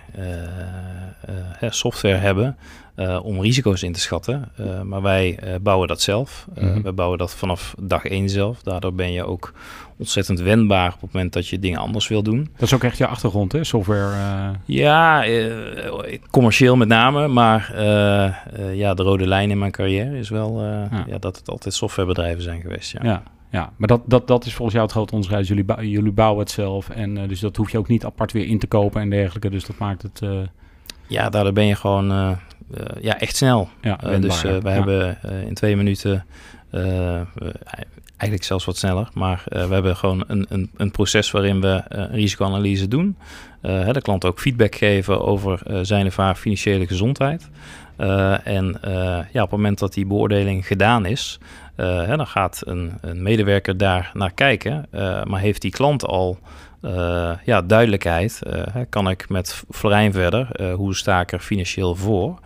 software 1.71 2.17
hebben 2.17 2.57
om 3.23 3.41
risico's 3.41 3.83
in 3.83 3.93
te 3.93 4.01
schatten. 4.01 4.49
Maar 4.83 5.03
wij 5.03 5.39
bouwen 5.61 5.89
dat 5.89 6.01
zelf. 6.01 6.47
Mhm. 6.55 6.83
Wij 6.83 6.95
bouwen 6.95 7.19
dat 7.19 7.35
vanaf 7.35 7.75
dag 7.81 8.05
één 8.05 8.29
zelf. 8.29 8.63
Daardoor 8.63 8.95
ben 8.95 9.13
je 9.13 9.25
ook 9.25 9.53
ontzettend 9.97 10.41
wendbaar 10.41 10.93
op 10.95 11.01
het 11.01 11.13
moment 11.13 11.33
dat 11.33 11.49
je 11.49 11.59
dingen 11.59 11.79
anders 11.79 12.09
wil 12.09 12.23
doen. 12.23 12.49
Dat 12.53 12.63
is 12.63 12.75
ook 12.75 12.85
echt 12.85 12.99
je 12.99 13.07
achtergrond, 13.07 13.53
hè? 13.53 13.65
Software. 13.65 14.15
Ja, 14.65 15.25
commercieel 16.31 16.77
met 16.77 16.89
name, 16.89 17.29
maar 17.29 17.73
ja, 18.73 18.95
de 18.95 19.03
rode 19.03 19.27
lijn 19.27 19.51
in 19.51 19.59
mijn 19.59 19.73
carrière 19.73 20.19
is 20.19 20.29
wel 20.29 20.63
Ja. 20.63 21.05
ja. 21.07 21.19
dat 21.19 21.37
het 21.37 21.49
altijd 21.49 21.75
softwarebedrijven 21.75 22.43
zijn 22.43 22.61
geweest. 22.61 22.93
Ja. 22.93 23.01
ja. 23.03 23.23
Ja, 23.51 23.73
maar 23.77 23.89
dat, 23.89 24.01
dat, 24.07 24.27
dat 24.27 24.45
is 24.45 24.55
volgens 24.55 24.73
jou 24.75 24.87
het 24.87 24.95
grote 24.97 25.13
onderscheid. 25.13 25.47
Jullie, 25.47 25.65
bou- 25.65 25.83
jullie 25.85 26.13
bouwen 26.13 26.41
het 26.41 26.51
zelf 26.51 26.89
en 26.91 27.19
eh, 27.19 27.29
dus 27.29 27.41
dat 27.41 27.57
hoef 27.57 27.71
je 27.71 27.79
ook 27.79 27.89
niet 27.89 28.05
apart 28.05 28.33
weer 28.33 28.47
in 28.47 28.59
te 28.59 28.67
kopen 28.67 29.01
en 29.01 29.11
dergelijke. 29.11 29.51
Dus 29.51 29.65
dat 29.65 29.79
maakt 29.79 30.03
het... 30.03 30.23
eh, 30.23 30.31
ja, 31.07 31.29
daardoor 31.29 31.53
ben 31.53 31.67
je 31.67 31.75
gewoon 31.75 32.11
eh, 32.13 32.31
ja, 33.01 33.19
echt 33.21 33.37
snel. 33.37 33.69
ja, 33.81 33.97
dus 34.21 34.43
we 34.43 34.61
Ja. 34.63 34.71
hebben 34.71 35.19
in 35.47 35.55
twee 35.55 35.77
minuten, 35.77 36.25
eigenlijk 38.07 38.45
zelfs 38.45 38.65
wat 38.65 38.77
sneller, 38.77 39.09
maar 39.15 39.43
we 39.49 39.57
hebben 39.59 39.97
gewoon 39.97 40.25
een, 40.27 40.47
een, 40.49 40.71
een 40.77 40.91
proces 40.91 41.31
waarin 41.31 41.61
we 41.61 41.83
een 41.89 42.11
risicoanalyse 42.11 42.89
doen. 42.89 43.17
De 43.61 44.01
klant 44.03 44.25
ook 44.25 44.41
feedback 44.41 44.75
geven 44.75 45.21
over 45.25 45.61
zijn 45.87 46.07
of 46.07 46.17
haar 46.17 46.35
financiële 46.35 46.87
gezondheid. 46.87 47.49
En 48.45 48.79
ja, 49.33 49.43
op 49.43 49.51
het 49.51 49.51
moment 49.51 49.79
dat 49.79 49.93
die 49.95 50.07
beoordeling 50.07 50.67
gedaan 50.67 51.07
is, 51.07 51.39
hè, 51.85 52.17
dan 52.17 52.27
gaat 52.27 52.63
een, 52.67 52.93
een 53.01 53.23
medewerker 53.23 53.77
daar 53.77 54.11
naar 54.15 54.33
kijken. 54.35 54.87
Eh, 54.91 55.25
maar 55.25 55.41
heeft 55.41 55.63
die 55.63 55.71
klant 55.71 56.05
al 56.07 56.39
eh, 56.83 57.33
ja, 57.45 57.63
duidelijkheid? 57.63 58.43
Eh, 58.43 58.63
kan 58.89 59.11
ik 59.11 59.29
met 59.29 59.63
Florijn 59.71 60.13
verder? 60.13 60.49
Eh, 60.53 60.75
hoe 60.75 60.97
sta 60.97 61.21
ik 61.21 61.33
er 61.33 61.39
financieel 61.41 61.95
voor? 61.95 62.39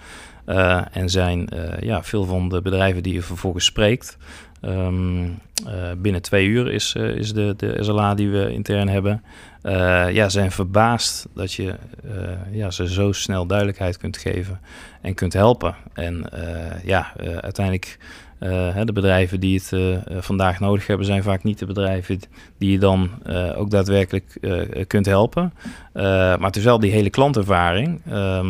Eh, 0.44 0.80
en 0.92 1.08
zijn 1.08 1.48
eh, 1.48 1.80
ja, 1.80 2.02
veel 2.02 2.24
van 2.24 2.48
de 2.48 2.62
bedrijven 2.62 3.02
die 3.02 3.14
je 3.14 3.22
vervolgens 3.22 3.64
spreekt. 3.64 4.16
ehm, 4.60 5.24
eh, 5.66 5.72
binnen 5.98 6.22
twee 6.22 6.46
uur 6.46 6.72
is, 6.72 6.94
eh, 6.96 7.08
is 7.08 7.32
de, 7.32 7.54
de 7.56 7.76
SLA 7.80 8.14
die 8.14 8.30
we 8.30 8.52
intern 8.52 8.88
hebben. 8.88 9.22
eh, 9.62 10.10
ja, 10.10 10.28
zijn 10.28 10.50
verbaasd 10.50 11.26
dat 11.34 11.52
je 11.52 11.74
eh, 12.04 12.22
ja, 12.50 12.70
ze 12.70 12.88
zo 12.92 13.12
snel 13.12 13.46
duidelijkheid 13.46 13.96
kunt 13.96 14.16
geven 14.16 14.60
en 15.02 15.14
kunt 15.14 15.32
helpen. 15.32 15.74
En 15.94 16.30
eh, 16.30 16.84
ja, 16.84 17.12
eh, 17.16 17.36
uiteindelijk 17.36 17.96
eh, 17.98 18.06
hè, 18.48 18.84
de 18.84 18.92
bedrijven 18.92 19.40
die 19.40 19.54
het 19.58 19.72
eh, 19.72 19.92
eh, 19.94 20.00
vandaag 20.20 20.60
nodig 20.60 20.86
hebben, 20.86 21.06
zijn 21.06 21.22
vaak 21.22 21.42
niet 21.42 21.58
de 21.58 21.66
bedrijven 21.66 22.18
die 22.58 22.70
je 22.70 22.78
dan 22.78 23.10
eh, 23.22 23.58
ook 23.58 23.70
daadwerkelijk 23.70 24.38
eh, 24.40 24.60
kunt 24.86 25.06
helpen. 25.06 25.52
Eh, 25.92 26.02
maar 26.12 26.40
het 26.46 26.56
is 26.56 26.64
wel 26.64 26.78
die 26.80 26.90
hele 26.90 27.10
klantervaring. 27.10 28.00
Eh, 28.04 28.40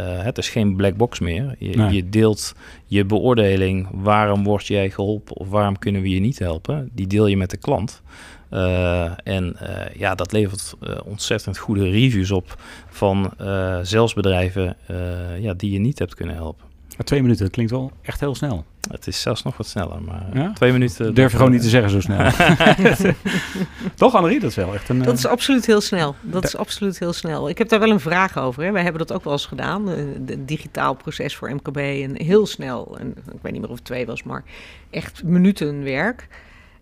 het 0.00 0.38
is 0.38 0.48
geen 0.48 0.76
black 0.76 0.96
box 0.96 1.20
meer. 1.20 1.54
Je, 1.58 1.76
Nee. 1.76 1.94
je 1.94 2.08
deelt 2.08 2.54
je 2.86 3.04
beoordeling. 3.04 3.88
Waarom 3.92 4.44
word 4.44 4.66
jij 4.66 4.90
geholpen 4.90 5.36
of 5.36 5.48
waarom 5.48 5.78
kunnen 5.78 6.02
we 6.02 6.08
je 6.08 6.20
niet 6.20 6.38
helpen? 6.38 6.90
Die 6.92 7.06
deel 7.06 7.26
je 7.26 7.36
met 7.36 7.50
de 7.50 7.56
klant. 7.56 8.02
Eh, 8.50 9.10
en 9.24 9.56
eh, 9.58 9.94
ja, 9.98 10.14
dat 10.14 10.32
levert 10.32 10.74
eh, 10.82 10.96
ontzettend 11.04 11.58
goede 11.58 11.90
reviews 11.90 12.30
op 12.30 12.60
van 12.88 13.32
eh, 13.38 13.78
zelfs 13.82 14.14
bedrijven 14.14 14.76
eh, 14.86 14.96
ja, 15.42 15.54
die 15.54 15.70
je 15.72 15.78
niet 15.78 15.98
hebt 15.98 16.14
kunnen 16.14 16.34
helpen. 16.36 16.65
Twee 17.04 17.22
minuten, 17.22 17.44
dat 17.44 17.52
klinkt 17.52 17.72
wel 17.72 17.92
echt 18.02 18.20
heel 18.20 18.34
snel. 18.34 18.64
Het 18.90 19.06
is 19.06 19.20
zelfs 19.20 19.42
nog 19.42 19.56
wat 19.56 19.66
sneller, 19.66 20.02
maar 20.02 20.26
eh, 20.32 20.42
Ja? 20.42 20.52
twee 20.52 20.72
minuten... 20.72 21.14
Durf 21.14 21.30
je 21.30 21.36
gewoon 21.36 21.52
niet 21.52 21.62
te 21.62 21.68
zeggen 21.68 21.90
zo 21.90 22.00
snel. 22.00 22.30
Toch, 23.94 24.14
Annerie? 24.14 24.40
Dat 24.40 24.50
is 24.50 24.56
wel 24.56 24.74
echt 24.74 24.88
een... 24.88 24.98
Dat 24.98 25.06
eh, 25.06 25.14
is 25.14 25.26
absoluut 25.26 25.66
heel 25.66 25.80
snel. 25.80 26.14
Dat 26.20 26.44
is 26.44 26.56
absoluut 26.56 26.98
heel 26.98 27.12
snel. 27.12 27.48
Ik 27.48 27.58
heb 27.58 27.68
daar 27.68 27.80
wel 27.80 27.90
een 27.90 28.00
vraag 28.00 28.38
over. 28.38 28.62
Hè. 28.62 28.72
Wij 28.72 28.82
hebben 28.82 29.06
dat 29.06 29.16
ook 29.16 29.24
wel 29.24 29.32
eens 29.32 29.46
gedaan. 29.46 29.88
Een 29.88 30.46
digitaal 30.46 30.94
proces 30.94 31.36
voor 31.36 31.54
MKB. 31.54 31.76
En 31.76 32.22
heel 32.22 32.46
snel. 32.46 32.96
En 32.98 33.08
ik 33.08 33.42
weet 33.42 33.52
niet 33.52 33.60
meer 33.60 33.70
of 33.70 33.76
het 33.76 33.84
twee 33.84 34.06
was, 34.06 34.22
maar 34.22 34.44
echt 34.90 35.24
minuten 35.24 35.82
werk. 35.82 36.28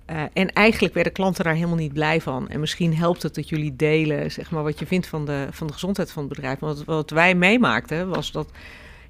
Eh, 0.04 0.22
en 0.32 0.52
eigenlijk 0.52 0.94
werden 0.94 1.12
klanten 1.12 1.44
daar 1.44 1.54
helemaal 1.54 1.76
niet 1.76 1.92
blij 1.92 2.20
van. 2.20 2.48
En 2.48 2.60
misschien 2.60 2.96
helpt 2.96 3.22
het 3.22 3.34
dat 3.34 3.48
jullie 3.48 3.76
delen, 3.76 4.30
zeg 4.30 4.50
maar, 4.50 4.62
wat 4.62 4.78
je 4.78 4.86
vindt 4.86 5.06
van 5.06 5.24
de, 5.24 5.46
van 5.50 5.66
de 5.66 5.72
gezondheid 5.72 6.10
van 6.10 6.22
het 6.22 6.32
bedrijf. 6.32 6.58
Want 6.58 6.76
wat, 6.76 6.86
wat 6.86 7.10
wij 7.10 7.34
meemaakten, 7.34 8.08
was 8.08 8.32
dat 8.32 8.50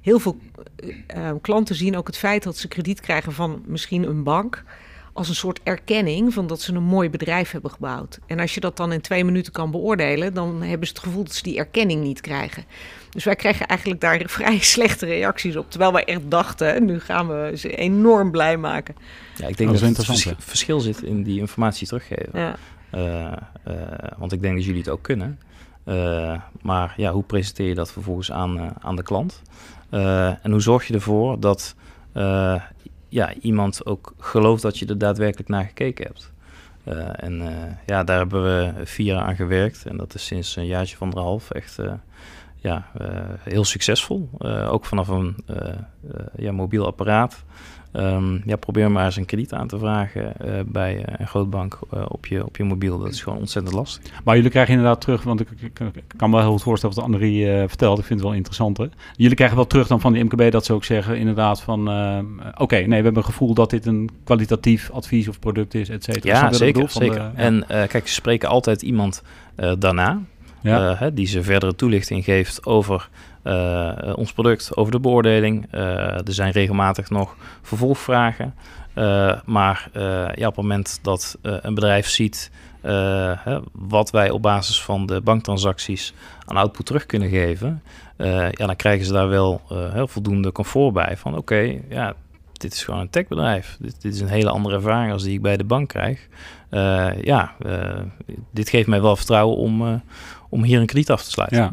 heel 0.04 0.18
veel 0.18 0.36
eh, 0.76 1.28
eh, 1.28 1.36
klanten 1.40 1.74
zien 1.74 1.96
ook 1.96 2.06
het 2.06 2.16
feit 2.16 2.42
dat 2.42 2.56
ze 2.56 2.68
krediet 2.68 3.00
krijgen 3.00 3.32
van 3.32 3.62
misschien 3.66 4.08
een 4.08 4.22
bank 4.22 4.64
als 5.12 5.28
een 5.28 5.34
soort 5.34 5.60
erkenning 5.62 6.32
van 6.32 6.46
dat 6.46 6.60
ze 6.60 6.74
een 6.74 6.82
mooi 6.82 7.10
bedrijf 7.10 7.50
hebben 7.50 7.70
gebouwd. 7.70 8.18
En 8.26 8.40
als 8.40 8.54
je 8.54 8.60
dat 8.60 8.76
dan 8.76 8.92
in 8.92 9.00
twee 9.00 9.24
minuten 9.24 9.52
kan 9.52 9.70
beoordelen, 9.70 10.34
dan 10.34 10.62
hebben 10.62 10.86
ze 10.86 10.94
het 10.94 11.02
gevoel 11.02 11.24
dat 11.24 11.34
ze 11.34 11.42
die 11.42 11.58
erkenning 11.58 12.02
niet 12.02 12.20
krijgen. 12.20 12.64
Dus 13.10 13.24
wij 13.24 13.36
kregen 13.36 13.66
eigenlijk 13.66 14.00
daar 14.00 14.22
vrij 14.38 14.58
slechte 14.58 15.06
reacties 15.06 15.56
op. 15.56 15.70
Terwijl 15.70 15.92
wij 15.92 16.04
echt 16.04 16.30
dachten, 16.30 16.84
nu 16.84 17.00
gaan 17.00 17.28
we 17.28 17.52
ze 17.56 17.76
enorm 17.76 18.30
blij 18.30 18.56
maken. 18.56 18.94
Ja, 19.36 19.46
ik 19.46 19.56
denk 19.56 19.70
Dat 19.70 19.80
dat, 19.80 19.88
het 19.88 19.98
interessant, 19.98 20.20
vers- 20.36 20.48
verschil 20.48 20.80
zit 20.80 21.02
in 21.02 21.22
die 21.22 21.38
informatie 21.38 21.86
teruggeven. 21.86 22.40
Ja. 22.40 22.56
Eh, 22.90 23.32
eh, 23.64 24.12
want 24.16 24.32
ik 24.32 24.42
denk 24.42 24.54
dat 24.54 24.64
jullie 24.64 24.80
het 24.80 24.90
ook 24.90 25.02
kunnen. 25.02 25.38
Eh, 25.84 26.40
maar 26.62 26.94
ja, 26.96 27.12
hoe 27.12 27.22
presenteer 27.22 27.68
je 27.68 27.74
dat 27.74 27.92
vervolgens 27.92 28.32
aan, 28.32 28.74
aan 28.80 28.96
de 28.96 29.02
klant? 29.02 29.42
Eh, 29.90 30.44
en 30.44 30.50
hoe 30.50 30.60
zorg 30.60 30.86
je 30.86 30.94
ervoor 30.94 31.40
dat 31.40 31.74
eh, 32.12 32.62
ja, 33.08 33.34
iemand 33.34 33.86
ook 33.86 34.14
gelooft 34.18 34.62
dat 34.62 34.78
je 34.78 34.86
er 34.86 34.98
daadwerkelijk 34.98 35.48
naar 35.48 35.64
gekeken 35.64 36.06
hebt? 36.06 36.32
Eh, 36.84 37.24
en 37.24 37.42
ja, 37.86 38.04
daar 38.04 38.18
hebben 38.18 38.42
we 38.42 38.86
vier 38.86 39.06
jaar 39.06 39.22
aan 39.22 39.36
gewerkt. 39.36 39.86
En 39.86 39.96
dat 39.96 40.14
is 40.14 40.26
sinds 40.26 40.56
een 40.56 40.66
jaartje 40.66 40.96
van 40.96 41.06
anderhalf 41.06 41.50
echt 41.50 41.78
ja, 42.56 42.86
heel 43.40 43.64
succesvol. 43.64 44.30
Ook 44.68 44.84
vanaf 44.84 45.08
een 45.08 45.36
ja, 46.36 46.52
mobiel 46.52 46.86
apparaat. 46.86 47.44
Ehm, 47.94 48.38
ja, 48.48 48.56
probeer 48.56 48.90
maar 48.90 49.04
eens 49.04 49.16
een 49.16 49.24
krediet 49.24 49.52
aan 49.52 49.66
te 49.68 49.78
vragen 49.78 50.36
eh, 50.40 50.52
bij 50.66 51.04
eh, 51.04 51.14
een 51.18 51.26
grootbank 51.26 51.78
eh, 51.92 52.04
op, 52.08 52.26
je, 52.26 52.44
op 52.44 52.56
je 52.56 52.64
mobiel. 52.64 52.98
Dat 52.98 53.08
is 53.12 53.22
gewoon 53.22 53.38
ontzettend 53.38 53.74
lastig. 53.74 54.02
Maar 54.24 54.36
jullie 54.36 54.50
krijgen 54.50 54.74
inderdaad 54.74 55.00
terug, 55.00 55.22
want 55.22 55.40
ik, 55.40 55.48
ik- 55.50 55.78
ik 55.94 56.02
kan 56.16 56.28
me 56.30 56.34
wel 56.36 56.44
heel 56.44 56.52
goed 56.54 56.62
voorstellen 56.62 56.94
wat 56.96 57.04
Annemarie 57.04 57.50
eh 57.52 57.68
vertelt. 57.68 57.98
Ik 57.98 58.04
vind 58.04 58.18
het 58.18 58.28
wel 58.28 58.36
interessant. 58.38 58.76
Hè? 58.78 58.86
Jullie 59.16 59.34
krijgen 59.36 59.56
wel 59.56 59.66
terug 59.66 59.86
dan 59.86 60.00
van 60.00 60.12
de 60.12 60.22
MKB 60.24 60.50
dat 60.50 60.64
ze 60.64 60.72
ook 60.72 60.84
zeggen 60.84 61.18
inderdaad 61.18 61.60
van... 61.62 61.88
eh, 61.90 62.18
Oké, 62.56 62.76
nee, 62.76 62.86
we 62.88 62.94
hebben 62.94 63.16
een 63.16 63.24
gevoel 63.24 63.54
dat 63.54 63.70
dit 63.70 63.86
een 63.86 64.10
kwalitatief 64.24 64.90
advies 64.90 65.28
of 65.28 65.38
product 65.38 65.74
is, 65.74 65.88
et 65.88 66.04
cetera. 66.04 66.34
Ja, 66.40 66.52
zeker. 66.52 66.90
zeker. 66.90 67.14
de-. 67.14 67.42
En 67.42 67.64
kijk, 67.68 68.08
ze 68.08 68.14
spreken 68.14 68.48
altijd 68.48 68.82
iemand 68.82 69.22
daarna. 69.78 70.20
Ja. 70.62 71.10
die 71.10 71.26
ze 71.26 71.42
verdere 71.42 71.74
toelichting 71.74 72.24
geeft 72.24 72.66
over 72.66 73.08
ons 74.14 74.32
product, 74.32 74.76
over 74.76 74.92
de 74.92 75.00
beoordeling. 75.00 75.66
Eh, 75.70 76.26
er 76.26 76.32
zijn 76.32 76.52
regelmatig 76.52 77.10
nog 77.10 77.36
vervolgvragen. 77.62 78.54
Eh, 78.94 79.40
maar 79.44 79.88
eh, 79.92 80.02
ja, 80.34 80.46
op 80.46 80.56
het 80.56 80.64
moment 80.64 80.98
dat 81.02 81.38
eh, 81.42 81.56
een 81.60 81.74
bedrijf 81.74 82.08
ziet 82.08 82.50
eh, 82.80 83.32
hè, 83.38 83.58
wat 83.72 84.10
wij 84.10 84.30
op 84.30 84.42
basis 84.42 84.82
van 84.82 85.06
de 85.06 85.20
banktransacties 85.20 86.14
aan 86.44 86.56
output 86.56 86.86
terug 86.86 87.06
kunnen 87.06 87.28
geven, 87.28 87.82
eh, 88.16 88.50
ja, 88.50 88.66
dan 88.66 88.76
krijgen 88.76 89.06
ze 89.06 89.12
daar 89.12 89.28
wel 89.28 89.60
eh, 89.70 89.92
heel 89.92 90.08
voldoende 90.08 90.52
comfort 90.52 90.92
bij. 90.92 91.16
Van 91.16 91.36
oké, 91.36 91.80
ja, 91.88 92.14
dit 92.52 92.72
is 92.72 92.84
gewoon 92.84 93.00
een 93.00 93.10
techbedrijf. 93.10 93.76
Dit, 93.80 94.02
dit 94.02 94.14
is 94.14 94.20
een 94.20 94.28
hele 94.28 94.50
andere 94.50 94.74
ervaring 94.74 95.12
als 95.12 95.22
die 95.22 95.34
ik 95.34 95.42
bij 95.42 95.56
de 95.56 95.64
bank 95.64 95.88
krijg. 95.88 96.28
Eh, 96.68 97.22
ja, 97.22 97.54
eh, 97.58 98.00
dit 98.50 98.68
geeft 98.68 98.88
mij 98.88 99.02
wel 99.02 99.16
vertrouwen 99.16 99.56
om, 99.56 99.86
eh, 99.86 99.94
om 100.48 100.62
hier 100.62 100.80
een 100.80 100.86
krediet 100.86 101.10
af 101.10 101.24
te 101.24 101.30
sluiten. 101.30 101.58
Ja, 101.58 101.70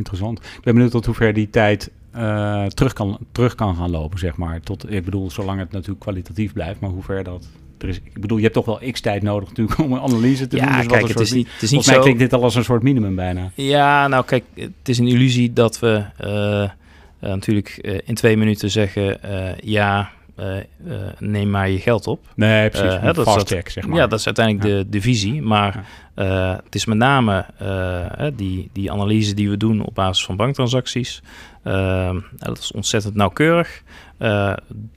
interessant. 0.00 0.38
Ik 0.38 0.62
ben 0.62 0.74
benieuwd 0.74 0.90
tot 0.90 1.06
hoever 1.06 1.32
die 1.32 1.50
tijd 1.50 1.90
eh, 2.10 2.66
terug, 2.66 2.92
kan, 2.92 3.18
terug 3.32 3.54
kan 3.54 3.76
gaan 3.76 3.90
lopen, 3.90 4.18
zeg 4.18 4.36
maar. 4.36 4.60
Tot, 4.60 4.92
ik 4.92 5.04
bedoel, 5.04 5.30
zolang 5.30 5.58
het 5.58 5.72
natuurlijk 5.72 6.00
kwalitatief 6.00 6.52
blijft, 6.52 6.80
maar 6.80 6.90
hoe 6.90 7.02
ver 7.02 7.24
dat... 7.24 7.48
Er 7.78 7.88
is, 7.88 8.00
ik 8.04 8.20
bedoel, 8.20 8.36
je 8.36 8.42
hebt 8.42 8.54
toch 8.54 8.64
wel 8.64 8.80
x-tijd 8.92 9.22
nodig 9.22 9.48
natuurlijk 9.48 9.78
om 9.78 9.92
een 9.92 10.00
analyse 10.00 10.46
te 10.46 10.56
Ja, 10.56 10.66
doen. 10.66 10.76
Dus 10.76 10.86
kijk, 10.86 11.08
het 11.08 11.20
is 11.20 11.32
niet, 11.32 11.46
het 11.52 11.62
is 11.62 11.70
niet 11.70 11.70
Volgens 11.70 11.86
mij 11.86 11.96
zo... 11.96 12.02
klinkt 12.02 12.20
dit 12.20 12.32
al 12.32 12.42
als 12.42 12.54
een 12.54 12.64
soort 12.64 12.82
minimum 12.82 13.14
bijna. 13.14 13.50
Ja, 13.54 14.08
nou 14.08 14.24
kijk, 14.24 14.44
het 14.54 14.88
is 14.88 14.98
een 14.98 15.06
illusie 15.06 15.52
dat 15.52 15.78
we 15.78 16.04
eh, 16.16 16.62
eh, 16.62 16.70
natuurlijk 17.18 17.76
in 18.04 18.14
twee 18.14 18.36
minuten 18.36 18.70
zeggen... 18.70 19.18
ja, 19.62 20.10
neem 21.18 21.50
maar 21.50 21.70
je 21.70 21.78
geld 21.78 22.06
op. 22.06 22.20
Nee, 22.34 22.68
precies. 22.68 22.88
Eh, 22.88 22.94
een 22.94 23.00
hè, 23.00 23.12
dat 23.12 23.26
is 23.26 23.32
fast 23.32 23.48
check, 23.48 23.68
zeg 23.68 23.86
maar. 23.86 23.96
Ja, 23.98 24.06
dat 24.06 24.18
is 24.18 24.26
uiteindelijk 24.26 24.66
Ja. 24.68 24.76
de, 24.76 24.88
de 24.88 25.00
visie. 25.00 25.42
Maar 25.42 25.84
eh, 26.14 26.56
het 26.64 26.74
is 26.74 26.84
met 26.84 26.96
name 26.98 27.44
eh, 27.58 28.26
die, 28.36 28.70
die 28.72 28.92
analyse 28.92 29.34
die 29.34 29.50
we 29.50 29.56
doen 29.56 29.84
op 29.84 29.94
basis 29.94 30.24
van 30.24 30.36
banktransacties. 30.36 31.22
Eh, 31.62 32.14
dat 32.36 32.58
is 32.58 32.72
ontzettend 32.72 33.14
nauwkeurig. 33.14 33.82
Eh, 34.18 34.52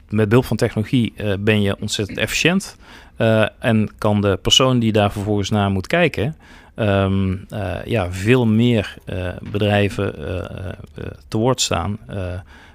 met 0.10 0.28
behulp 0.30 0.46
van 0.46 0.58
technologie 0.58 1.14
eh, 1.16 1.34
ben 1.40 1.62
je 1.62 1.76
ontzettend 1.80 2.18
efficiënt. 2.18 2.78
Eh, 3.16 3.46
en 3.60 3.90
kan 3.98 4.22
de 4.22 4.40
persoon 4.42 4.80
die 4.80 4.92
daar 4.92 5.12
vervolgens 5.12 5.50
naar 5.50 5.70
moet 5.72 5.88
kijken... 5.88 6.36
ehm, 6.76 7.36
eh, 7.50 7.86
ja, 7.86 8.12
veel 8.12 8.46
meer 8.46 8.96
eh, 9.06 9.28
bedrijven 9.52 10.18
eh, 10.18 10.36
eh, 10.38 10.68
eh, 10.96 11.06
te 11.28 11.38
woord 11.38 11.62
staan... 11.62 12.00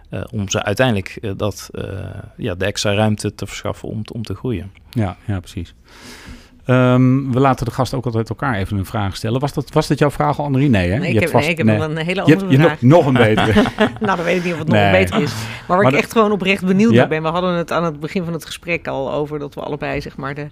eh, 0.08 0.20
om 0.32 0.48
ze 0.48 0.62
uiteindelijk 0.62 1.18
eh, 1.20 1.30
dat, 1.36 1.68
eh, 1.72 1.84
ja, 2.36 2.54
de 2.54 2.64
extra 2.64 2.94
ruimte 2.94 3.34
te 3.34 3.46
verschaffen 3.46 3.88
om, 3.88 4.04
te- 4.04 4.12
om 4.12 4.22
te 4.22 4.34
groeien. 4.34 4.72
Ja, 4.90 5.16
ja 5.26 5.40
precies. 5.40 5.74
Ehm, 6.64 7.30
we 7.30 7.40
laten 7.40 7.66
de 7.66 7.72
gast 7.72 7.94
ook 7.94 8.04
altijd 8.04 8.28
elkaar 8.28 8.54
even 8.54 8.76
een 8.76 8.84
vraag 8.86 9.16
stellen. 9.16 9.40
Was 9.40 9.52
dat, 9.52 9.72
was 9.72 9.86
dat 9.88 9.98
jouw 9.98 10.10
vraag, 10.10 10.38
Annemarie? 10.38 10.68
Nee, 10.68 10.90
hè? 10.90 10.98
Nee, 10.98 11.00
Je 11.00 11.14
ik 11.14 11.20
hebt 11.20 11.22
heb, 11.24 11.30
vast- 11.32 11.42
nee, 11.44 11.52
ik 11.52 11.56
heb 11.58 11.66
nee. 11.66 11.76
een 11.80 11.96
hele 12.06 12.22
Je 12.24 12.30
hebt, 12.30 12.42
andere 12.42 12.50
je 12.62 12.66
vraag. 12.68 12.82
nog, 12.82 12.90
nog 12.90 13.06
een 13.06 13.12
betere. 13.12 13.62
nou, 14.06 14.16
dan 14.16 14.24
weet 14.24 14.36
ik 14.36 14.44
niet 14.44 14.52
of 14.52 14.58
het 14.58 14.68
nog 14.68 14.76
Nee. 14.76 14.90
beter 14.92 15.22
is. 15.22 15.32
Maar 15.32 15.46
waar 15.66 15.76
Maar 15.76 15.86
ik 15.86 15.90
de- 15.92 15.96
echt 15.96 16.12
gewoon 16.12 16.32
oprecht 16.32 16.64
benieuwd 16.66 16.92
Ja? 16.92 16.98
naar 16.98 17.08
ben. 17.08 17.22
We 17.22 17.28
hadden 17.28 17.54
het 17.54 17.72
aan 17.72 17.84
het 17.84 18.00
begin 18.00 18.24
van 18.24 18.32
het 18.32 18.44
gesprek 18.44 18.86
al 18.86 19.12
over 19.12 19.38
dat 19.38 19.54
we 19.54 19.60
allebei 19.60 20.00
zeg 20.00 20.16
maar 20.16 20.34
de, 20.34 20.46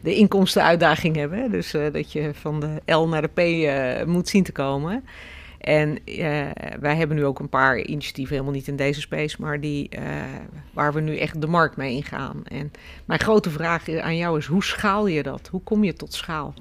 de 0.00 0.14
inkomstenuitdaging 0.14 1.16
hebben. 1.16 1.38
hè. 1.42 1.48
Dus 1.48 1.74
eh, 1.74 1.82
dat 1.92 2.12
je 2.12 2.30
van 2.40 2.60
de 2.60 2.92
L 2.94 3.08
naar 3.08 3.22
de 3.22 3.28
P 3.28 3.38
eh, 3.38 4.06
moet 4.06 4.28
zien 4.28 4.42
te 4.44 4.52
komen. 4.52 5.04
En 5.62 6.04
eh, 6.04 6.46
wij 6.80 6.96
hebben 6.96 7.16
nu 7.16 7.24
ook 7.24 7.38
een 7.38 7.48
paar 7.48 7.78
initiatieven, 7.78 8.34
helemaal 8.34 8.54
niet 8.54 8.68
in 8.68 8.76
deze 8.76 9.00
space, 9.00 9.36
maar 9.40 9.60
die, 9.60 9.88
eh, 9.88 10.02
waar 10.72 10.92
we 10.92 11.00
nu 11.00 11.16
echt 11.16 11.40
de 11.40 11.46
markt 11.46 11.76
mee 11.76 11.94
ingaan. 11.94 12.42
En 12.44 12.72
mijn 13.04 13.20
grote 13.20 13.50
vraag 13.50 13.88
aan 13.88 14.16
jou 14.16 14.38
is, 14.38 14.46
hoe 14.46 14.64
schaal 14.64 15.06
je 15.06 15.22
dat? 15.22 15.48
Hoe 15.50 15.62
kom 15.62 15.84
je 15.84 15.92
tot 15.92 16.14
schaal? 16.14 16.54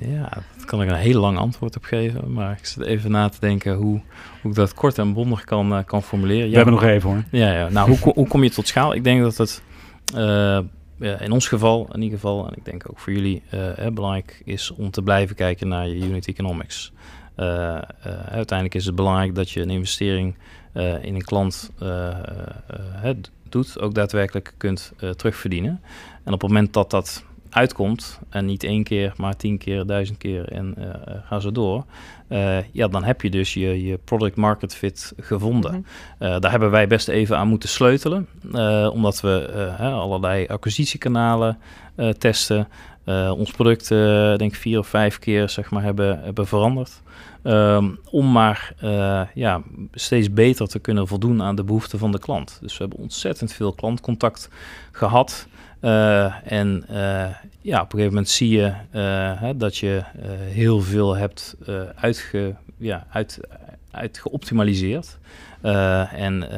Ja, 0.00 0.28
daar 0.28 0.64
kan 0.66 0.82
ik 0.82 0.88
een 0.90 0.96
heel 0.96 1.20
lang 1.20 1.38
antwoord 1.38 1.76
op 1.76 1.84
geven. 1.84 2.32
Maar 2.32 2.56
ik 2.58 2.66
zit 2.66 2.82
even 2.84 3.10
na 3.10 3.28
te 3.28 3.40
denken 3.40 3.74
hoe, 3.74 4.00
hoe 4.42 4.50
ik 4.50 4.56
dat 4.56 4.74
kort 4.74 4.98
en 4.98 5.12
bondig 5.12 5.44
kan, 5.44 5.74
eh, 5.74 5.84
kan 5.84 6.02
formuleren. 6.02 6.42
We 6.44 6.50
Ja, 6.50 6.56
hebben 6.56 6.74
nog 6.74 6.82
even 6.84 7.10
hoor. 7.10 7.24
Ja, 7.30 7.52
ja. 7.52 7.68
nou, 7.68 7.88
hoe, 7.88 8.12
hoe 8.14 8.28
kom 8.28 8.42
je 8.42 8.50
tot 8.50 8.68
schaal? 8.68 8.94
Ik 8.94 9.04
denk 9.04 9.20
dat 9.22 9.36
het 9.36 9.62
eh, 10.14 10.58
ja, 10.98 11.20
in 11.20 11.32
ons 11.32 11.48
geval, 11.48 11.88
in 11.92 12.02
ieder 12.02 12.18
geval, 12.18 12.46
en 12.46 12.56
ik 12.56 12.64
denk 12.64 12.90
ook 12.90 12.98
voor 12.98 13.12
jullie, 13.12 13.42
eh, 13.50 13.86
belangrijk 13.92 14.42
is 14.44 14.70
om 14.70 14.90
te 14.90 15.02
blijven 15.02 15.36
kijken 15.36 15.68
naar 15.68 15.88
je 15.88 16.08
unit 16.08 16.28
economics. 16.28 16.92
Eh, 17.36 17.76
eh, 17.76 17.82
uiteindelijk 18.30 18.74
is 18.74 18.86
het 18.86 18.94
belangrijk 18.94 19.34
dat 19.34 19.50
je 19.50 19.60
een 19.60 19.70
investering 19.70 20.36
eh, 20.72 21.04
in 21.04 21.14
een 21.14 21.24
klant 21.24 21.70
doet, 23.48 23.80
ook 23.80 23.94
daadwerkelijk 23.94 24.54
kunt 24.56 24.92
terugverdienen. 25.16 25.80
En 26.24 26.32
op 26.32 26.40
het 26.40 26.50
moment 26.50 26.72
dat 26.72 26.90
dat 26.90 27.24
uitkomt, 27.50 28.18
en 28.28 28.44
niet 28.44 28.64
één 28.64 28.82
keer, 28.82 29.12
maar 29.16 29.36
tien 29.36 29.58
keer, 29.58 29.86
duizend 29.86 30.18
keer 30.18 30.48
en 30.48 30.74
eh, 30.76 31.14
ga 31.24 31.40
zo 31.40 31.52
door, 31.52 31.84
ja, 32.72 32.88
dan 32.88 33.04
heb 33.04 33.22
je 33.22 33.30
dus 33.30 33.54
je, 33.54 33.84
je 33.84 33.98
product 34.04 34.36
market 34.36 34.74
fit 34.74 35.12
gevonden. 35.20 35.84
Mhm. 36.18 36.40
Daar 36.40 36.50
hebben 36.50 36.70
wij 36.70 36.86
best 36.86 37.08
even 37.08 37.36
aan 37.36 37.48
moeten 37.48 37.68
sleutelen, 37.68 38.28
omdat 38.92 39.20
we 39.20 39.74
allerlei 39.78 40.46
acquisitiekanalen 40.46 41.58
testen. 42.18 42.68
Ons 43.36 43.50
product, 43.50 43.88
denk 44.38 44.52
ik, 44.52 44.54
vier 44.54 44.78
of 44.78 44.86
vijf 44.86 45.18
keer 45.18 45.48
zeg 45.48 45.70
maar, 45.70 45.82
hebben, 45.82 46.20
hebben 46.22 46.46
veranderd. 46.46 47.02
Ehm, 47.46 47.90
om 48.10 48.32
maar 48.32 48.72
eh, 48.78 49.22
ja, 49.34 49.62
steeds 49.92 50.32
beter 50.32 50.68
te 50.68 50.78
kunnen 50.78 51.06
voldoen 51.06 51.42
aan 51.42 51.56
de 51.56 51.64
behoeften 51.64 51.98
van 51.98 52.12
de 52.12 52.18
klant. 52.18 52.58
Dus 52.60 52.72
we 52.72 52.78
hebben 52.78 52.98
ontzettend 52.98 53.52
veel 53.52 53.72
klantcontact 53.72 54.48
gehad. 54.92 55.48
Eh, 55.80 56.52
en 56.52 56.84
eh, 56.88 57.34
ja, 57.60 57.80
op 57.80 57.92
een 57.92 57.98
gegeven 57.98 58.08
moment 58.08 58.28
zie 58.28 58.50
je 58.50 58.72
hè, 59.38 59.56
dat 59.56 59.76
je 59.76 60.02
heel 60.50 60.80
veel 60.80 61.16
hebt 61.16 61.56
uitge, 61.94 62.54
ja, 62.76 63.06
uit, 63.10 63.40
uit 63.90 64.18
geoptimaliseerd. 64.18 65.18
Eh, 65.60 66.12
en 66.12 66.48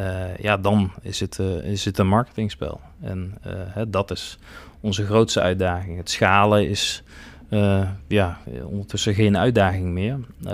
ja, 0.41 0.57
dan 0.57 0.93
is 1.03 1.21
het, 1.21 1.39
is 1.63 1.85
het 1.85 1.99
een 1.99 2.09
marketingspel. 2.09 2.81
En 3.01 3.35
hè, 3.49 3.91
dat 3.91 4.11
is 4.11 4.39
onze 4.81 5.05
grootste 5.05 5.41
uitdaging. 5.41 5.97
Het 5.97 6.11
schalen 6.11 6.69
is 6.69 7.03
eh, 7.49 7.81
ja, 8.09 8.39
ondertussen 8.65 9.15
geen 9.15 9.39
uitdaging 9.39 9.85
meer. 9.87 10.19
Eh, 10.45 10.53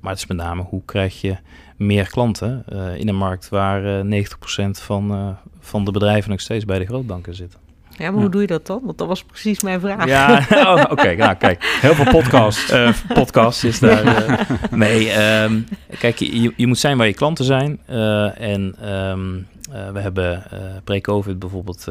maar 0.00 0.10
het 0.12 0.18
is 0.18 0.26
met 0.26 0.36
name 0.36 0.62
hoe 0.62 0.82
krijg 0.84 1.20
je 1.20 1.36
meer 1.76 2.08
klanten 2.10 2.62
eh, 2.68 2.96
in 2.96 3.08
een 3.08 3.16
markt 3.16 3.48
waar 3.48 3.98
eh 4.00 4.24
90% 4.24 4.70
van, 4.70 5.36
van 5.60 5.84
de 5.84 5.90
bedrijven 5.90 6.30
nog 6.30 6.40
steeds 6.40 6.64
bij 6.64 6.78
de 6.78 6.86
grootbanken 6.86 7.34
zitten. 7.34 7.58
Ja, 7.90 8.06
maar 8.06 8.14
Ja. 8.14 8.20
hoe 8.20 8.30
doe 8.30 8.40
je 8.40 8.46
dat 8.46 8.66
dan? 8.66 8.80
Want 8.84 8.98
dat 8.98 9.08
was 9.08 9.24
precies 9.24 9.60
mijn 9.62 9.80
vraag. 9.80 10.06
Ja, 10.06 10.46
oh, 10.74 10.84
oké. 10.90 11.14
nou, 11.14 11.34
kijk. 11.34 11.78
Heel 11.80 11.94
veel 11.94 12.12
podcasts. 12.12 12.70
Eh, 12.70 12.92
podcast 13.14 13.64
is 13.64 13.78
daar. 13.78 14.04
eh, 14.04 14.46
nee, 14.70 15.10
ehm, 15.10 15.60
kijk, 15.98 16.18
je, 16.18 16.52
je 16.56 16.66
moet 16.66 16.78
zijn 16.78 16.96
waar 16.96 17.06
je 17.06 17.14
klanten 17.14 17.44
zijn. 17.44 17.78
en 18.36 18.74
ehm, 19.72 19.92
we 19.92 20.00
hebben 20.00 20.42
pre-COVID 20.84 21.38
bijvoorbeeld 21.38 21.86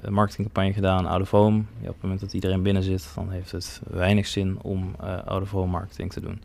een 0.00 0.12
marketingcampagne 0.12 0.72
gedaan, 0.72 1.06
out 1.06 1.20
of 1.20 1.30
home. 1.30 1.58
Op 1.80 1.86
het 1.86 2.02
moment 2.02 2.20
dat 2.20 2.32
iedereen 2.32 2.62
binnen 2.62 2.82
zit, 2.82 3.08
dan 3.14 3.30
heeft 3.30 3.52
het 3.52 3.80
weinig 3.90 4.26
zin 4.26 4.58
om 4.62 4.94
out 5.24 5.42
of 5.42 5.50
home 5.50 5.70
marketing 5.70 6.12
te 6.12 6.20
doen. 6.20 6.42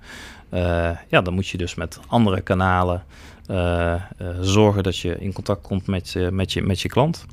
ja, 1.09 1.21
dan 1.21 1.33
moet 1.33 1.47
je 1.47 1.57
dus 1.57 1.75
met 1.75 1.99
andere 2.07 2.41
kanalen 2.41 3.03
zorgen 4.41 4.83
dat 4.83 4.97
je 4.97 5.19
in 5.19 5.33
contact 5.33 5.61
komt 5.61 5.87
met, 5.87 6.15
met, 6.31 6.53
je, 6.53 6.61
met 6.61 6.81
je 6.81 6.89
klant. 6.89 7.25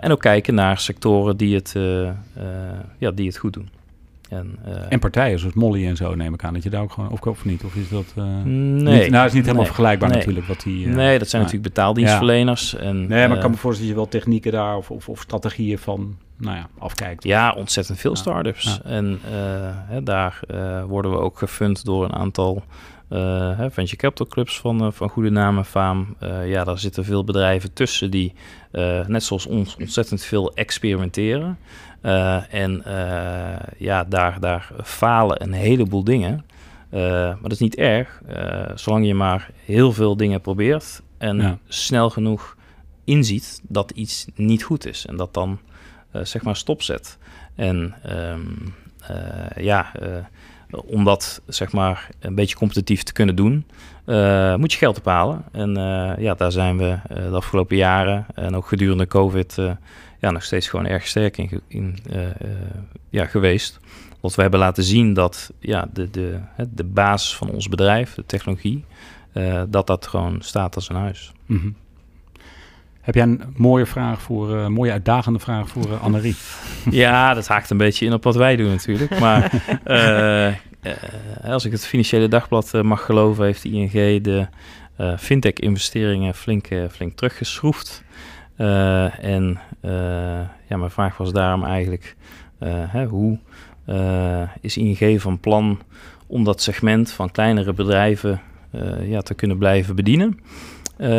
en 0.00 0.10
ook 0.10 0.20
kijken 0.20 0.54
naar 0.54 0.78
sectoren 0.78 1.36
die 1.36 1.54
het, 1.54 1.72
ja, 2.98 3.10
die 3.10 3.26
het 3.26 3.36
goed 3.36 3.52
doen. 3.52 3.79
En, 4.30 4.58
uh, 4.66 4.74
en, 4.88 4.98
partijen 4.98 5.38
zoals 5.38 5.54
Molly 5.54 5.86
en 5.86 5.96
zo 5.96 6.14
neem 6.14 6.34
ik 6.34 6.44
aan 6.44 6.54
dat 6.54 6.62
je 6.62 6.70
daar 6.70 6.82
ook 6.82 6.92
gewoon 6.92 7.10
of 7.10 7.20
of 7.20 7.44
niet? 7.44 7.64
Of 7.64 7.74
is 7.74 7.88
dat 7.88 8.14
uh, 8.18 8.24
nee. 8.24 9.02
niet, 9.02 9.10
nou 9.10 9.26
is 9.26 9.32
niet 9.32 9.44
helemaal 9.44 9.64
vergelijkbaar 9.64 10.08
natuurlijk 10.08 10.46
wat 10.46 10.60
die 10.60 10.86
uh, 10.86 10.94
nee 10.94 11.18
dat 11.18 11.28
zijn 11.28 11.42
natuurlijk 11.42 11.68
betaaldienstverleners 11.74 12.76
en 12.76 13.06
nee 13.06 13.26
maar 13.26 13.36
ik 13.36 13.42
kan 13.42 13.50
me 13.50 13.56
voorstellen 13.56 13.94
dat 13.94 14.04
je 14.04 14.10
wel 14.10 14.20
technieken 14.20 14.52
daar 14.52 14.76
of, 14.76 14.90
of, 14.90 15.08
of, 15.08 15.20
strategieën 15.20 15.78
van 15.78 16.16
nou 16.36 16.56
ja 16.56 16.68
afkijkt. 16.78 17.24
Ja 17.24 17.52
ontzettend 17.52 17.98
veel 17.98 18.16
startups. 18.16 18.80
En 18.84 19.18
hè, 19.86 20.02
daar 20.02 20.40
worden 20.86 21.10
we 21.10 21.16
ook 21.16 21.38
gefund 21.38 21.84
door 21.84 22.04
een 22.04 22.14
aantal 22.14 22.62
venture 23.70 23.96
capital 23.96 24.26
clubs 24.26 24.60
van, 24.60 24.92
van 24.92 25.08
goede 25.08 25.30
naam 25.30 25.56
en 25.56 25.64
faam. 25.64 26.16
ja, 26.44 26.64
daar 26.64 26.78
zitten 26.78 27.04
veel 27.04 27.24
bedrijven 27.24 27.72
tussen 27.72 28.10
die, 28.10 28.32
net 29.06 29.22
zoals 29.22 29.46
ons, 29.46 29.76
ontzettend 29.76 30.22
veel 30.22 30.54
experimenteren. 30.54 31.58
Uh, 32.02 32.54
en 32.54 32.82
uh, 32.86 33.56
ja, 33.78 34.04
daar, 34.04 34.40
daar 34.40 34.70
falen 34.84 35.42
een 35.42 35.52
heleboel 35.52 36.04
dingen. 36.04 36.44
Uh, 36.90 37.00
maar 37.00 37.42
dat 37.42 37.52
is 37.52 37.58
niet 37.58 37.76
erg, 37.76 38.22
zolang 38.74 39.06
je 39.06 39.14
maar 39.14 39.50
heel 39.64 39.92
veel 39.92 40.16
dingen 40.16 40.40
probeert 40.40 41.02
en 41.18 41.60
snel 41.68 42.10
genoeg 42.10 42.56
inziet 43.04 43.60
dat 43.68 43.90
iets 43.90 44.26
niet 44.34 44.62
goed 44.62 44.86
is. 44.86 45.06
En 45.06 45.16
dat 45.16 45.34
dan 45.34 45.58
zeg 46.12 46.42
maar 46.42 46.56
stopzet. 46.56 47.18
En 47.54 47.94
um, 48.10 48.74
ja, 49.56 49.92
om 50.70 51.04
dat 51.04 51.42
zeg 51.46 51.72
maar 51.72 52.08
een 52.20 52.34
beetje 52.34 52.56
competitief 52.56 53.02
te 53.02 53.12
kunnen 53.12 53.36
doen, 53.36 53.66
moet 54.60 54.72
je 54.72 54.78
geld 54.78 54.98
ophalen. 54.98 55.44
En 55.52 55.74
ja, 56.18 56.34
daar 56.34 56.52
zijn 56.52 56.78
we 56.78 56.98
de 57.06 57.36
afgelopen 57.36 57.76
jaren 57.76 58.26
en 58.34 58.56
ook 58.56 58.66
gedurende 58.66 59.06
COVID 59.06 59.58
ja, 60.20 60.30
nog 60.30 60.42
steeds 60.42 60.68
gewoon 60.68 60.86
erg 60.86 61.06
sterk 61.06 61.38
in, 61.38 61.60
in 61.68 61.98
uh, 62.12 62.20
ja, 63.10 63.26
geweest. 63.26 63.80
Want 64.20 64.34
we 64.34 64.42
hebben 64.42 64.60
laten 64.60 64.82
zien 64.82 65.14
dat 65.14 65.52
ja, 65.58 65.88
de, 65.92 66.10
de, 66.10 66.40
de 66.70 66.84
basis 66.84 67.36
van 67.36 67.50
ons 67.50 67.68
bedrijf, 67.68 68.14
de 68.14 68.26
technologie, 68.26 68.84
uh, 69.34 69.62
dat 69.68 69.86
dat 69.86 70.06
gewoon 70.06 70.36
staat 70.40 70.74
als 70.74 70.88
een 70.88 70.96
huis. 70.96 71.32
Mm 71.46 71.58
-hmm. 71.58 71.74
Heb 73.00 73.14
jij 73.14 73.24
een 73.24 73.42
mooie 73.56 73.86
vraag 73.86 74.22
voor, 74.22 74.50
uh, 74.50 74.66
mooie 74.66 74.92
uitdagende 74.92 75.38
vraag 75.38 75.68
voor 75.68 75.88
uh, 75.90 76.02
Annerie? 76.02 76.36
ja, 76.90 77.34
dat 77.34 77.48
haakt 77.48 77.70
een 77.70 77.76
beetje 77.76 78.06
in 78.06 78.12
op 78.12 78.24
wat 78.24 78.34
wij 78.36 78.56
doen 78.56 78.70
natuurlijk. 78.70 79.18
Maar 79.18 79.52
als 81.54 81.64
ik 81.64 81.72
het 81.72 81.86
Financiële 81.86 82.28
Dagblad 82.28 82.72
mag 82.82 83.04
geloven, 83.04 83.44
heeft 83.44 83.64
ING 83.64 84.22
de 84.22 84.46
fintech-investeringen 85.18 86.34
flink, 86.34 86.68
flink 86.90 87.16
teruggeschroefd. 87.16 88.04
Uh, 88.60 89.24
en 89.24 89.58
uh, 89.84 89.90
ja, 90.68 90.76
mijn 90.76 90.90
vraag 90.90 91.16
was 91.16 91.32
daarom 91.32 91.64
eigenlijk: 91.64 92.16
uh, 92.62 92.68
hè, 92.72 93.04
hoe 93.04 93.38
is 94.60 94.76
ING 94.76 95.20
van 95.20 95.40
plan 95.40 95.80
om 96.26 96.44
dat 96.44 96.62
segment 96.62 97.10
van 97.10 97.30
kleinere 97.30 97.72
bedrijven 97.72 98.40
ja, 99.02 99.20
te 99.20 99.34
kunnen 99.34 99.58
blijven 99.58 99.96
bedienen? 99.96 100.40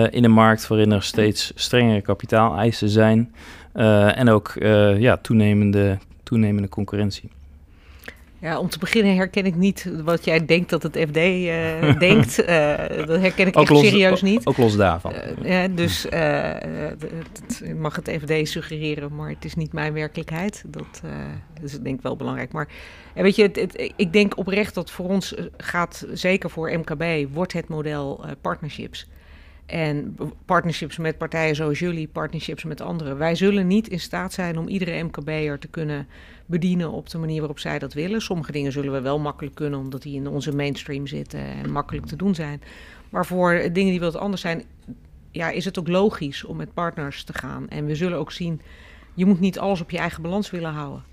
in 0.10 0.24
een 0.24 0.32
markt 0.32 0.68
waarin 0.68 0.92
er 0.92 1.04
steeds 1.04 1.52
strengere 1.56 2.02
kapitaaleisen 2.02 2.90
zijn 2.90 3.34
en 4.16 4.30
ook 4.30 4.54
ja, 4.98 5.18
toenemende, 5.18 5.98
toenemende 6.24 6.70
concurrentie. 6.70 7.30
Ja, 8.42 8.60
om 8.60 8.70
te 8.70 8.80
beginnen 8.80 9.16
herken 9.16 9.46
ik 9.46 9.56
niet 9.56 9.92
wat 10.04 10.26
jij 10.26 10.46
denkt 10.46 10.70
dat 10.70 10.84
het 10.84 10.98
FD 10.98 11.18
uh, 11.18 11.90
eh, 11.90 12.00
denkt. 12.10 12.40
Uh, 12.40 12.48
dat 13.08 13.20
herken 13.20 13.48
ik 13.48 13.58
ook 13.58 13.70
echt 13.70 13.80
serieus 13.80 14.22
niet. 14.22 14.46
Ook 14.46 14.58
los 14.58 14.76
daarvan. 14.76 15.14
Uh, 15.14 15.50
ja, 15.50 15.68
dus 15.68 16.04
het 16.10 17.76
mag 17.78 17.96
het 17.96 18.18
FD 18.22 18.48
suggereren, 18.50 19.16
maar 19.16 19.30
het 19.30 19.46
is 19.46 19.56
niet 19.56 19.74
mijn 19.74 19.94
werkelijkheid. 19.94 20.64
Dat, 20.68 21.02
is 21.64 21.80
denk 21.80 21.96
ik 21.96 22.02
wel 22.02 22.16
belangrijk. 22.16 22.52
Maar 22.52 22.68
weet 23.14 23.36
je, 23.36 23.44
het, 23.44 23.56
het, 23.56 23.94
ik 23.96 24.14
denk 24.14 24.38
oprecht 24.38 24.74
dat 24.74 24.92
voor 24.92 25.08
ons 25.08 25.36
gaat, 25.58 26.06
zeker 26.14 26.50
voor 26.50 26.78
MKB, 26.78 27.34
wordt 27.34 27.54
het 27.54 27.68
model 27.68 28.26
partnerships. 28.42 29.08
En 29.72 30.18
partnerships 30.46 30.98
met 30.98 31.18
partijen 31.18 31.56
zoals 31.56 31.80
jullie, 31.80 32.08
partnerships 32.08 32.64
met 32.64 32.82
anderen. 32.82 33.18
Wij 33.18 33.36
zullen 33.36 33.68
niet 33.68 33.88
in 33.88 34.00
staat 34.00 34.34
zijn 34.34 34.58
om 34.58 34.68
iedere 34.68 35.04
MKB'er 35.04 35.60
te 35.60 35.68
kunnen 35.68 36.08
bedienen 36.46 36.92
op 36.92 37.10
de 37.10 37.18
manier 37.18 37.40
waarop 37.40 37.60
zij 37.60 37.80
dat 37.80 37.94
willen. 37.94 38.22
Sommige 38.22 38.52
dingen 38.52 38.72
zullen 38.72 38.94
we 38.94 39.02
wel 39.02 39.20
makkelijk 39.20 39.56
kunnen, 39.56 39.80
omdat 39.80 40.02
die 40.02 40.16
in 40.16 40.28
onze 40.28 40.56
mainstream 40.56 41.08
zitten 41.08 41.40
en 41.40 41.72
makkelijk 41.72 42.06
te 42.06 42.16
doen 42.16 42.36
zijn. 42.36 42.62
Maar 43.10 43.26
voor 43.26 43.52
dingen 43.54 43.92
die 43.92 44.00
wat 44.00 44.16
anders 44.16 44.42
zijn, 44.42 44.64
ja, 45.32 45.50
is 45.50 45.66
het 45.66 45.80
ook 45.80 45.88
logisch 45.88 46.44
om 46.44 46.58
met 46.58 46.74
partners 46.74 47.24
te 47.24 47.34
gaan. 47.34 47.70
En 47.70 47.86
we 47.86 47.96
zullen 47.96 48.18
ook 48.18 48.32
zien, 48.32 48.62
je 49.14 49.26
moet 49.26 49.40
niet 49.40 49.60
alles 49.60 49.82
op 49.82 49.92
je 49.92 49.98
eigen 49.98 50.22
balans 50.22 50.50
willen 50.50 50.72
houden. 50.72 51.04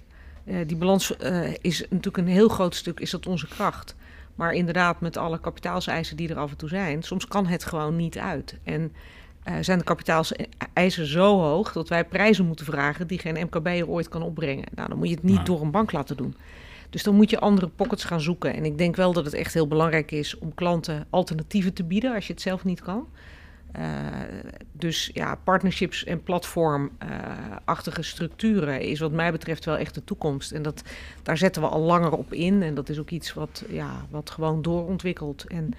Uh, 0.45 0.57
die 0.67 0.77
balans 0.77 1.15
uh, 1.23 1.55
is 1.61 1.81
natuurlijk 1.81 2.17
een 2.17 2.35
heel 2.35 2.49
groot 2.49 2.75
stuk, 2.75 3.01
is 3.01 3.11
dat 3.11 3.27
onze 3.27 3.49
kracht. 3.49 3.97
Maar 4.39 4.53
inderdaad, 4.53 5.01
met 5.01 5.17
alle 5.17 5.41
kapitaalseisen 5.41 6.17
die 6.17 6.29
er 6.29 6.39
af 6.39 6.51
en 6.51 6.57
toe 6.57 6.69
zijn, 6.69 7.03
soms 7.03 7.29
kan 7.29 7.47
het 7.47 7.65
gewoon 7.65 7.97
niet 7.97 8.19
uit. 8.19 8.59
En 8.65 8.93
uh, 9.49 9.55
zijn 9.61 9.79
de 9.79 9.85
kapitaalseisen 9.85 11.07
zo 11.07 11.41
hoog 11.41 11.73
dat 11.73 11.89
wij 11.89 12.05
prijzen 12.05 12.47
moeten 12.47 12.65
vragen 12.65 13.07
die 13.07 13.19
geen 13.19 13.47
MKB'er 13.47 13.89
ooit 13.89 14.09
kan 14.09 14.23
opbrengen. 14.23 14.65
Nou, 14.75 14.89
dan 14.89 14.99
moet 14.99 15.09
je 15.09 15.15
het 15.15 15.23
niet 15.23 15.47
door 15.47 15.61
een 15.61 15.71
bank 15.71 15.93
laten 15.93 16.17
doen. 16.17 16.37
Dus 16.91 17.03
dan 17.03 17.15
moet 17.15 17.31
je 17.31 17.39
andere 17.39 17.69
pockets 17.69 18.05
gaan 18.05 18.21
zoeken. 18.21 18.55
En 18.55 18.65
ik 18.65 18.79
denk 18.79 18.97
wel 18.97 19.13
dat 19.13 19.25
het 19.25 19.35
echt 19.35 19.55
heel 19.55 19.69
belangrijk 19.69 20.11
is 20.11 20.39
om 20.39 20.55
klanten 20.55 21.07
alternatieven 21.11 21.73
te 21.73 21.85
bieden 21.85 22.15
als 22.15 22.27
je 22.27 22.33
het 22.33 22.43
zelf 22.43 22.65
niet 22.65 22.83
kan. 22.83 23.07
Uh, 23.77 23.85
dus 24.73 25.11
ja, 25.15 25.35
partnerships 25.35 26.05
en 26.05 26.23
platformachtige 26.23 28.03
structuren 28.03 28.81
is 28.81 29.01
wat 29.01 29.13
mij 29.13 29.33
betreft 29.33 29.65
wel 29.65 29.77
echt 29.77 29.95
de 29.95 30.05
toekomst. 30.05 30.53
En 30.53 30.63
dat, 30.63 30.83
daar 31.23 31.39
zetten 31.39 31.63
we 31.63 31.69
al 31.69 31.81
langer 31.81 32.13
op 32.13 32.33
in. 32.33 32.63
En 32.63 32.75
dat 32.75 32.89
is 32.89 32.99
ook 32.99 33.11
iets 33.11 33.35
wat, 33.35 33.65
ja, 33.69 34.07
wat 34.11 34.31
gewoon 34.31 34.63
doorontwikkelt. 34.63 35.45
En 35.45 35.75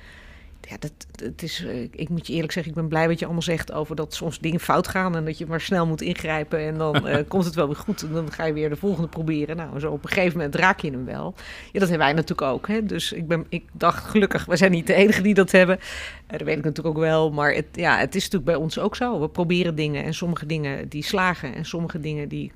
ja, 0.70 0.76
dat, 0.80 0.91
het 1.24 1.43
is, 1.43 1.65
eh, 1.65 1.82
ik 1.82 2.09
moet 2.09 2.28
je 2.28 2.34
eerlijk 2.34 2.51
zeggen, 2.51 2.72
ik 2.72 2.78
ben 2.78 2.88
blij 2.88 3.07
wat 3.07 3.20
je 3.20 3.26
allemaal 3.26 3.43
zegt 3.43 3.72
over 3.72 3.95
dat 3.95 4.13
soms 4.13 4.39
dingen 4.39 4.59
fout 4.59 4.88
gaan 4.88 5.15
en 5.15 5.26
dat 5.26 5.38
je 5.38 5.45
maar 5.45 5.61
snel 5.61 5.86
moet 5.86 6.01
ingrijpen 6.01 6.59
en 6.59 6.78
dan 6.78 7.07
uh, 7.07 7.17
komt 7.28 7.45
het 7.45 7.55
wel 7.55 7.67
weer 7.67 7.76
goed 7.76 8.01
en 8.01 8.11
dan 8.11 8.32
ga 8.32 8.45
je 8.45 8.53
weer 8.53 8.70
de 8.70 8.76
volgende 8.76 9.07
proberen. 9.07 9.55
Nou, 9.55 9.80
zo 9.80 9.91
op 9.91 10.03
een 10.03 10.09
gegeven 10.09 10.38
moment 10.38 10.55
raak 10.55 10.80
je 10.80 10.91
hem 10.91 11.05
wel. 11.05 11.34
Ja, 11.72 11.80
dat 11.80 11.89
hebben 11.89 12.07
wij 12.07 12.13
natuurlijk 12.13 12.51
ook. 12.51 12.67
Hè? 12.67 12.86
Dus 12.86 13.11
ik, 13.11 13.28
ben, 13.28 13.45
ik 13.49 13.63
dacht 13.72 14.03
gelukkig, 14.05 14.45
we 14.45 14.57
zijn 14.57 14.72
niet 14.72 14.88
de 14.88 14.93
enige 14.93 15.22
die 15.22 15.34
dat 15.34 15.51
hebben. 15.51 15.78
Uh, 15.78 16.38
dat 16.38 16.41
weet 16.41 16.57
ik 16.57 16.63
natuurlijk 16.63 16.97
ook 16.97 17.03
wel, 17.03 17.32
maar 17.32 17.53
het, 17.53 17.67
ja, 17.72 17.97
het 17.97 18.15
is 18.15 18.24
natuurlijk 18.24 18.51
bij 18.51 18.61
ons 18.61 18.80
ook 18.80 18.95
zo. 18.95 19.20
We 19.20 19.30
proberen 19.30 19.76
dingen 19.76 20.03
en 20.03 20.13
sommige 20.13 20.45
dingen 20.45 20.89
die 20.89 21.03
slagen 21.03 21.55
en 21.55 21.65
sommige 21.65 21.99
dingen 21.99 22.28
die, 22.28 22.51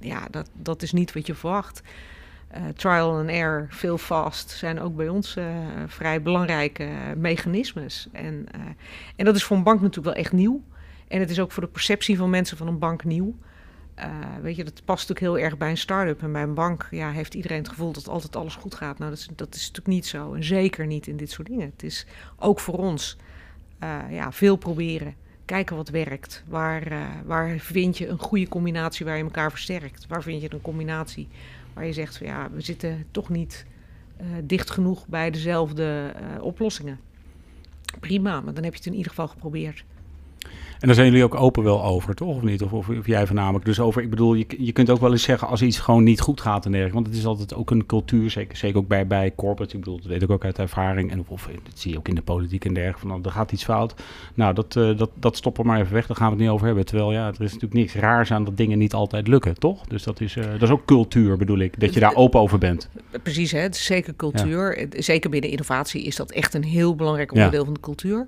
ja, 0.00 0.26
dat, 0.30 0.50
dat 0.52 0.82
is 0.82 0.92
niet 0.92 1.12
wat 1.12 1.26
je 1.26 1.34
verwacht. 1.34 1.82
Uh, 2.56 2.68
trial 2.76 3.18
and 3.18 3.28
error, 3.28 3.66
veel 3.68 3.98
fast, 3.98 4.50
zijn 4.50 4.80
ook 4.80 4.96
bij 4.96 5.08
ons 5.08 5.36
uh, 5.36 5.44
vrij 5.86 6.22
belangrijke 6.22 6.88
mechanismes. 7.16 8.08
En, 8.12 8.46
en 9.16 9.24
dat 9.24 9.36
is 9.36 9.44
voor 9.44 9.56
een 9.56 9.62
bank 9.62 9.80
natuurlijk 9.80 10.14
wel 10.14 10.24
echt 10.24 10.32
nieuw. 10.32 10.62
En 11.08 11.20
het 11.20 11.30
is 11.30 11.40
ook 11.40 11.52
voor 11.52 11.62
de 11.62 11.68
perceptie 11.68 12.16
van 12.16 12.30
mensen 12.30 12.56
van 12.56 12.66
een 12.66 12.78
bank 12.78 13.04
nieuw. 13.04 13.34
weet 14.42 14.56
je, 14.56 14.64
dat 14.64 14.84
past 14.84 15.08
natuurlijk 15.08 15.36
heel 15.36 15.44
erg 15.44 15.58
bij 15.58 15.70
een 15.70 15.76
start-up. 15.76 16.22
En 16.22 16.32
bij 16.32 16.42
een 16.42 16.54
bank 16.54 16.88
ja, 16.90 17.10
heeft 17.10 17.34
iedereen 17.34 17.58
het 17.58 17.68
gevoel 17.68 17.92
dat 17.92 18.08
altijd 18.08 18.36
alles 18.36 18.54
goed 18.54 18.74
gaat. 18.74 18.98
Nou, 18.98 19.10
dat 19.10 19.18
is, 19.20 19.28
dat 19.36 19.54
is 19.54 19.60
natuurlijk 19.60 19.86
niet 19.86 20.06
zo. 20.06 20.34
En 20.34 20.44
zeker 20.44 20.86
niet 20.86 21.06
in 21.06 21.16
dit 21.16 21.30
soort 21.30 21.48
dingen. 21.48 21.70
Het 21.72 21.82
is 21.82 22.06
ook 22.38 22.60
voor 22.60 22.78
ons 22.78 23.16
ja, 24.10 24.32
veel 24.32 24.56
proberen. 24.56 25.14
Kijken 25.44 25.76
wat 25.76 25.88
werkt. 25.88 26.44
Waar, 26.48 26.92
waar 27.24 27.58
vind 27.58 27.98
je 27.98 28.08
een 28.08 28.18
goede 28.18 28.48
combinatie 28.48 29.06
waar 29.06 29.16
je 29.16 29.22
elkaar 29.22 29.50
versterkt? 29.50 30.06
Waar 30.06 30.22
vind 30.22 30.42
je 30.42 30.52
een 30.52 30.60
combinatie 30.60 31.28
waar 31.80 31.88
je 31.88 31.94
zegt 31.94 32.16
van 32.16 32.26
ja, 32.26 32.50
we 32.50 32.60
zitten 32.60 33.06
toch 33.10 33.28
niet 33.28 33.66
uh, 34.20 34.26
dicht 34.44 34.70
genoeg 34.70 35.06
bij 35.06 35.30
dezelfde 35.30 36.14
uh, 36.36 36.42
oplossingen. 36.42 37.00
Prima, 38.00 38.40
maar 38.40 38.54
dan 38.54 38.64
heb 38.64 38.72
je 38.72 38.78
het 38.78 38.86
in 38.86 38.94
ieder 38.94 39.08
geval 39.08 39.28
geprobeerd. 39.28 39.84
En 40.80 40.86
daar 40.86 40.94
zijn 40.94 41.06
jullie 41.06 41.24
ook 41.24 41.34
open 41.34 41.62
wel 41.62 41.84
over, 41.84 42.14
toch? 42.14 42.36
Of 42.36 42.42
niet? 42.42 42.62
Of, 42.62 42.72
of, 42.72 42.88
of, 42.88 43.06
jij 43.06 43.26
voornamelijk. 43.26 43.64
Dus 43.64 43.80
over, 43.80 44.02
ik 44.02 44.10
bedoel, 44.10 44.34
je, 44.34 44.46
je 44.58 44.72
kunt 44.72 44.90
ook 44.90 45.00
wel 45.00 45.10
eens 45.12 45.22
zeggen 45.22 45.48
als 45.48 45.62
iets 45.62 45.78
gewoon 45.78 46.02
niet 46.02 46.20
goed 46.20 46.40
gaat 46.40 46.64
en 46.64 46.70
dergelijke. 46.70 46.94
Want 46.94 47.06
het 47.06 47.16
is 47.16 47.26
altijd 47.26 47.54
ook 47.54 47.70
een 47.70 47.86
cultuur, 47.86 48.30
zeker, 48.30 48.56
zeker 48.56 48.78
ook 48.78 48.88
bij, 48.88 49.06
bij 49.06 49.32
corporate. 49.36 49.74
Ik 49.74 49.80
bedoel, 49.80 49.96
dat 49.96 50.06
weet 50.06 50.22
ik 50.22 50.30
ook 50.30 50.44
uit 50.44 50.58
ervaring. 50.58 51.10
En 51.10 51.20
of, 51.20 51.28
of 51.28 51.48
dat 51.62 51.78
zie 51.78 51.92
je 51.92 51.98
ook 51.98 52.08
in 52.08 52.14
de 52.14 52.22
politiek 52.22 52.64
en 52.64 52.74
dergelijke. 52.74 53.08
Van, 53.08 53.24
er 53.24 53.30
gaat 53.30 53.52
iets 53.52 53.64
fout. 53.64 53.94
Nou, 54.34 54.54
dat, 54.54 54.76
uh, 54.76 54.98
dat, 54.98 55.10
dat 55.14 55.36
stoppen 55.36 55.66
maar 55.66 55.80
even 55.80 55.92
weg. 55.92 56.06
Daar 56.06 56.16
gaan 56.16 56.26
we 56.26 56.32
het 56.32 56.42
niet 56.42 56.50
over 56.50 56.66
hebben. 56.66 56.84
Terwijl, 56.84 57.12
ja, 57.12 57.26
er 57.26 57.32
is 57.32 57.38
natuurlijk 57.38 57.74
niks 57.74 57.94
raars 57.94 58.32
aan 58.32 58.44
dat 58.44 58.56
dingen 58.56 58.78
niet 58.78 58.94
altijd 58.94 59.28
lukken, 59.28 59.58
toch? 59.58 59.86
Dus 59.86 60.02
dat 60.02 60.20
is, 60.20 60.36
uh, 60.36 60.44
dat 60.44 60.62
is 60.62 60.70
ook 60.70 60.84
cultuur, 60.84 61.36
bedoel 61.36 61.58
ik. 61.58 61.80
Dat 61.80 61.94
je 61.94 62.00
daar 62.00 62.14
open 62.14 62.40
over 62.40 62.58
bent. 62.58 62.88
Precies, 63.22 63.52
hè? 63.52 63.58
het 63.58 63.74
is 63.74 63.84
zeker 63.84 64.16
cultuur. 64.16 64.80
Ja. 64.80 64.86
Zeker 65.02 65.30
binnen 65.30 65.50
innovatie 65.50 66.02
is 66.02 66.16
dat 66.16 66.30
echt 66.30 66.54
een 66.54 66.64
heel 66.64 66.94
belangrijk 66.94 67.32
onderdeel 67.32 67.58
ja. 67.58 67.64
van 67.64 67.74
de 67.74 67.80
cultuur. 67.80 68.26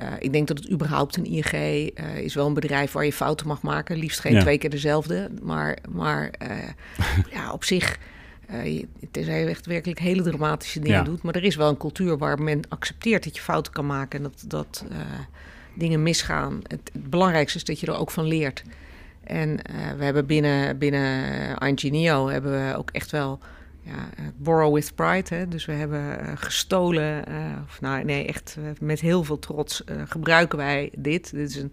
Eh, 0.00 0.06
ik 0.18 0.32
denk 0.32 0.48
dat 0.48 0.58
het 0.58 0.70
überhaupt 0.70 1.16
een 1.16 1.24
ING 1.24 1.52
uh, 1.52 2.16
is 2.18 2.34
wel 2.34 2.46
een 2.46 2.54
bedrijf 2.54 2.92
waar 2.92 3.04
je 3.04 3.12
fouten 3.12 3.46
mag 3.46 3.62
maken. 3.62 3.96
Liefst 3.96 4.20
geen 4.20 4.32
Ja. 4.34 4.40
twee 4.40 4.58
keer 4.58 4.70
dezelfde. 4.70 5.30
Maar, 5.42 5.78
maar 5.90 6.30
eh, 6.38 6.56
ja, 7.34 7.52
op 7.52 7.64
zich, 7.64 7.98
eh, 8.46 8.64
je- 8.78 8.86
tenzij 9.10 9.40
je 9.40 9.46
echt 9.46 9.66
werkelijk 9.66 9.98
hele 9.98 10.22
dramatische 10.22 10.80
dingen 10.80 10.96
Ja. 10.98 11.04
doet. 11.04 11.22
Maar 11.22 11.34
er 11.34 11.44
is 11.44 11.56
wel 11.56 11.68
een 11.68 11.76
cultuur 11.76 12.18
waar 12.18 12.42
men 12.42 12.60
accepteert 12.68 13.24
dat 13.24 13.36
je 13.36 13.42
fouten 13.42 13.72
kan 13.72 13.86
maken. 13.86 14.18
En 14.18 14.22
dat, 14.24 14.44
dat 14.46 14.84
eh, 14.90 14.96
dingen 15.74 16.02
misgaan. 16.02 16.60
Het, 16.66 16.90
het 16.92 17.10
belangrijkste 17.10 17.58
is 17.58 17.64
dat 17.64 17.80
je 17.80 17.86
er 17.86 17.98
ook 17.98 18.10
van 18.10 18.24
leert. 18.24 18.62
En 19.24 19.62
eh, 19.62 19.74
we 19.98 20.04
hebben 20.04 20.26
binnen, 20.26 20.78
binnen 20.78 21.56
ING 21.58 21.82
Neo 21.82 22.28
hebben 22.28 22.66
we 22.66 22.76
ook 22.76 22.90
echt 22.90 23.10
wel 23.10 23.38
ja, 23.90 24.08
eh, 24.16 24.24
borrow 24.36 24.74
with 24.74 24.94
pride. 24.94 25.34
Hè? 25.34 25.48
Dus 25.48 25.64
we 25.64 25.72
hebben 25.72 26.20
eh, 26.20 26.32
gestolen, 26.34 27.26
eh, 27.26 27.34
of 27.68 27.80
nou 27.80 28.04
nee, 28.04 28.26
echt 28.26 28.56
met 28.80 29.00
heel 29.00 29.24
veel 29.24 29.38
trots 29.38 29.82
gebruiken 30.08 30.58
wij 30.58 30.90
dit. 30.96 31.30
Dit 31.30 31.48
is 31.48 31.56
een, 31.56 31.72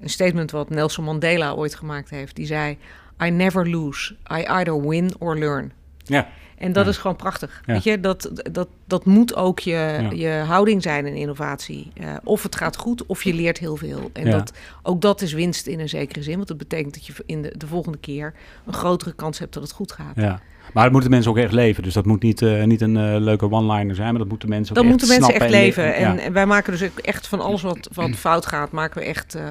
een 0.00 0.10
statement 0.10 0.50
wat 0.50 0.70
Nelson 0.70 1.04
Mandela 1.04 1.52
ooit 1.52 1.74
gemaakt 1.74 2.10
heeft. 2.10 2.36
Die 2.36 2.46
zei, 2.46 2.78
I 3.24 3.30
never 3.30 3.70
lose, 3.70 4.12
I 4.32 4.42
either 4.42 4.88
win 4.88 5.10
or 5.18 5.38
learn. 5.38 5.72
Ja. 6.04 6.28
En 6.58 6.72
dat 6.72 6.84
Ja. 6.84 6.90
is 6.90 6.96
gewoon 6.96 7.16
prachtig. 7.16 7.62
Ja. 7.66 7.72
Weet 7.72 7.82
je, 7.84 8.00
dat, 8.00 8.30
dat, 8.52 8.68
dat 8.86 9.04
moet 9.04 9.34
ook 9.34 9.58
je, 9.58 9.70
Ja. 9.70 10.10
je 10.10 10.28
houding 10.46 10.82
zijn 10.82 11.06
in 11.06 11.14
innovatie. 11.14 11.92
Of 12.24 12.42
het 12.42 12.56
gaat 12.56 12.76
goed, 12.76 13.06
of 13.06 13.22
je 13.24 13.34
leert 13.34 13.58
heel 13.58 13.76
veel. 13.76 14.10
En 14.12 14.30
dat, 14.30 14.52
ook 14.82 15.00
dat 15.00 15.20
is 15.22 15.32
winst 15.32 15.66
in 15.66 15.80
een 15.80 15.88
zekere 15.88 16.22
zin. 16.22 16.36
Want 16.36 16.48
dat 16.48 16.58
betekent 16.58 16.94
dat 16.94 17.06
je 17.06 17.12
in 17.26 17.42
de, 17.42 17.54
de 17.56 17.66
volgende 17.66 17.98
keer 17.98 18.34
een 18.66 18.72
grotere 18.72 19.12
kans 19.12 19.38
hebt 19.38 19.54
dat 19.54 19.62
het 19.62 19.72
goed 19.72 19.92
gaat. 19.92 20.14
Ja. 20.16 20.40
Maar 20.72 20.82
dat 20.82 20.92
moeten 20.92 21.10
mensen 21.10 21.30
ook 21.30 21.36
echt 21.36 21.52
leven. 21.52 21.82
Dus 21.82 21.94
dat 21.94 22.06
moet 22.06 22.22
niet, 22.22 22.42
eh, 22.42 22.64
niet 22.64 22.80
een 22.80 22.96
eh, 22.96 23.16
leuke 23.18 23.50
one-liner 23.50 23.94
zijn, 23.94 24.08
maar 24.08 24.18
dat 24.18 24.28
moeten 24.28 24.48
mensen 24.48 24.76
ook 24.76 24.82
Dat 24.82 24.92
echt 24.92 24.92
moeten 24.92 25.08
mensen 25.08 25.38
snappen 25.38 25.56
echt 25.56 25.76
en- 25.76 25.84
leven. 25.84 25.94
En, 25.94 26.16
ja. 26.16 26.22
en 26.22 26.32
wij 26.32 26.46
maken 26.46 26.72
dus 26.72 26.82
ook 26.82 26.98
echt 26.98 27.26
van 27.26 27.40
alles 27.40 27.62
wat, 27.62 27.88
wat 27.92 28.10
fout 28.26 28.46
gaat, 28.46 28.70
maken 28.70 29.00
we 29.00 29.06
echt, 29.06 29.34
eh, 29.34 29.42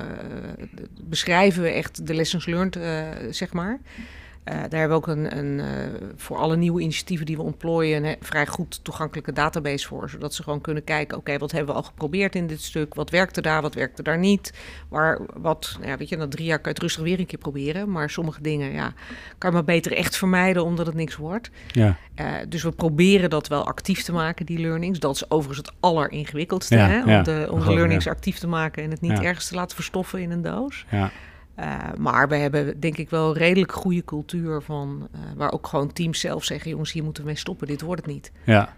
beschrijven 1.03 1.63
we 1.63 1.69
echt 1.69 2.07
de 2.07 2.13
lessons 2.13 2.45
learned, 2.45 2.79
zeg 3.29 3.53
maar. 3.53 3.79
Eh, 4.47 4.53
daar 4.53 4.79
hebben 4.79 4.89
we 4.89 4.93
ook 4.93 5.07
een, 5.07 5.37
een 5.37 5.59
eh, 5.59 5.65
voor 6.15 6.37
alle 6.37 6.55
nieuwe 6.55 6.81
initiatieven 6.81 7.25
die 7.25 7.35
we 7.35 7.41
ontplooien, 7.41 8.03
een 8.03 8.15
vrij 8.19 8.47
goed 8.47 8.83
toegankelijke 8.83 9.33
database 9.33 9.87
voor. 9.87 10.09
Zodat 10.09 10.33
ze 10.33 10.43
gewoon 10.43 10.61
kunnen 10.61 10.83
kijken, 10.83 11.17
oké, 11.17 11.37
wat 11.37 11.51
hebben 11.51 11.73
we 11.73 11.81
al 11.81 11.87
geprobeerd 11.87 12.35
in 12.35 12.47
dit 12.47 12.61
stuk? 12.61 12.93
Wat 12.93 13.09
werkte 13.09 13.41
daar, 13.41 13.61
wat 13.61 13.73
werkte 13.73 14.03
daar 14.03 14.17
niet? 14.17 14.53
Maar 14.89 15.19
wat, 15.33 15.75
nou 15.77 15.89
ja, 15.91 15.97
weet 15.97 16.09
je, 16.09 16.17
na 16.17 16.27
drie 16.27 16.45
jaar 16.45 16.59
kan 16.59 16.65
je 16.65 16.73
het 16.73 16.81
rustig 16.81 17.03
weer 17.03 17.19
een 17.19 17.25
keer 17.25 17.39
proberen. 17.39 17.91
Maar 17.91 18.09
sommige 18.09 18.41
dingen, 18.41 18.71
ja, 18.71 18.93
kan 19.37 19.49
je 19.49 19.55
maar 19.55 19.65
beter 19.65 19.93
echt 19.93 20.17
vermijden 20.17 20.63
omdat 20.63 20.85
het 20.85 20.95
niks 20.95 21.15
wordt. 21.15 21.49
Ja. 21.71 21.97
Eh, 22.15 22.31
dus 22.49 22.63
we 22.63 22.71
proberen 22.71 23.29
dat 23.29 23.47
wel 23.47 23.65
actief 23.65 24.03
te 24.03 24.11
maken, 24.11 24.45
die 24.45 24.59
learnings. 24.59 24.99
Dat 24.99 25.15
is 25.15 25.29
overigens 25.29 25.67
het 25.67 25.75
alleringewikkeldste, 25.79 26.75
Ja, 26.75 26.87
hè? 26.87 27.17
Om, 27.17 27.23
de, 27.23 27.47
om 27.51 27.59
de 27.59 27.73
learnings 27.73 28.07
actief 28.07 28.37
te 28.37 28.47
maken 28.47 28.83
en 28.83 28.91
het 28.91 29.01
niet 29.01 29.19
ergens 29.19 29.47
te 29.47 29.55
laten 29.55 29.75
verstoffen 29.75 30.21
in 30.21 30.31
een 30.31 30.41
doos. 30.41 30.85
Ja. 30.91 31.11
Eh, 31.57 31.77
maar 31.97 32.27
we 32.27 32.35
hebben 32.35 32.79
denk 32.79 32.97
ik 32.97 33.09
wel 33.09 33.37
redelijk 33.37 33.71
goede 33.71 34.03
cultuur 34.03 34.61
van... 34.61 35.07
eh, 35.11 35.19
waar 35.35 35.51
ook 35.51 35.67
gewoon 35.67 35.93
teams 35.93 36.19
zelf 36.19 36.43
zeggen... 36.43 36.69
jongens, 36.69 36.91
hier 36.91 37.03
moeten 37.03 37.23
we 37.23 37.29
mee 37.29 37.37
stoppen, 37.37 37.67
dit 37.67 37.81
wordt 37.81 38.05
het 38.05 38.13
niet. 38.13 38.31
Ja. 38.43 38.75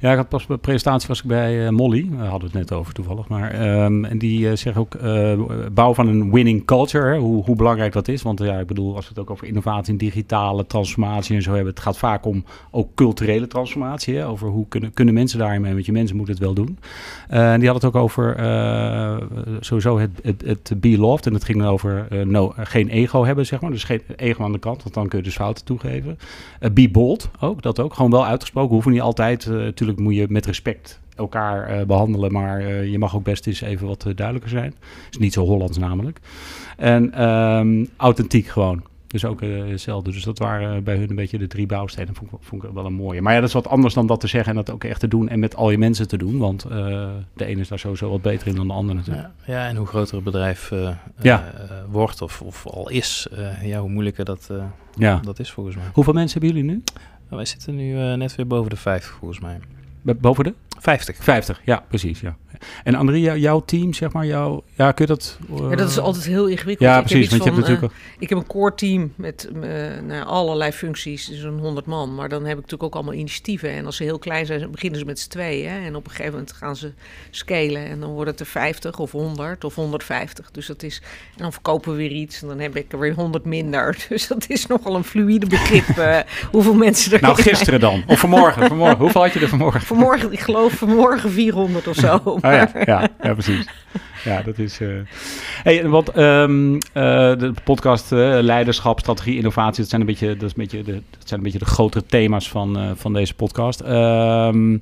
Ja, 0.00 0.10
ik 0.10 0.16
had 0.16 0.28
pas 0.28 0.46
de 0.46 0.56
presentatie 0.56 1.08
was 1.08 1.18
ik 1.18 1.24
bij 1.26 1.66
eh, 1.66 1.72
Molly. 1.72 2.08
We 2.10 2.24
hadden 2.24 2.48
het 2.48 2.58
net 2.58 2.72
over 2.72 2.94
toevallig. 2.94 3.28
Maar, 3.28 3.50
ehm, 3.50 4.04
en 4.04 4.18
die 4.18 4.50
eh 4.50 4.56
zegt 4.56 4.76
ook 4.76 4.94
eh 4.94 5.32
bouw 5.72 5.94
van 5.94 6.08
een 6.08 6.32
winning 6.32 6.64
culture. 6.64 7.18
Hoe, 7.18 7.44
hoe 7.44 7.56
belangrijk 7.56 7.92
dat 7.92 8.08
is. 8.08 8.22
Want 8.22 8.38
ja, 8.38 8.58
ik 8.58 8.66
bedoel, 8.66 8.94
als 8.94 9.04
we 9.04 9.10
het 9.10 9.18
ook 9.18 9.30
over 9.30 9.46
innovatie 9.46 9.92
en 9.92 9.98
digitale 9.98 10.66
transformatie 10.66 11.36
en 11.36 11.42
zo 11.42 11.52
hebben. 11.52 11.72
Het 11.72 11.82
gaat 11.82 11.98
vaak 11.98 12.26
om 12.26 12.44
ook 12.70 12.94
culturele 12.94 13.46
transformatie. 13.46 14.16
Hè, 14.16 14.26
over 14.26 14.48
hoe 14.48 14.68
kunnen, 14.68 14.92
kunnen 14.92 15.14
mensen 15.14 15.38
daarin 15.38 15.60
mee. 15.60 15.72
Want 15.72 15.86
je 15.86 15.92
mensen 15.92 16.16
moeten 16.16 16.34
het 16.34 16.44
wel 16.44 16.54
doen. 16.54 16.78
En 17.28 17.58
die 17.60 17.68
had 17.68 17.82
het 17.82 17.94
ook 17.94 18.02
over 18.02 18.34
sowieso 19.60 19.98
het, 19.98 20.42
het, 20.44 20.72
be 20.76 20.98
loved. 20.98 21.26
En 21.26 21.34
het 21.34 21.44
ging 21.44 21.64
over 21.64 22.06
no, 22.26 22.52
geen 22.56 22.88
ego 22.88 23.24
hebben, 23.24 23.46
zeg 23.46 23.60
maar. 23.60 23.70
Dus 23.70 23.84
geen 23.84 24.02
ego 24.16 24.44
aan 24.44 24.52
de 24.52 24.58
kant, 24.58 24.82
want 24.82 24.94
dan 24.94 25.08
kun 25.08 25.18
je 25.18 25.24
dus 25.24 25.34
fouten 25.34 25.64
toegeven. 25.64 26.18
Be 26.72 26.88
bold 26.88 27.30
ook, 27.40 27.62
dat 27.62 27.80
ook. 27.80 27.94
Gewoon 27.94 28.10
wel 28.10 28.26
uitgesproken. 28.26 28.72
Hoeven 28.72 28.92
niet 28.92 29.00
altijd. 29.00 29.50
Natuurlijk 29.66 29.98
moet 29.98 30.14
je 30.14 30.26
met 30.28 30.46
respect 30.46 31.00
elkaar 31.16 31.68
eh, 31.68 31.86
behandelen. 31.86 32.32
Maar 32.32 32.60
eh, 32.60 32.90
je 32.90 32.98
mag 32.98 33.16
ook 33.16 33.24
best 33.24 33.46
eens 33.46 33.60
even 33.60 33.86
wat 33.86 34.06
eh, 34.06 34.14
duidelijker 34.14 34.50
zijn. 34.50 34.74
is 35.10 35.18
niet 35.18 35.32
zo 35.32 35.44
Hollands 35.44 35.78
namelijk. 35.78 36.20
En 36.76 37.12
ehm, 37.12 37.84
authentiek 37.96 38.46
gewoon. 38.46 38.82
Dus 39.06 39.24
ook 39.24 39.40
hetzelfde. 39.40 40.10
Dus 40.10 40.22
dat 40.22 40.38
waren 40.38 40.84
bij 40.84 40.96
hun 40.96 41.10
een 41.10 41.16
beetje 41.16 41.38
de 41.38 41.46
drie 41.46 41.66
bouwstenen. 41.66 42.14
Vond 42.14 42.32
ik, 42.32 42.38
vond 42.40 42.64
ik 42.64 42.70
wel 42.70 42.84
een 42.84 42.92
mooie. 42.92 43.22
Maar 43.22 43.32
ja, 43.32 43.38
dat 43.40 43.48
is 43.48 43.54
wat 43.54 43.68
anders 43.68 43.94
dan 43.94 44.06
dat 44.06 44.20
te 44.20 44.26
zeggen 44.26 44.50
en 44.50 44.56
dat 44.56 44.70
ook 44.70 44.84
echt 44.84 45.00
te 45.00 45.08
doen. 45.08 45.28
En 45.28 45.38
met 45.38 45.56
al 45.56 45.70
je 45.70 45.78
mensen 45.78 46.08
te 46.08 46.16
doen. 46.16 46.38
Want 46.38 46.62
de 47.32 47.44
ene 47.44 47.60
is 47.60 47.68
daar 47.68 47.78
sowieso 47.78 48.10
wat 48.10 48.22
beter 48.22 48.46
in 48.46 48.54
dan 48.54 48.66
de 48.66 48.72
ander 48.72 48.94
natuurlijk. 48.94 49.28
Ja, 49.46 49.52
ja, 49.54 49.68
en 49.68 49.76
hoe 49.76 49.86
groter 49.86 50.14
het 50.14 50.24
bedrijf 50.24 50.72
Ja. 51.20 51.52
wordt 51.90 52.22
of, 52.22 52.42
of 52.42 52.66
al 52.66 52.88
is, 52.88 53.26
ja, 53.62 53.80
hoe 53.80 53.90
moeilijker 53.90 54.24
dat, 54.24 54.50
Ja. 54.94 55.20
dat 55.22 55.38
is 55.38 55.50
volgens 55.50 55.76
mij. 55.76 55.84
Hoeveel 55.92 56.12
mensen 56.12 56.40
hebben 56.40 56.58
jullie 56.58 56.74
nu? 56.74 56.82
Wij 57.28 57.44
zitten 57.44 57.74
nu 57.74 57.98
eh, 58.00 58.14
net 58.14 58.34
weer 58.34 58.46
boven 58.46 58.70
de 58.70 58.76
50 58.76 59.10
volgens 59.12 59.40
mij. 59.40 59.58
Boven 60.02 60.44
de? 60.44 60.54
50. 60.78 61.16
50, 61.16 61.60
ja, 61.64 61.84
precies. 61.88 62.20
Ja. 62.20 62.36
En 62.84 62.94
André, 62.94 63.16
jou- 63.16 63.38
jouw 63.38 63.62
team, 63.64 63.92
zeg 63.92 64.12
maar, 64.12 64.26
jouw, 64.26 64.62
ja, 64.74 64.92
kun 64.92 65.06
je 65.06 65.12
dat... 65.12 65.38
eh, 65.50 65.70
Ja, 65.70 65.76
dat 65.76 65.88
is 65.90 65.98
altijd 65.98 66.24
heel 66.24 66.46
ingewikkeld. 66.46 66.88
Ja, 66.88 66.98
Ik 66.98 67.04
precies. 67.04 67.30
Want 67.30 67.42
je 67.44 67.48
hebt 67.50 67.60
natuurlijk... 67.60 67.92
eh, 67.92 67.98
ik 68.18 68.28
heb 68.28 68.38
een 68.38 68.46
core 68.46 68.74
team 68.74 69.12
met 69.16 69.48
eh, 69.62 69.70
nou, 70.06 70.24
allerlei 70.26 70.72
functies, 70.72 71.26
dus 71.26 71.42
een 71.42 71.58
100 71.58 71.86
man. 71.86 72.14
Maar 72.14 72.28
dan 72.28 72.40
heb 72.42 72.50
ik 72.50 72.56
natuurlijk 72.56 72.82
ook 72.82 72.94
allemaal 72.94 73.14
initiatieven. 73.14 73.70
En 73.70 73.86
als 73.86 73.96
ze 73.96 74.02
heel 74.02 74.18
klein 74.18 74.46
zijn, 74.46 74.70
beginnen 74.70 74.98
ze 74.98 75.04
met 75.04 75.18
z'n 75.20 75.28
tweeën. 75.28 75.70
hè. 75.70 75.86
En 75.86 75.96
op 75.96 76.04
een 76.04 76.10
gegeven 76.10 76.32
moment 76.32 76.52
gaan 76.52 76.76
ze 76.76 76.92
scalen. 77.30 77.86
En 77.86 78.00
dan 78.00 78.10
wordt 78.10 78.30
het 78.30 78.40
er 78.40 78.46
50 78.46 78.98
of 78.98 79.12
100 79.12 79.64
of 79.64 79.74
150. 79.74 80.50
Dus 80.50 80.66
dat 80.66 80.82
is. 80.82 81.00
En 81.36 81.42
dan 81.42 81.52
verkopen 81.52 81.90
we 81.90 81.96
weer 81.96 82.10
iets. 82.10 82.42
En 82.42 82.48
dan 82.48 82.58
heb 82.58 82.76
ik 82.76 82.92
er 82.92 82.98
weer 82.98 83.14
100 83.14 83.44
minder. 83.44 83.96
Dus 84.08 84.26
dat 84.26 84.44
is 84.48 84.66
nogal 84.66 84.94
een 84.94 85.04
fluïde 85.04 85.46
begrip. 85.46 85.88
eh, 85.88 86.18
hoeveel 86.52 86.74
mensen 86.74 87.12
er. 87.12 87.20
Nou, 87.20 87.42
gisteren 87.42 87.80
dan. 87.80 88.04
Of 88.06 88.18
vanmorgen. 88.18 88.66
vanmorgen. 88.66 88.98
Hoeveel 88.98 89.22
had 89.22 89.32
je 89.32 89.40
er 89.40 89.48
vanmorgen? 89.48 89.80
Vanmorgen, 89.80 90.32
ik 90.32 90.40
geloof 90.40 90.72
vanmorgen 90.72 91.30
400 91.30 91.86
of 91.86 91.94
zo. 91.96 92.20
Oh 92.46 92.52
ja, 92.52 92.70
ja, 92.92 93.08
ja, 93.22 93.32
precies. 93.32 93.68
Ja, 94.24 94.42
dat 94.42 94.58
is. 94.58 94.80
eh 94.80 94.88
Hey, 95.62 95.88
want 95.88 96.08
eh, 96.08 96.14
de 96.14 97.52
podcast 97.64 98.12
eh, 98.12 98.18
leiderschap, 98.40 98.98
strategie, 99.00 99.36
innovatie, 99.36 99.80
dat 99.80 99.88
zijn 99.88 100.00
een 100.00 100.06
beetje, 100.06 100.26
dat 100.36 100.42
is 100.42 100.56
een 100.56 100.62
beetje, 100.62 100.82
de, 100.82 100.92
dat 100.92 101.28
zijn 101.28 101.38
een 101.40 101.44
beetje 101.44 101.58
de 101.58 101.64
grotere 101.64 102.04
thema's 102.06 102.48
van, 102.48 102.94
van 102.96 103.12
deze 103.12 103.34
podcast. 103.34 103.80
Ehm, 103.80 104.78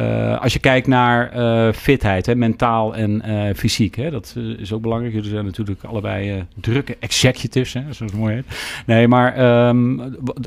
eh, 0.00 0.40
als 0.40 0.52
je 0.52 0.58
kijkt 0.58 0.86
naar 0.86 1.30
eh, 1.30 1.72
fitheid, 1.72 2.26
hè, 2.26 2.34
mentaal 2.34 2.94
en 2.94 3.22
eh, 3.22 3.54
fysiek, 3.54 3.96
hè, 3.96 4.10
dat 4.10 4.36
is 4.58 4.72
ook 4.72 4.82
belangrijk. 4.82 5.14
Jullie 5.14 5.30
zijn 5.30 5.44
natuurlijk 5.44 5.84
allebei 5.84 6.44
drukke 6.60 6.96
executives, 7.00 7.72
hè, 7.72 7.82
zoals 7.90 8.12
mooi 8.12 8.34
heet. 8.34 8.44
Nee, 8.86 9.08
maar 9.08 9.34
ehm, 9.34 9.96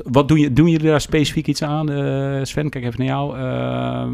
wat, 0.04 0.28
doen, 0.28 0.38
je, 0.38 0.52
doen 0.52 0.68
jullie 0.68 0.86
daar 0.86 1.00
specifiek 1.00 1.46
iets 1.46 1.62
aan? 1.62 1.86
Sven, 2.46 2.68
kijk 2.68 2.84
even 2.84 2.98
naar 2.98 3.08
jou. 3.08 3.38
Ehm, 3.38 4.12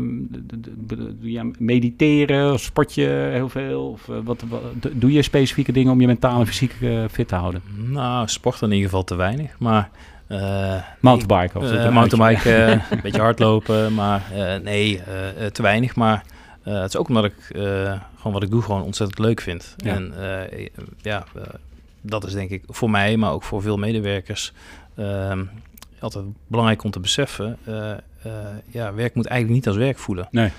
doe 1.21 1.39
aan 1.39 1.53
mediteren? 1.59 2.59
Sport 2.59 2.95
je 2.95 3.31
heel 3.33 3.49
veel? 3.49 3.89
Of, 3.89 4.09
wat, 4.25 4.45
doe 4.93 5.13
je 5.13 5.23
specifieke 5.23 5.73
dingen 5.73 5.93
om 5.93 6.01
je 6.01 6.07
mentaal 6.07 6.41
en 6.41 6.47
fysiek 6.47 6.75
fit 7.11 7.29
te 7.29 7.35
houden? 7.35 7.63
Nou, 7.75 8.29
sport 8.29 8.63
in 8.63 8.71
ieder 8.71 8.85
geval 8.85 9.05
te 9.05 9.15
weinig. 9.15 9.59
Maar 9.59 9.91
eh, 10.31 10.83
Mountainbiken? 11.01 11.61
Of 11.61 11.71
Eh, 11.71 11.85
een 11.85 12.23
uitje? 12.23 12.55
eh, 12.55 12.71
een 12.91 13.01
beetje 13.03 13.21
hardlopen, 13.21 13.95
maar 13.95 14.23
nee, 14.63 15.01
te 15.53 15.63
weinig. 15.63 15.97
Maar 15.97 16.25
het 16.63 16.89
is 16.89 16.97
ook 16.97 17.09
omdat 17.09 17.25
ik 17.25 17.35
gewoon 18.17 18.33
wat 18.33 18.43
ik 18.43 18.51
doe 18.51 18.63
gewoon 18.63 18.83
ontzettend 18.83 19.19
leuk 19.19 19.41
vind. 19.41 19.75
Ja. 19.77 19.95
En 19.95 20.15
ja, 21.03 21.25
dat 22.01 22.25
is 22.25 22.33
denk 22.33 22.51
ik 22.51 22.63
voor 22.67 22.91
mij, 22.91 23.17
maar 23.17 23.33
ook 23.33 23.43
voor 23.43 23.63
veel 23.63 23.77
medewerkers 23.77 24.53
ehm, 24.97 25.45
altijd 26.01 26.25
belangrijk 26.47 26.85
om 26.85 26.91
te 26.91 27.01
beseffen. 27.01 27.57
ja, 28.67 28.95
werk 28.95 29.15
moet 29.15 29.27
eigenlijk 29.27 29.61
niet 29.61 29.67
als 29.67 29.77
werk 29.77 29.99
voelen. 29.99 30.29
Nee. 30.31 30.51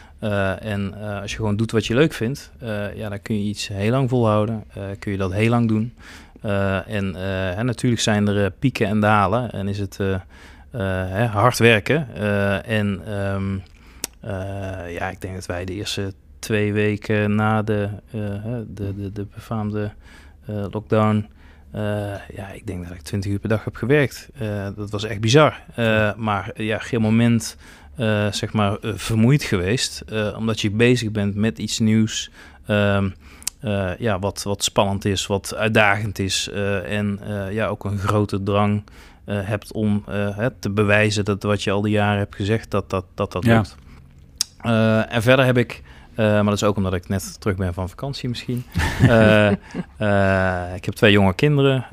En 0.59 0.93
als 1.22 1.32
je 1.32 1.38
gewoon 1.38 1.55
doet 1.55 1.72
wat 1.72 1.86
je 1.86 1.93
leuk 1.93 2.13
vindt, 2.13 2.51
ja, 2.95 3.09
dan 3.09 3.22
kun 3.22 3.36
je 3.43 3.49
iets 3.49 3.67
heel 3.67 3.91
lang 3.91 4.09
volhouden. 4.09 4.63
kun 4.99 5.11
je 5.11 5.17
dat 5.17 5.34
heel 5.34 5.49
lang 5.49 5.67
doen. 5.67 5.93
Eh, 6.42 6.88
en 6.88 7.16
eh, 7.16 7.56
hè, 7.56 7.64
natuurlijk 7.64 8.02
zijn 8.02 8.28
er 8.28 8.46
eh, 8.46 8.52
pieken 8.60 8.88
en 8.88 9.00
dalen. 9.00 9.52
En 9.52 9.68
is 9.68 9.80
het 9.80 10.00
hè, 10.72 11.26
hard 11.26 11.58
werken. 11.58 12.16
En 12.66 13.02
ehm, 13.06 13.58
eh, 14.20 14.94
ja, 14.94 15.10
ik 15.10 15.22
denk 15.22 15.36
dat 15.36 15.46
wij 15.46 15.66
de 15.66 15.74
eerste 15.74 16.14
twee 16.39 16.74
weken 16.74 17.36
na 17.36 17.62
de, 17.62 17.89
de, 18.68 18.94
de, 18.96 19.12
de 19.12 19.26
befaamde 19.34 19.92
lockdown. 20.46 21.30
ja, 22.36 22.50
ik 22.54 22.68
denk 22.68 22.88
dat 22.88 22.96
ik 22.96 23.02
20 23.02 23.32
uur 23.32 23.39
per 23.39 23.50
dag 23.50 23.64
heb 23.64 23.76
gewerkt. 23.76 24.30
Dat 24.76 24.89
was 24.89 25.04
echt 25.04 25.22
bizar. 25.22 25.64
Maar 26.18 26.52
ja, 26.56 26.78
geen 26.78 27.02
moment 27.02 27.58
zeg 28.32 28.54
maar 28.54 28.78
vermoeid 28.82 29.44
geweest. 29.44 30.04
omdat 30.36 30.62
je 30.62 30.72
bezig 30.72 31.12
bent 31.12 31.36
met 31.36 31.60
iets 31.60 31.80
nieuws. 31.80 32.32
Ehm, 32.66 33.10
eh, 33.62 33.97
ja, 33.97 34.20
wat, 34.20 34.43
wat 34.43 34.64
spannend 34.64 35.05
is, 35.05 35.28
wat 35.28 35.55
uitdagend 35.55 36.20
is. 36.20 36.49
eh, 36.49 36.97
en 36.97 37.20
eh, 37.24 37.53
ja, 37.53 37.68
ook 37.68 37.86
een 37.86 37.97
grote 37.97 38.43
drang 38.43 38.84
hebt 39.26 39.72
om 39.72 40.03
te 40.59 40.70
bewijzen 40.70 41.26
dat 41.26 41.43
wat 41.43 41.64
je 41.64 41.72
al 41.72 41.82
die 41.82 41.91
jaren 41.91 42.18
hebt 42.18 42.36
gezegd, 42.36 42.72
dat 42.72 42.89
dat, 42.89 43.05
dat, 43.16 43.32
dat 43.32 43.45
Ja. 43.45 43.55
lukt. 43.55 43.76
En 45.12 45.22
verder 45.22 45.45
heb 45.45 45.57
ik 45.57 45.82
maar 46.16 46.43
dat 46.43 46.53
is 46.53 46.64
ook 46.64 46.78
omdat 46.78 46.93
ik 46.93 47.07
net 47.07 47.41
terug 47.41 47.55
ben 47.57 47.74
van 47.74 47.89
vakantie 47.89 48.30
misschien. 48.30 48.64
ik 50.76 50.86
heb 50.86 50.93
twee 50.93 51.12
jonge 51.12 51.34
kinderen 51.34 51.86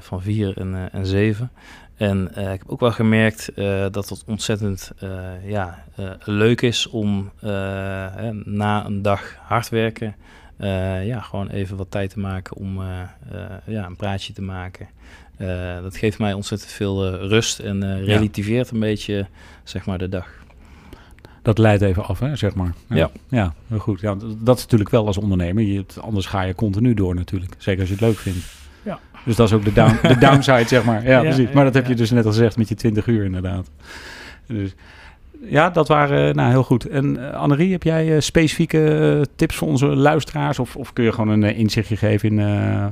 van 0.00 0.22
vier 0.22 0.58
en, 0.58 0.88
en 0.92 1.06
zeven. 1.06 1.50
En 1.96 2.28
ik 2.30 2.34
heb 2.36 2.62
ook 2.66 2.80
wel 2.80 2.92
gemerkt 2.92 3.50
dat 3.90 4.08
het 4.08 4.24
ontzettend 4.26 4.92
ja, 5.44 5.84
leuk 6.24 6.60
is 6.60 6.88
om 6.88 7.30
na 8.44 8.84
een 8.86 9.02
dag 9.02 9.22
hard 9.42 9.68
werken... 9.68 10.14
ja, 11.04 11.20
gewoon 11.20 11.48
even 11.48 11.76
wat 11.76 11.90
tijd 11.90 12.10
te 12.10 12.18
maken 12.18 12.56
om 12.56 12.80
ja, 13.66 13.86
een 13.86 13.96
praatje 13.96 14.32
te 14.32 14.42
maken. 14.42 14.88
dat 15.82 15.96
geeft 15.96 16.18
mij 16.18 16.32
ontzettend 16.32 16.70
veel 16.70 17.10
rust 17.14 17.58
en 17.58 18.04
relativeert 18.04 18.70
een 18.70 18.80
beetje 18.80 19.26
zeg 19.64 19.86
maar, 19.86 19.98
de 19.98 20.08
dag 20.08 20.44
dat 21.46 21.58
leidt 21.58 21.82
even 21.82 22.04
af, 22.04 22.18
hè, 22.18 22.36
zeg 22.36 22.54
maar. 22.54 22.72
Ja, 22.88 23.10
ja. 23.28 23.54
heel 23.68 23.78
goed. 23.78 24.00
Ja, 24.00 24.16
dat 24.38 24.56
is 24.56 24.62
natuurlijk 24.62 24.90
wel 24.90 25.06
als 25.06 25.18
ondernemer. 25.18 25.62
Je, 25.62 25.84
anders 26.00 26.26
ga 26.26 26.42
je 26.42 26.54
continu 26.54 26.94
door 26.94 27.14
natuurlijk. 27.14 27.54
Zeker 27.58 27.80
als 27.80 27.88
je 27.88 27.94
het 27.94 28.04
leuk 28.04 28.16
vindt. 28.18 28.46
Ja. 28.82 28.98
Dus 29.24 29.36
dat 29.36 29.48
is 29.48 29.54
ook 29.54 29.64
de, 29.64 29.72
down, 29.72 30.08
de 30.08 30.18
downside, 30.26 30.64
zeg 30.66 30.84
maar. 30.84 31.06
Ja, 31.06 31.20
precies. 31.20 31.50
Maar 31.50 31.64
dat 31.64 31.74
heb 31.74 31.86
je 31.86 31.94
dus 31.94 32.10
net 32.10 32.24
al 32.24 32.30
gezegd 32.30 32.56
met 32.56 32.68
je 32.68 32.74
20 32.74 33.06
uur 33.06 33.24
inderdaad. 33.24 33.70
Dus 34.46 34.74
ja, 35.48 35.70
dat 35.70 35.88
waren 35.88 36.34
nou, 36.36 36.50
heel 36.50 36.62
goed. 36.62 36.88
En 36.88 37.16
uh, 37.18 37.34
Annerie, 37.34 37.72
heb 37.72 37.82
jij 37.82 38.06
uh, 38.06 38.20
specifieke 38.20 39.26
tips 39.36 39.56
voor 39.56 39.68
onze 39.68 39.86
luisteraars? 39.86 40.58
Of, 40.58 40.76
of 40.76 40.92
kun 40.92 41.04
je 41.04 41.12
gewoon 41.12 41.42
een 41.42 41.54
inzichtje 41.54 41.96
geven 41.96 42.28
in 42.28 42.36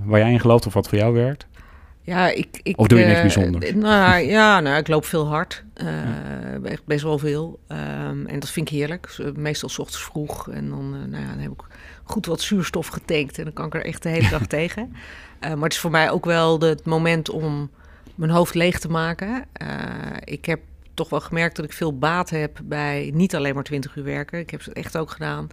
waar 0.05 0.21
jij 0.21 0.33
in 0.33 0.41
gelooft 0.41 0.67
of 0.67 0.75
wat 0.75 0.89
voor 0.89 0.99
jou 0.99 1.15
werkt? 1.15 1.47
Ja, 2.03 2.29
ik, 2.29 2.61
ik, 2.63 2.79
of 2.79 2.87
doe 2.87 2.99
je 2.99 3.05
niks 3.05 3.21
bijzonders? 3.21 3.73
Nou 3.75 4.21
ja, 4.37 4.61
nou, 4.61 4.77
ik 4.77 4.89
loop 4.89 5.05
veel 5.05 5.27
hard. 5.27 5.65
Echt 6.63 6.85
best 6.85 7.03
wel 7.03 7.19
veel. 7.19 7.59
Um, 7.69 8.27
en 8.27 8.41
dat 8.41 8.51
vind 8.51 8.71
ik 8.71 8.77
heerlijk. 8.79 9.17
Meestal 9.37 9.69
s 9.69 9.79
ochtends 9.79 10.05
vroeg. 10.05 10.51
En 10.51 10.69
dan, 10.69 10.91
nou 10.91 11.23
ja, 11.23 11.29
dan 11.29 11.39
heb 11.39 11.53
ik 11.53 11.63
goed 12.05 12.27
wat 12.27 12.41
zuurstof 12.41 12.87
getankt. 12.87 13.39
En 13.39 13.45
dan 13.45 13.53
kan 13.53 13.67
ik 13.67 13.75
er 13.75 13.85
echt 13.85 14.03
de 14.03 14.09
hele 14.09 14.29
dag 14.29 14.47
tegen. 14.59 14.97
Maar 15.41 15.63
het 15.63 15.73
is 15.73 15.79
voor 15.79 15.91
mij 15.91 16.11
ook 16.11 16.25
wel 16.25 16.61
het 16.61 16.85
moment 16.85 17.31
om 17.31 17.71
mijn 18.15 18.31
hoofd 18.31 18.55
leeg 18.55 18.79
te 18.79 18.89
maken. 18.89 19.45
ik 20.25 20.45
heb 20.45 20.61
toch 20.95 21.09
wel 21.09 21.21
gemerkt 21.21 21.57
dat 21.57 21.65
ik 21.65 21.73
veel 21.73 21.99
baat 21.99 22.31
heb 22.31 22.61
bij 22.65 23.11
niet 23.15 23.35
alleen 23.35 23.55
maar 23.55 23.63
20 23.63 23.97
uur 23.97 24.05
werken. 24.05 24.39
Ik 24.39 24.51
heb 24.51 24.65
het 24.65 24.75
echt 24.75 24.97
ook 24.97 25.11
gedaan. 25.11 25.49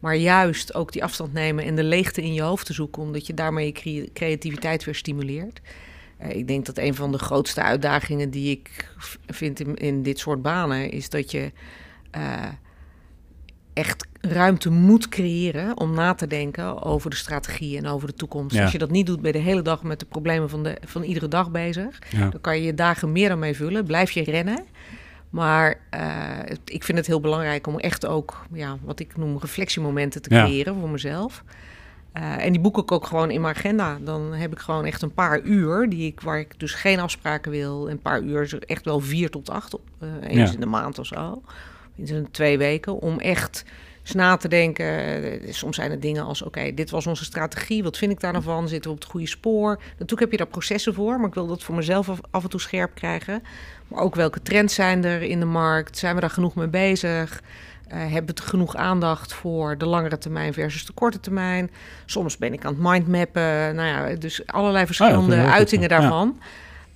Maar 0.00 0.16
juist 0.16 0.74
ook 0.74 0.92
die 0.92 1.04
afstand 1.04 1.32
nemen 1.32 1.64
en 1.64 1.76
de 1.76 1.84
leegte 1.84 2.22
in 2.22 2.34
je 2.34 2.42
hoofd 2.42 2.66
te 2.66 2.72
zoeken. 2.72 3.02
Omdat 3.02 3.26
je 3.26 3.34
daarmee 3.34 3.74
je 3.82 4.10
creativiteit 4.12 4.84
weer 4.84 4.94
stimuleert. 4.94 5.60
Uh, 6.22 6.30
ik 6.30 6.48
denk 6.48 6.66
dat 6.66 6.78
een 6.78 6.94
van 6.94 7.12
de 7.12 7.18
grootste 7.18 7.62
uitdagingen 7.62 8.30
die 8.30 8.50
ik 8.50 8.94
vind 9.26 9.60
in, 9.60 9.74
in 9.74 10.02
dit 10.02 10.18
soort 10.18 10.42
banen 10.42 10.90
is 10.90 11.08
dat 11.08 11.30
je 11.30 11.52
uh, 12.16 12.44
echt 13.72 14.06
ruimte 14.20 14.70
moet 14.70 15.08
creëren 15.08 15.78
om 15.78 15.94
na 15.94 16.14
te 16.14 16.26
denken 16.26 16.82
over 16.82 17.10
de 17.10 17.16
strategie 17.16 17.76
en 17.76 17.86
over 17.86 18.08
de 18.08 18.14
toekomst. 18.14 18.56
Ja. 18.56 18.62
Als 18.62 18.72
je 18.72 18.78
dat 18.78 18.90
niet 18.90 19.06
doet, 19.06 19.20
ben 19.20 19.32
je 19.32 19.38
de 19.38 19.44
hele 19.44 19.62
dag 19.62 19.82
met 19.82 20.00
de 20.00 20.06
problemen 20.06 20.50
van, 20.50 20.62
de, 20.62 20.76
van 20.84 21.02
iedere 21.02 21.28
dag 21.28 21.50
bezig. 21.50 21.98
Ja. 22.10 22.28
Dan 22.28 22.40
kan 22.40 22.56
je 22.56 22.62
je 22.62 22.74
dagen 22.74 23.12
meer 23.12 23.28
dan 23.28 23.38
mee 23.38 23.56
vullen. 23.56 23.84
Blijf 23.84 24.10
je 24.10 24.24
rennen. 24.24 24.64
Maar 25.30 25.80
uh, 25.94 26.56
ik 26.64 26.84
vind 26.84 26.98
het 26.98 27.06
heel 27.06 27.20
belangrijk 27.20 27.66
om 27.66 27.78
echt 27.78 28.06
ook, 28.06 28.46
ja, 28.52 28.78
wat 28.82 29.00
ik 29.00 29.16
noem, 29.16 29.38
reflectiemomenten 29.38 30.22
te 30.22 30.28
creëren 30.28 30.74
ja. 30.74 30.80
voor 30.80 30.90
mezelf. 30.90 31.44
Uh, 32.14 32.44
en 32.44 32.52
die 32.52 32.60
boek 32.60 32.78
ik 32.78 32.92
ook 32.92 33.06
gewoon 33.06 33.30
in 33.30 33.40
mijn 33.40 33.54
agenda. 33.54 33.98
Dan 34.02 34.32
heb 34.32 34.52
ik 34.52 34.58
gewoon 34.58 34.84
echt 34.84 35.02
een 35.02 35.14
paar 35.14 35.40
uur 35.40 35.88
die 35.88 36.06
ik, 36.06 36.20
waar 36.20 36.38
ik 36.38 36.60
dus 36.60 36.74
geen 36.74 37.00
afspraken 37.00 37.50
wil. 37.50 37.90
Een 37.90 38.00
paar 38.00 38.22
uur, 38.22 38.58
echt 38.66 38.84
wel 38.84 39.00
vier 39.00 39.30
tot 39.30 39.50
acht, 39.50 39.74
uh, 40.02 40.08
eens 40.20 40.48
ja. 40.48 40.54
in 40.54 40.60
de 40.60 40.66
maand 40.66 40.98
of 40.98 41.06
zo. 41.06 41.42
In 41.94 42.28
twee 42.30 42.58
weken. 42.58 43.00
Om 43.00 43.18
echt 43.18 43.64
na 44.14 44.36
te 44.36 44.48
denken. 44.48 44.86
Eh, 44.86 45.52
soms 45.52 45.76
zijn 45.76 45.90
het 45.90 46.02
dingen 46.02 46.24
als: 46.24 46.42
oké, 46.42 46.58
okay, 46.58 46.74
dit 46.74 46.90
was 46.90 47.06
onze 47.06 47.24
strategie. 47.24 47.82
Wat 47.82 47.96
vind 47.96 48.12
ik 48.12 48.20
daar 48.20 48.32
nou 48.32 48.44
van? 48.44 48.68
Zitten 48.68 48.90
we 48.90 48.96
op 48.96 49.02
het 49.02 49.10
goede 49.10 49.26
spoor? 49.28 49.80
Natuurlijk 49.90 50.20
heb 50.20 50.30
je 50.30 50.36
daar 50.36 50.46
processen 50.46 50.94
voor. 50.94 51.18
Maar 51.18 51.28
ik 51.28 51.34
wil 51.34 51.46
dat 51.46 51.62
voor 51.62 51.74
mezelf 51.74 52.08
af, 52.30 52.42
en 52.42 52.50
toe 52.50 52.60
scherp 52.60 52.94
krijgen. 52.94 53.42
Maar 53.88 54.02
ook 54.02 54.14
welke 54.14 54.42
trends 54.42 54.74
zijn 54.74 55.04
er 55.04 55.22
in 55.22 55.40
de 55.40 55.46
markt? 55.46 55.98
Zijn 55.98 56.14
we 56.14 56.20
daar 56.20 56.30
genoeg 56.30 56.54
mee 56.54 56.68
bezig? 56.68 57.42
Uh, 57.92 58.12
hebben 58.12 58.34
we 58.34 58.42
genoeg 58.42 58.76
aandacht 58.76 59.32
voor 59.32 59.78
de 59.78 59.86
langere 59.86 60.18
termijn 60.18 60.52
versus 60.52 60.86
de 60.86 60.92
korte 60.92 61.20
termijn? 61.20 61.70
Soms 62.06 62.36
ben 62.36 62.52
ik 62.52 62.64
aan 62.64 62.72
het 62.72 62.82
mindmappen. 62.82 63.74
Nou 63.74 63.86
ja, 63.86 64.14
dus 64.14 64.46
allerlei 64.46 64.86
verschillende 64.86 65.36
oh 65.36 65.42
ja, 65.42 65.52
uitingen 65.52 65.88
daarvan. 65.88 66.36
Ja. 66.40 66.46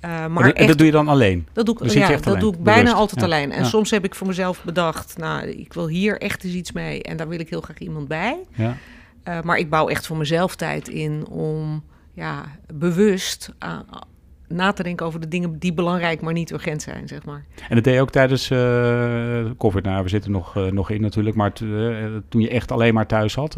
Uh, 0.05 0.27
maar 0.27 0.51
echt, 0.51 0.69
dat 0.69 0.79
doe 0.79 0.87
je 0.87 0.93
dan 0.93 1.09
alleen? 1.09 1.47
Dat 1.53 1.67
doe 1.67 1.75
ik, 1.75 1.83
dus 1.83 1.93
ja, 1.93 2.09
dat 2.09 2.27
alleen. 2.27 2.41
doe 2.41 2.53
ik 2.53 2.63
bijna 2.63 2.93
altijd 2.93 3.23
alleen. 3.23 3.53
En 3.53 3.67
soms 3.67 3.91
heb 3.91 4.05
ik 4.05 4.15
voor 4.15 4.27
mezelf 4.27 4.63
bedacht, 4.65 5.19
nou, 5.19 5.47
ik 5.47 5.73
wil 5.73 5.89
hier 5.89 6.21
echt 6.21 6.45
eens 6.45 6.55
iets 6.55 6.73
mee. 6.73 7.03
En 7.03 7.17
daar 7.17 7.29
wil 7.29 7.41
ik 7.41 7.51
heel 7.51 7.61
graag 7.61 7.79
iemand 7.79 8.09
bij. 8.09 8.37
Ja. 8.55 8.77
Uh, 9.29 9.41
maar 9.41 9.59
ik 9.59 9.71
bouw 9.71 9.89
echt 9.89 10.07
voor 10.07 10.17
mezelf 10.17 10.57
tijd 10.57 10.89
in 10.89 11.27
om 11.27 11.85
ja, 12.15 12.45
bewust 12.75 13.53
aan, 13.59 13.87
na 14.51 14.73
te 14.73 14.83
denken 14.83 15.07
over 15.07 15.21
de 15.21 15.29
dingen 15.29 15.59
die 15.59 15.73
belangrijk, 15.73 16.21
maar 16.21 16.33
niet 16.33 16.53
urgent 16.53 16.83
zijn, 16.83 17.09
zeg 17.09 17.25
maar. 17.25 17.45
En 17.69 17.75
dat 17.75 17.85
deed 17.85 17.95
je 17.95 18.01
ook 18.01 18.11
tijdens 18.11 18.51
uh, 18.51 18.59
COVID. 19.59 19.85
Nou, 19.85 20.03
we 20.03 20.09
zitten 20.09 20.31
nog, 20.31 20.57
uh, 20.57 20.65
nog 20.67 20.91
in 20.91 21.01
natuurlijk, 21.01 21.37
maar 21.37 21.53
uh, 21.63 21.97
toen 22.29 22.41
je 22.41 22.49
echt 22.49 22.73
alleen 22.73 22.95
maar 22.95 23.07
thuis 23.07 23.33
zat. 23.33 23.55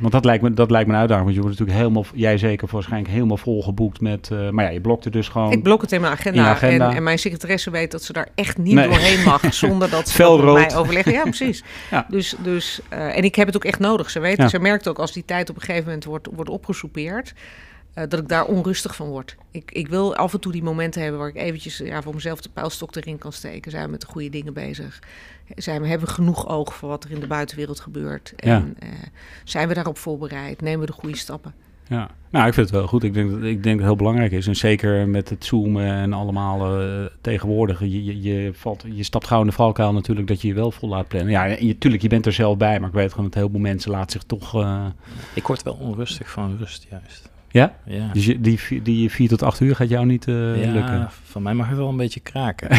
want 0.00 0.12
dat 0.12 0.24
lijkt, 0.24 0.42
me, 0.42 0.54
dat 0.54 0.70
lijkt 0.70 0.86
me 0.86 0.94
een 0.94 1.00
uitdaging, 1.00 1.24
want 1.24 1.36
je 1.36 1.42
wordt 1.42 1.58
natuurlijk 1.58 1.86
helemaal, 1.86 2.12
jij 2.14 2.38
zeker 2.38 2.68
waarschijnlijk 2.70 3.12
helemaal 3.12 3.36
volgeboekt 3.36 4.00
met, 4.00 4.30
maar 4.50 4.64
ja, 4.64 4.70
je 4.70 4.80
blokte 4.80 5.10
dus 5.10 5.28
gewoon... 5.28 5.52
Ik 5.52 5.62
blok 5.62 5.80
het 5.80 5.92
in 5.92 6.00
mijn 6.00 6.12
agenda, 6.12 6.40
in 6.40 6.48
agenda. 6.48 6.90
En, 6.90 6.96
en, 6.96 7.02
mijn 7.02 7.18
secretaresse 7.18 7.70
weet 7.70 7.90
dat 7.90 8.02
ze 8.02 8.12
daar 8.12 8.28
echt 8.34 8.58
niet 8.58 8.74
nee. 8.74 8.88
doorheen 8.88 9.22
mag, 9.22 9.54
zonder 9.54 9.90
dat 9.90 10.08
ze 10.08 10.36
met 10.36 10.52
mij 10.52 10.76
overleggen. 10.76 11.12
Ja, 11.12 11.22
precies. 11.22 11.64
ja. 11.90 12.06
Dus, 12.08 12.34
dus, 12.42 12.80
en 12.88 13.22
ik 13.22 13.34
heb 13.34 13.46
het 13.46 13.56
ook 13.56 13.64
echt 13.64 13.78
nodig. 13.78 14.10
Ze 14.10 14.20
weet, 14.20 14.36
ja. 14.36 14.48
ze 14.48 14.58
merkt 14.58 14.88
ook 14.88 14.98
als 14.98 15.12
die 15.12 15.24
tijd 15.24 15.50
op 15.50 15.56
een 15.56 15.62
gegeven 15.62 15.84
moment 15.84 16.04
wordt, 16.04 16.28
wordt 16.32 16.50
opgesoupeerd 16.50 17.34
uh, 17.94 18.04
dat 18.08 18.20
ik 18.20 18.28
daar 18.28 18.44
onrustig 18.44 18.96
van 18.96 19.08
word. 19.08 19.36
Ik, 19.50 19.70
ik 19.72 19.88
wil 19.88 20.16
af 20.16 20.32
en 20.32 20.40
toe 20.40 20.52
die 20.52 20.62
momenten 20.62 21.02
hebben 21.02 21.20
waar 21.20 21.28
ik 21.28 21.36
eventjes 21.36 21.78
ja, 21.78 22.02
voor 22.02 22.14
mezelf 22.14 22.40
de 22.40 22.48
pijlstok 22.48 22.96
erin 22.96 23.18
kan 23.18 23.32
steken. 23.32 23.70
Zijn 23.70 23.84
we 23.84 23.90
met 23.90 24.00
de 24.00 24.06
goede 24.06 24.30
dingen 24.30 24.52
bezig? 24.52 24.98
Zijn 25.56 25.80
we, 25.80 25.88
hebben 25.88 26.08
we 26.08 26.14
genoeg 26.14 26.48
oog 26.48 26.74
voor 26.74 26.88
wat 26.88 27.04
er 27.04 27.10
in 27.10 27.20
de 27.20 27.26
buitenwereld 27.26 27.80
gebeurt? 27.80 28.32
En 28.36 28.76
ja. 28.80 28.88
uh, 28.88 28.94
zijn 29.44 29.68
we 29.68 29.74
daarop 29.74 29.98
voorbereid? 29.98 30.60
Nemen 30.60 30.80
we 30.80 30.86
de 30.86 30.92
goede 30.92 31.16
stappen? 31.16 31.54
Ja, 31.88 32.10
nou, 32.30 32.46
ik 32.46 32.54
vind 32.54 32.66
het 32.66 32.76
wel 32.76 32.86
goed. 32.86 33.02
Ik 33.02 33.14
denk 33.14 33.30
dat, 33.30 33.42
ik 33.42 33.42
denk 33.42 33.62
dat 33.62 33.72
het 33.72 33.84
heel 33.84 33.96
belangrijk 33.96 34.32
is. 34.32 34.46
En 34.46 34.56
zeker 34.56 35.08
met 35.08 35.28
het 35.28 35.44
zoomen 35.44 35.86
en 35.86 36.12
allemaal 36.12 36.82
uh, 36.82 37.04
tegenwoordig. 37.20 37.80
Je, 37.80 38.04
je, 38.04 38.22
je, 38.22 38.50
valt, 38.54 38.84
je 38.92 39.02
stapt 39.02 39.26
gauw 39.26 39.40
in 39.40 39.46
de 39.46 39.52
valkuil 39.52 39.92
natuurlijk 39.92 40.26
dat 40.26 40.40
je 40.40 40.48
je 40.48 40.54
wel 40.54 40.70
vol 40.70 40.88
laat 40.88 41.08
plannen. 41.08 41.32
Ja, 41.32 41.44
je, 41.44 41.78
tuurlijk, 41.78 42.02
je 42.02 42.08
bent 42.08 42.26
er 42.26 42.32
zelf 42.32 42.56
bij. 42.56 42.80
Maar 42.80 42.88
ik 42.88 42.94
weet 42.94 43.10
gewoon 43.10 43.24
dat 43.24 43.34
heel 43.34 43.50
veel 43.50 43.60
mensen 43.60 43.90
laten 43.90 44.10
zich 44.10 44.22
toch... 44.22 44.54
Uh... 44.54 44.86
Ik 45.34 45.46
word 45.46 45.62
wel 45.62 45.74
onrustig 45.74 46.30
van 46.30 46.56
rust, 46.56 46.86
juist. 46.90 47.32
Ja? 47.54 47.74
ja. 47.84 48.10
Dus 48.12 48.26
je, 48.26 48.40
die, 48.40 48.82
die 48.82 49.10
vier 49.10 49.28
tot 49.28 49.42
acht 49.42 49.60
uur 49.60 49.76
gaat 49.76 49.88
jou 49.88 50.06
niet 50.06 50.26
uh, 50.26 50.64
ja, 50.64 50.72
lukken? 50.72 51.08
van 51.24 51.42
mij 51.42 51.54
mag 51.54 51.68
het 51.68 51.76
wel 51.76 51.88
een 51.88 51.96
beetje 51.96 52.20
kraken. 52.20 52.68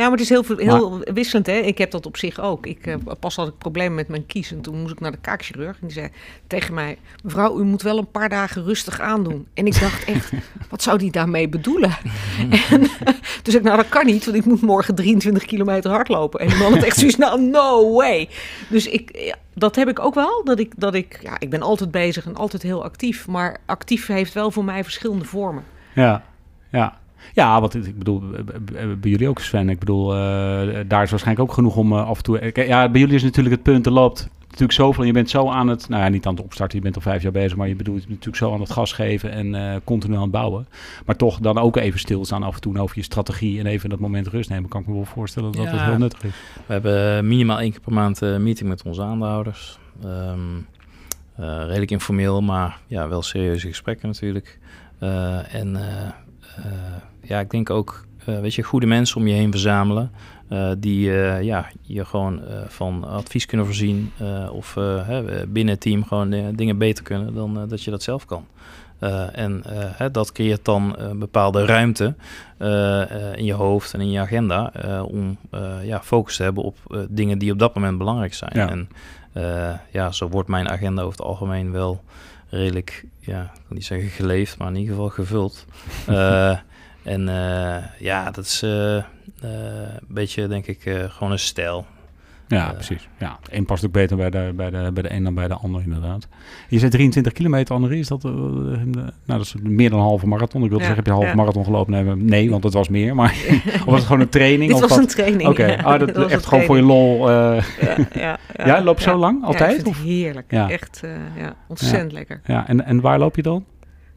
ja, 0.00 0.08
maar 0.08 0.18
het 0.18 0.20
is 0.20 0.28
heel, 0.28 0.44
heel 0.56 0.90
maar, 0.90 1.14
wisselend. 1.14 1.46
Hè? 1.46 1.52
Ik 1.52 1.78
heb 1.78 1.90
dat 1.90 2.06
op 2.06 2.16
zich 2.16 2.40
ook. 2.40 2.66
Ik, 2.66 2.86
uh, 2.86 2.94
pas 3.20 3.36
had 3.36 3.48
ik 3.48 3.58
problemen 3.58 3.94
met 3.94 4.08
mijn 4.08 4.26
kies 4.26 4.52
en 4.52 4.60
toen 4.60 4.80
moest 4.80 4.92
ik 4.92 5.00
naar 5.00 5.10
de 5.10 5.18
kaakchirurg. 5.20 5.80
En 5.80 5.86
die 5.86 5.92
zei 5.92 6.08
tegen 6.46 6.74
mij, 6.74 6.98
mevrouw, 7.22 7.58
u 7.58 7.62
moet 7.62 7.82
wel 7.82 7.98
een 7.98 8.10
paar 8.10 8.28
dagen 8.28 8.64
rustig 8.64 9.00
aandoen. 9.00 9.46
En 9.54 9.66
ik 9.66 9.80
dacht 9.80 10.04
echt, 10.04 10.32
wat 10.70 10.82
zou 10.82 10.98
die 10.98 11.10
daarmee 11.10 11.48
bedoelen? 11.48 11.90
en, 12.70 12.86
dus 13.42 13.54
ik, 13.54 13.62
nou 13.62 13.76
dat 13.76 13.88
kan 13.88 14.06
niet, 14.06 14.24
want 14.24 14.36
ik 14.36 14.44
moet 14.44 14.60
morgen 14.60 14.94
23 14.94 15.44
kilometer 15.44 15.90
hardlopen. 15.90 16.40
En 16.40 16.48
die 16.48 16.56
man 16.56 16.72
had 16.72 16.82
echt 16.82 16.98
zoiets, 16.98 17.16
nou 17.16 17.42
no 17.42 17.92
way. 17.92 18.28
Dus 18.68 18.86
ik... 18.86 19.18
Ja, 19.18 19.34
dat 19.54 19.76
heb 19.76 19.88
ik 19.88 19.98
ook 19.98 20.14
wel. 20.14 20.44
Dat 20.44 20.58
ik, 20.58 20.72
dat 20.76 20.94
ik, 20.94 21.18
ja, 21.22 21.36
ik 21.38 21.50
ben 21.50 21.62
altijd 21.62 21.90
bezig 21.90 22.26
en 22.26 22.36
altijd 22.36 22.62
heel 22.62 22.84
actief. 22.84 23.26
Maar 23.26 23.56
actief 23.66 24.06
heeft 24.06 24.32
wel 24.32 24.50
voor 24.50 24.64
mij 24.64 24.82
verschillende 24.82 25.24
vormen. 25.24 25.64
Ja, 25.94 26.22
ja. 26.70 26.99
Ja, 27.32 27.60
wat 27.60 27.74
ik 27.74 27.98
bedoel, 27.98 28.22
bij 29.00 29.10
jullie 29.10 29.28
ook 29.28 29.40
Sven. 29.40 29.68
Ik 29.68 29.78
bedoel, 29.78 30.14
uh, 30.14 30.18
daar 30.86 31.02
is 31.02 31.10
waarschijnlijk 31.10 31.48
ook 31.48 31.52
genoeg 31.52 31.76
om 31.76 31.92
uh, 31.92 32.06
af 32.06 32.16
en 32.16 32.22
toe... 32.22 32.52
Ja, 32.54 32.88
bij 32.88 33.00
jullie 33.00 33.16
is 33.16 33.22
natuurlijk 33.22 33.54
het 33.54 33.64
punt, 33.64 33.86
er 33.86 33.92
loopt 33.92 34.28
natuurlijk 34.42 34.72
zoveel. 34.72 35.04
Je 35.04 35.12
bent 35.12 35.30
zo 35.30 35.48
aan 35.48 35.68
het, 35.68 35.88
nou 35.88 36.02
ja, 36.02 36.08
niet 36.08 36.26
aan 36.26 36.34
het 36.34 36.44
opstarten, 36.44 36.76
je 36.76 36.82
bent 36.82 36.96
al 36.96 37.00
vijf 37.00 37.22
jaar 37.22 37.32
bezig, 37.32 37.56
maar 37.56 37.68
je 37.68 37.76
bedoelt 37.76 38.08
natuurlijk 38.08 38.36
zo 38.36 38.52
aan 38.52 38.60
het 38.60 38.70
gas 38.70 38.92
geven 38.92 39.30
en 39.30 39.54
uh, 39.54 39.74
continu 39.84 40.14
aan 40.14 40.22
het 40.22 40.30
bouwen. 40.30 40.66
Maar 41.06 41.16
toch 41.16 41.38
dan 41.38 41.58
ook 41.58 41.76
even 41.76 41.98
stilstaan 41.98 42.42
af 42.42 42.54
en 42.54 42.60
toe 42.60 42.78
over 42.78 42.96
je 42.98 43.02
strategie 43.02 43.58
en 43.58 43.66
even 43.66 43.90
dat 43.90 43.98
moment 43.98 44.26
rust 44.26 44.50
nemen. 44.50 44.68
Kan 44.68 44.80
ik 44.80 44.86
me 44.86 44.94
wel 44.94 45.04
voorstellen 45.04 45.52
dat 45.52 45.64
ja, 45.64 45.70
dat 45.70 45.80
heel 45.80 45.98
nuttig 45.98 46.24
is. 46.24 46.32
We 46.66 46.72
hebben 46.72 47.26
minimaal 47.28 47.60
één 47.60 47.70
keer 47.70 47.80
per 47.80 47.92
maand 47.92 48.20
een 48.20 48.42
meeting 48.42 48.68
met 48.68 48.82
onze 48.82 49.02
aandeelhouders. 49.02 49.78
Um, 50.04 50.66
uh, 51.40 51.64
redelijk 51.66 51.90
informeel, 51.90 52.42
maar 52.42 52.78
ja, 52.86 53.08
wel 53.08 53.22
serieuze 53.22 53.68
gesprekken 53.68 54.08
natuurlijk. 54.08 54.58
En 55.50 55.76
ja, 57.22 57.40
ik 57.40 57.50
denk 57.50 57.70
ook, 57.70 58.06
weet 58.24 58.54
je, 58.54 58.62
goede 58.62 58.86
mensen 58.86 59.16
om 59.16 59.26
je 59.26 59.34
heen 59.34 59.50
verzamelen. 59.50 60.10
Uh, 60.50 60.70
die 60.78 61.10
ja, 61.42 61.66
je 61.82 62.04
gewoon 62.04 62.40
van 62.66 63.04
advies 63.04 63.46
kunnen 63.46 63.66
voorzien 63.66 64.12
of 64.52 64.78
binnen 65.48 65.74
het 65.74 65.80
team 65.80 66.04
gewoon 66.04 66.54
dingen 66.56 66.78
beter 66.78 67.04
kunnen 67.04 67.34
dan 67.34 67.68
dat 67.68 67.82
je 67.82 67.90
dat 67.90 68.02
zelf 68.02 68.24
kan. 68.24 68.46
en 69.32 69.62
hè, 69.70 70.10
dat 70.10 70.32
creëert 70.32 70.64
dan 70.64 70.94
een 70.98 71.18
bepaalde 71.18 71.64
ruimte 71.64 72.14
in 73.34 73.44
je 73.44 73.52
hoofd 73.52 73.94
en 73.94 74.00
in 74.00 74.10
je 74.10 74.20
agenda 74.20 74.72
om 75.04 75.36
ja, 75.82 76.02
focus 76.02 76.36
te 76.36 76.42
hebben 76.42 76.62
op 76.62 77.06
dingen 77.08 77.38
die 77.38 77.52
op 77.52 77.58
dat 77.58 77.74
moment 77.74 77.98
belangrijk 77.98 78.34
zijn. 78.34 78.52
Ja. 78.54 78.70
En 78.70 78.88
ja, 79.90 80.12
zo 80.12 80.28
wordt 80.28 80.48
mijn 80.48 80.68
agenda 80.68 81.02
over 81.02 81.18
het 81.18 81.26
algemeen 81.26 81.72
wel 81.72 82.02
redelijk, 82.48 83.04
ja, 83.20 83.42
ik 83.42 83.60
wil 83.66 83.76
niet 83.76 83.84
zeggen 83.84 84.08
geleefd, 84.08 84.58
maar 84.58 84.68
in 84.68 84.76
ieder 84.76 84.94
geval 84.94 85.08
gevuld. 85.08 85.64
en 87.02 87.24
ja, 87.98 88.30
dat 88.30 88.44
is 88.44 88.62
een 88.62 89.04
beetje, 90.08 90.48
denk 90.48 90.66
ik, 90.66 90.80
gewoon 90.82 91.32
een 91.32 91.38
stijl. 91.38 91.86
Ja, 92.50 92.66
Uh, 92.68 92.72
precies. 92.74 93.08
Ja, 93.18 93.38
een 93.50 93.64
past 93.64 93.86
ook 93.86 93.92
beter 93.92 94.16
bij 94.16 94.30
de, 94.30 94.52
bij, 94.56 94.70
de, 94.70 94.90
bij 94.92 95.02
de 95.02 95.12
een 95.12 95.24
dan 95.24 95.34
bij 95.34 95.48
de 95.48 95.54
ander, 95.54 95.82
inderdaad. 95.82 96.28
Je 96.68 96.78
zei 96.78 96.90
23 96.90 97.32
kilometer, 97.32 97.74
André. 97.74 97.94
Is 97.94 98.08
dat, 98.08 98.24
uh, 98.24 98.32
nou, 98.32 99.10
dat 99.26 99.40
is 99.40 99.54
meer 99.62 99.90
dan 99.90 99.98
een 99.98 100.04
halve 100.04 100.26
marathon. 100.26 100.62
Ik 100.64 100.68
wilde 100.68 100.84
zeggen, 100.84 101.04
heb 101.04 101.06
je 101.06 101.12
een 101.18 101.22
halve 101.22 101.36
marathon 101.36 101.64
gelopen? 101.64 101.92
Nee, 101.92 102.16
nee, 102.16 102.50
want 102.50 102.64
het 102.64 102.72
was 102.72 102.88
meer. 102.88 103.14
Maar 103.14 103.30
of 103.74 103.84
was 103.84 103.94
het 103.94 104.04
gewoon 104.06 104.20
een 104.20 104.28
training? 104.28 104.72
Dit 104.72 104.82
of 104.82 104.88
was 104.88 104.98
een 104.98 105.06
training. 105.06 105.48
Oké, 105.48 105.76
ah, 105.82 105.98
dat, 105.98 106.16
echt 106.30 106.46
gewoon 106.46 106.64
voor 106.64 106.76
je 106.76 106.82
lol. 106.82 107.30
eh, 107.30 107.62
Ja, 108.14 108.38
ja, 108.56 108.66
Ja, 108.66 108.82
loop 108.82 108.96
je 108.98 109.02
zo 109.04 109.16
lang? 109.16 109.44
Altijd, 109.44 109.86
het 109.86 109.96
heerlijk. 109.96 110.52
Echt 110.52 111.00
eh, 111.04 111.10
ja, 111.36 111.54
ontzettend 111.68 112.12
lekker. 112.12 112.40
ja, 112.44 112.68
en, 112.68 112.84
en 112.84 113.00
waar 113.00 113.18
loop 113.18 113.36
je 113.36 113.42
dan? 113.42 113.64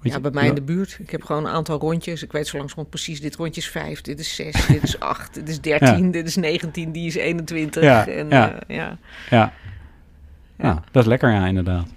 Ja, 0.04 0.20
bij 0.20 0.32
mij 0.32 0.48
in 0.48 0.56
de 0.56 0.62
buurt. 0.62 0.98
Ik 1.00 1.10
heb 1.10 1.24
gewoon 1.24 1.46
een 1.46 1.52
aantal 1.52 1.80
rondjes. 1.80 2.24
Ik 2.24 2.32
weet 2.32 2.48
zo 2.48 2.58
langzamerhand 2.58 2.90
precies, 2.90 3.22
dit 3.22 3.36
rondje 3.36 3.62
is 3.62 3.70
5, 3.70 4.02
dit 4.02 4.20
is 4.20 4.36
6, 4.36 4.66
dit 4.68 4.84
is 4.84 5.00
8, 5.00 5.34
dit 5.34 5.50
is 5.50 5.62
13, 5.62 6.12
dit 6.12 6.28
is 6.28 6.36
19, 6.36 6.92
die 6.92 7.08
is 7.08 7.16
21. 7.16 7.84
Ja, 7.84 8.08
en, 8.08 8.30
ja. 8.30 8.52
eh, 8.52 8.76
ja. 8.76 8.98
Ja. 9.30 9.54
Ja. 10.58 10.68
Ja, 10.68 10.84
dat 10.92 11.04
is 11.04 11.10
lekker, 11.10 11.32
ja, 11.32 11.46
inderdaad. 11.46 11.88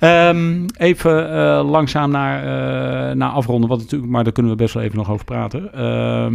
Ehm, 0.00 0.66
even 0.76 1.30
eh, 1.32 1.70
langzaam 1.70 2.10
naar, 2.10 2.38
eh, 2.38 3.16
naar 3.16 3.30
afronden, 3.30 3.68
wat 3.68 3.78
natuurlijk, 3.78 4.10
maar 4.10 4.24
daar 4.24 4.32
kunnen 4.32 4.52
we 4.52 4.58
best 4.58 4.74
wel 4.74 4.82
even 4.82 4.96
nog 4.96 5.10
over 5.10 5.24
praten. 5.24 5.72
Eh, 5.74 6.26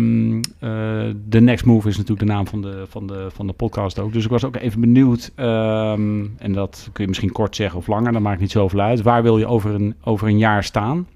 The 1.29 1.39
Next 1.39 1.65
Move 1.65 1.87
is 1.89 1.97
natuurlijk 1.97 2.27
de 2.27 2.33
naam 2.33 2.47
van 2.47 2.61
de, 2.61 2.85
van, 2.89 3.07
de, 3.07 3.27
van 3.33 3.47
de 3.47 3.53
podcast 3.53 3.99
ook. 3.99 4.13
Dus 4.13 4.23
ik 4.23 4.29
was 4.29 4.43
ook 4.43 4.55
even 4.55 4.79
benieuwd, 4.81 5.31
ehm, 5.35 6.25
en 6.37 6.53
dat 6.53 6.89
kun 6.93 7.03
je 7.03 7.07
misschien 7.09 7.31
kort 7.31 7.55
zeggen 7.55 7.79
of 7.79 7.87
langer, 7.87 8.11
dat 8.11 8.21
maakt 8.21 8.39
niet 8.39 8.51
zoveel 8.51 8.79
uit. 8.79 9.01
Waar 9.01 9.23
wil 9.23 9.37
je 9.37 9.47
over 9.47 9.73
een, 9.73 9.95
over 10.03 10.27
een 10.27 10.37
jaar 10.37 10.63
staan? 10.63 11.07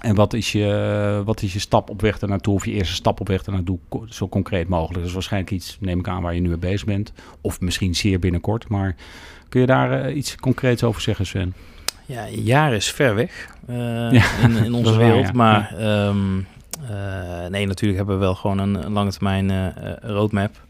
En 0.00 0.14
wat 0.14 0.32
is, 0.32 0.52
je, 0.52 1.22
wat 1.24 1.42
is 1.42 1.52
je 1.52 1.58
stap 1.58 1.90
op 1.90 2.00
weg 2.00 2.18
ernaartoe, 2.18 2.54
of 2.54 2.64
je 2.64 2.72
eerste 2.72 2.94
stap 2.94 3.20
op 3.20 3.28
weg 3.28 3.42
ernaartoe, 3.42 3.78
co- 3.88 4.04
zo 4.08 4.28
concreet 4.28 4.68
mogelijk? 4.68 4.98
Dat 4.98 5.08
is 5.08 5.12
waarschijnlijk 5.12 5.52
iets, 5.52 5.76
neem 5.80 5.98
ik 5.98 6.08
aan, 6.08 6.22
waar 6.22 6.34
je 6.34 6.40
nu 6.40 6.48
mee 6.48 6.56
bezig 6.58 6.84
bent. 6.86 7.12
Of 7.40 7.60
misschien 7.60 7.94
zeer 7.94 8.18
binnenkort, 8.18 8.68
maar 8.68 8.96
kun 9.48 9.60
je 9.60 9.66
daar 9.66 10.12
iets 10.12 10.36
concreets 10.36 10.84
over 10.84 11.00
zeggen, 11.00 11.26
Sven? 11.26 11.54
Ja, 12.06 12.26
een 12.26 12.42
jaar 12.42 12.72
is 12.72 12.92
ver 12.92 13.14
weg 13.14 13.48
eh, 13.66 14.12
Ja, 14.12 14.24
in, 14.42 14.56
in 14.64 14.74
onze 14.74 14.90
waar, 14.90 14.98
wereld. 14.98 15.26
ja. 15.26 15.32
Maar 15.32 15.74
ehm, 15.78 16.38
eh, 16.88 17.50
nee, 17.50 17.66
natuurlijk 17.66 17.98
hebben 17.98 18.18
we 18.18 18.24
wel 18.24 18.34
gewoon 18.34 18.58
een, 18.58 18.74
een 18.74 18.92
lange 18.92 19.10
termijn 19.10 19.50
eh, 19.50 19.66
roadmap. 20.00 20.64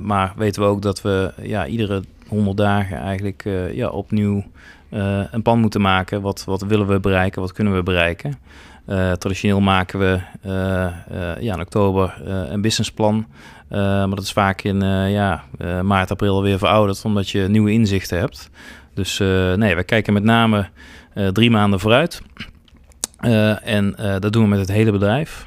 Maar 0.00 0.32
weten 0.36 0.62
we 0.62 0.68
ook 0.68 0.82
dat 0.82 1.02
we 1.02 1.32
ja, 1.42 1.66
iedere 1.66 2.02
100 2.28 2.56
dagen 2.56 2.98
eigenlijk 2.98 3.44
ja, 3.72 3.88
opnieuw 3.88 4.44
een 5.30 5.42
plan 5.42 5.60
moeten 5.60 5.80
maken. 5.80 6.20
Wat, 6.20 6.44
wat 6.44 6.62
willen 6.62 6.86
we 6.86 7.00
bereiken? 7.00 7.40
Wat 7.40 7.52
kunnen 7.52 7.74
we 7.74 7.82
bereiken? 7.82 8.38
Traditioneel 9.18 9.60
maken 9.60 9.98
we 9.98 10.20
ja, 11.40 11.54
in 11.54 11.60
oktober 11.60 12.14
een 12.24 12.60
businessplan. 12.60 13.26
Maar 13.68 14.08
dat 14.10 14.22
is 14.22 14.32
vaak 14.32 14.62
in 14.62 14.80
ja, 15.10 15.44
maart, 15.82 16.10
april 16.10 16.42
weer 16.42 16.58
verouderd, 16.58 17.04
omdat 17.04 17.30
je 17.30 17.48
nieuwe 17.48 17.72
inzichten 17.72 18.18
hebt. 18.18 18.50
Dus 19.00 19.20
eh, 19.20 19.52
nee, 19.52 19.76
we 19.76 19.84
kijken 19.84 20.12
met 20.12 20.22
name 20.22 20.68
eh, 21.14 21.28
drie 21.28 21.50
maanden 21.50 21.80
vooruit. 21.80 22.22
Eh, 23.16 23.66
en 23.66 23.94
dat 24.20 24.32
doen 24.32 24.42
we 24.42 24.48
met 24.48 24.58
het 24.58 24.68
hele 24.68 24.92
bedrijf. 24.92 25.46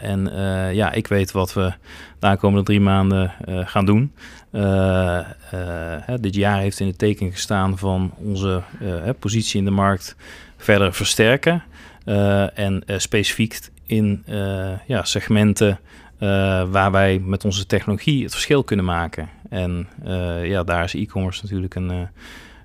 En 0.00 0.30
ja, 0.72 0.92
ik 0.92 1.06
weet 1.06 1.32
wat 1.32 1.52
we 1.54 1.72
de 2.18 2.26
aankomende 2.26 2.64
drie 2.64 2.80
maanden 2.80 3.32
gaan 3.46 3.86
doen. 3.86 4.12
Dit 6.20 6.34
jaar 6.34 6.58
heeft 6.58 6.80
in 6.80 6.86
het 6.86 6.98
teken 6.98 7.32
gestaan 7.32 7.78
van 7.78 8.12
onze 8.16 8.62
positie 9.18 9.58
in 9.58 9.64
de 9.64 9.70
markt 9.70 10.16
verder 10.56 10.94
versterken. 10.94 11.62
En 12.54 12.82
specifiek 12.86 13.58
in 13.86 14.24
ja, 14.86 15.04
segmenten 15.04 15.78
waar 16.70 16.90
wij 16.90 17.18
met 17.18 17.44
onze 17.44 17.66
technologie 17.66 18.22
het 18.22 18.32
verschil 18.32 18.64
kunnen 18.64 18.84
maken. 18.84 19.28
En 19.50 19.88
ja, 20.42 20.62
daar 20.62 20.84
is 20.84 20.94
e-commerce 20.94 21.42
natuurlijk 21.42 21.74
een, 21.74 22.08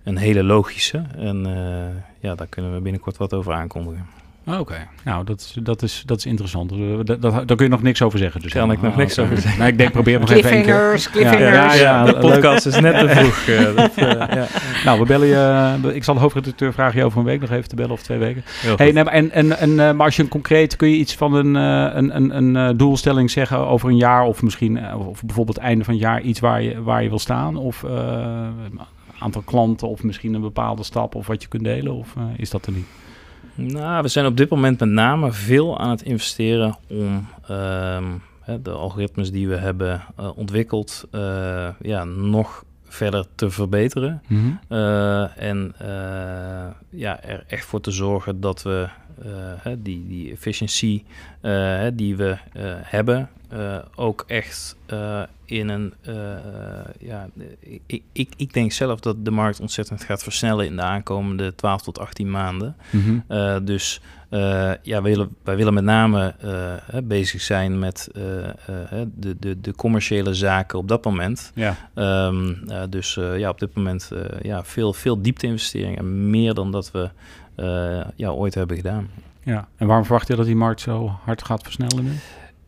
een 0.03 0.17
hele 0.17 0.43
logische. 0.43 1.01
En 1.17 1.45
eh, 1.45 2.01
ja, 2.19 2.35
daar 2.35 2.47
kunnen 2.47 2.73
we 2.73 2.79
binnenkort 2.81 3.17
wat 3.17 3.33
over 3.33 3.53
aankondigen. 3.53 4.05
Ah, 4.45 4.59
Oké, 4.59 4.87
nou 5.03 5.23
dat 5.25 5.39
is, 5.39 5.55
dat, 5.63 5.81
is, 5.81 6.03
dat 6.05 6.17
is 6.17 6.25
interessant. 6.25 6.71
Eh, 6.71 6.77
dat, 7.03 7.21
dat, 7.21 7.33
daar 7.47 7.57
kun 7.57 7.65
je 7.65 7.67
nog 7.71 7.81
niks 7.81 8.01
over 8.01 8.19
zeggen. 8.19 8.41
Dus 8.41 8.51
Kan 8.53 8.71
ik 8.71 8.81
nog 8.81 8.91
Ah, 8.91 8.97
niks 8.97 9.17
oké. 9.17 9.21
over 9.27 9.41
zeggen. 9.41 9.59
Nou, 9.59 9.71
ik 9.71 9.77
denk, 9.77 9.91
probeer 9.91 10.19
nog 10.19 10.31
even 10.31 10.51
één 10.51 10.63
keer. 10.63 11.07
Cliffhangers. 11.11 11.53
Ja, 11.53 11.73
ja, 11.73 12.05
de 12.05 12.17
podcast 12.17 12.65
is 12.65 12.79
net 12.79 12.99
te 12.99 13.09
vroeg. 13.15 13.47
eh, 13.47 13.75
dat, 13.75 13.91
eh, 13.95 14.35
ja. 14.35 14.47
Nou, 14.85 14.99
we 14.99 15.05
bellen 15.05 15.27
je. 15.27 15.93
Ik 15.93 16.03
zal 16.03 16.13
de 16.13 16.19
hoofdredacteur 16.19 16.73
vragen 16.73 16.99
je 16.99 17.05
over 17.05 17.19
een 17.19 17.25
week 17.25 17.41
nog 17.41 17.49
even 17.51 17.69
te 17.69 17.75
bellen 17.75 17.91
of 17.91 18.01
twee 18.03 18.17
weken. 18.17 18.43
Hey, 18.75 18.91
nee, 18.91 19.03
maar 19.03 19.13
en, 19.13 19.31
en, 19.31 19.57
en, 19.57 19.75
maar 19.75 20.05
als 20.05 20.15
je 20.15 20.23
een 20.23 20.29
concreet, 20.29 20.75
kun 20.75 20.89
je 20.89 20.95
iets 20.95 21.15
van 21.15 21.33
een, 21.33 21.55
eh, 21.55 21.95
een, 21.97 22.15
een, 22.15 22.37
een 22.37 22.55
eh, 22.69 22.77
doelstelling 22.77 23.31
zeggen 23.31 23.57
over 23.57 23.89
een 23.89 23.97
jaar 23.97 24.23
of 24.23 24.41
misschien, 24.41 24.95
of 24.95 25.23
bijvoorbeeld 25.23 25.57
het 25.57 25.65
einde 25.65 25.83
van 25.83 25.93
het 25.93 26.03
jaar, 26.03 26.21
iets 26.21 26.39
waar 26.39 26.61
je, 26.61 26.81
waar 26.81 27.03
je 27.03 27.09
wil 27.09 27.19
staan? 27.19 27.55
Of 27.57 27.83
eh, 27.83 28.47
aantal 29.23 29.41
klanten 29.41 29.87
of 29.87 30.03
misschien 30.03 30.33
een 30.33 30.41
bepaalde 30.41 30.83
stap 30.83 31.15
of 31.15 31.27
wat 31.27 31.41
je 31.41 31.47
kunt 31.47 31.63
delen? 31.63 31.93
Of 31.93 32.15
eh, 32.15 32.23
is 32.37 32.49
dat 32.49 32.65
er 32.65 32.71
niet? 32.71 32.87
Nou, 33.55 34.01
we 34.01 34.07
zijn 34.07 34.25
op 34.25 34.37
dit 34.37 34.49
moment 34.49 34.79
met 34.79 34.89
name 34.89 35.31
veel 35.31 35.79
aan 35.79 35.89
het 35.89 36.01
investeren 36.01 36.77
om 36.89 37.27
ehm, 37.47 38.05
de 38.61 38.71
algoritmes 38.71 39.31
die 39.31 39.47
we 39.47 39.55
hebben 39.55 40.01
eh, 40.17 40.37
ontwikkeld 40.37 41.07
eh, 41.11 41.69
ja, 41.81 42.03
nog 42.03 42.65
verder 42.83 43.25
te 43.35 43.49
verbeteren. 43.49 44.21
Eh, 44.67 45.37
en 45.37 45.75
ja, 46.89 47.21
er 47.21 47.43
echt 47.47 47.65
voor 47.65 47.81
te 47.81 47.91
zorgen 47.91 48.39
dat 48.39 48.63
we 48.63 48.87
die, 49.77 50.07
die 50.07 50.31
efficiëntie 50.31 51.05
eh, 51.41 51.85
die 51.93 52.15
we 52.15 52.37
eh, 52.53 52.63
hebben, 52.81 53.29
eh, 53.49 53.77
ook 53.95 54.23
echt 54.27 54.75
eh, 54.85 55.21
in 55.45 55.69
een. 55.69 55.93
eh, 56.01 56.13
ja, 56.99 57.27
ik, 57.85 58.01
ik, 58.11 58.29
ik 58.37 58.53
denk 58.53 58.71
zelf 58.71 58.99
dat 58.99 59.25
de 59.25 59.31
markt 59.31 59.59
ontzettend 59.59 60.03
gaat 60.03 60.23
versnellen 60.23 60.65
in 60.65 60.75
de 60.75 60.81
aankomende 60.81 61.55
12 61.55 61.81
tot 61.81 61.99
18 61.99 62.31
maanden. 62.31 62.75
Mhm. 62.89 63.19
Eh, 63.27 63.57
dus 63.63 64.01
eh, 64.29 64.71
ja, 64.81 65.01
wij 65.01 65.11
willen, 65.11 65.35
wij 65.43 65.55
willen 65.55 65.73
met 65.73 65.83
name 65.83 66.35
eh, 66.39 66.97
bezig 67.03 67.41
zijn 67.41 67.79
met 67.79 68.09
eh, 68.15 68.47
eh, 68.49 69.07
de, 69.15 69.35
de, 69.39 69.61
de 69.61 69.75
commerciële 69.75 70.33
zaken 70.33 70.79
op 70.79 70.87
dat 70.87 71.03
moment. 71.05 71.51
Ja. 71.55 71.75
Ehm, 71.93 72.53
eh, 72.67 72.81
dus 72.89 73.17
eh, 73.17 73.37
ja, 73.37 73.49
op 73.49 73.59
dit 73.59 73.73
moment 73.75 74.11
eh, 74.13 74.39
ja, 74.41 74.63
veel, 74.63 74.93
veel 74.93 75.21
diepte-investeringen. 75.21 76.29
Meer 76.29 76.53
dan 76.53 76.71
dat 76.71 76.91
we 76.91 77.01
eh, 77.03 77.09
ja, 78.15 78.29
ooit 78.29 78.55
hebben 78.55 78.75
gedaan. 78.77 79.09
ja. 79.43 79.67
En 79.77 79.87
waarom 79.87 80.05
verwacht 80.05 80.27
je 80.27 80.35
dat 80.35 80.45
die 80.45 80.55
markt 80.55 80.81
zo 80.81 81.07
hard 81.23 81.43
gaat 81.45 81.63
versnellen 81.63 82.03
nu? 82.03 82.11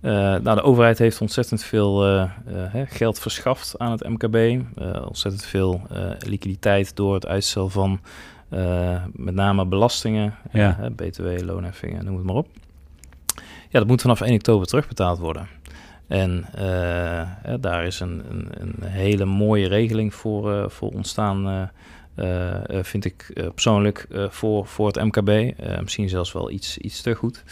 Eh, 0.01 0.11
nou, 0.11 0.55
de 0.55 0.61
overheid 0.61 0.97
heeft 0.97 1.21
ontzettend 1.21 1.63
veel 1.63 2.05
eh, 2.05 2.21
eh, 2.45 2.87
geld 2.89 3.19
verschaft 3.19 3.79
aan 3.79 3.91
het 3.91 4.09
MKB. 4.09 4.35
Eh, 4.35 5.05
ontzettend 5.07 5.45
veel 5.45 5.81
eh, 5.91 6.09
liquiditeit 6.19 6.95
door 6.95 7.13
het 7.13 7.25
uitstel 7.25 7.69
van 7.69 7.99
eh, 8.49 9.03
met 9.13 9.33
name 9.35 9.65
belastingen, 9.65 10.35
Ja. 10.51 10.77
eh, 10.81 10.89
BTW, 10.95 11.41
loonheffingen, 11.45 12.05
noem 12.05 12.15
het 12.15 12.25
maar 12.25 12.35
op. 12.35 12.47
Ja, 13.69 13.79
dat 13.79 13.87
moet 13.87 14.01
vanaf 14.01 14.21
1 14.21 14.33
oktober 14.33 14.67
terugbetaald 14.67 15.19
worden. 15.19 15.47
En 16.07 16.45
eh, 16.53 17.53
daar 17.59 17.85
is 17.85 17.99
een, 17.99 18.23
een, 18.29 18.47
een 18.59 18.83
hele 18.83 19.25
mooie 19.25 19.67
regeling 19.67 20.13
voor, 20.13 20.53
eh, 20.53 20.69
voor 20.69 20.89
ontstaan, 20.89 21.69
eh, 22.15 22.69
eh, 22.69 22.83
vind 22.83 23.05
ik 23.05 23.31
eh, 23.33 23.47
persoonlijk, 23.53 24.07
voor, 24.29 24.65
voor 24.65 24.87
het 24.87 25.03
MKB. 25.03 25.53
Misschien 25.81 26.09
zelfs 26.09 26.31
wel 26.31 26.51
iets, 26.51 26.77
iets 26.77 27.01
te 27.01 27.13
goed. 27.13 27.43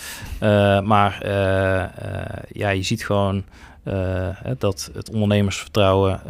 Maar 0.84 1.28
ja, 2.52 2.70
je 2.70 2.84
ziet 2.84 3.06
gewoon 3.06 3.44
dat 4.58 4.92
het 4.94 5.10
ondernemersvertrouwen 5.12 6.22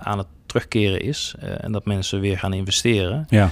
aan 0.00 0.18
het 0.18 0.26
terugkeren 0.46 1.00
is. 1.00 1.34
en 1.60 1.72
dat 1.72 1.84
mensen 1.84 2.20
weer 2.20 2.38
gaan 2.38 2.52
investeren. 2.52 3.26
Ja. 3.28 3.50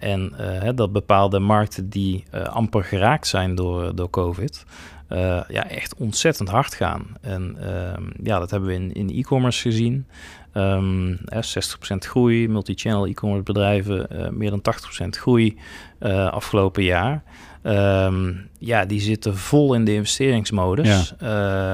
En 0.00 0.32
dat 0.74 0.92
bepaalde 0.92 1.38
markten 1.38 1.88
die 1.88 2.24
amper 2.50 2.84
geraakt 2.84 3.26
zijn 3.26 3.54
door, 3.54 3.94
door 3.94 4.10
COVID, 4.10 4.64
ja, 5.48 5.68
echt 5.68 5.94
ontzettend 5.94 6.48
hard 6.48 6.74
gaan. 6.74 7.06
En 7.20 7.56
ehm, 7.60 8.02
ja, 8.22 8.38
dat 8.38 8.50
hebben 8.50 8.68
we 8.68 8.74
in, 8.74 8.92
in 8.92 9.10
e-commerce 9.10 9.60
gezien. 9.60 10.06
Ehm, 10.52 11.16
hè, 11.24 11.42
60% 11.42 12.06
groei, 12.06 12.48
multi-channel 12.48 13.06
e-commerce 13.06 13.42
bedrijven, 13.42 14.10
eh, 14.10 14.28
meer 14.28 14.50
dan 14.50 14.60
80% 14.60 15.16
groei 15.16 15.58
eh, 15.98 16.28
afgelopen 16.28 16.82
jaar. 16.82 17.22
Ehm, 17.62 18.32
ja, 18.58 18.84
die 18.84 19.00
zitten 19.00 19.36
vol 19.36 19.74
in 19.74 19.84
de 19.84 19.94
investeringsmodus. 19.94 21.14
Eh, 21.18 21.28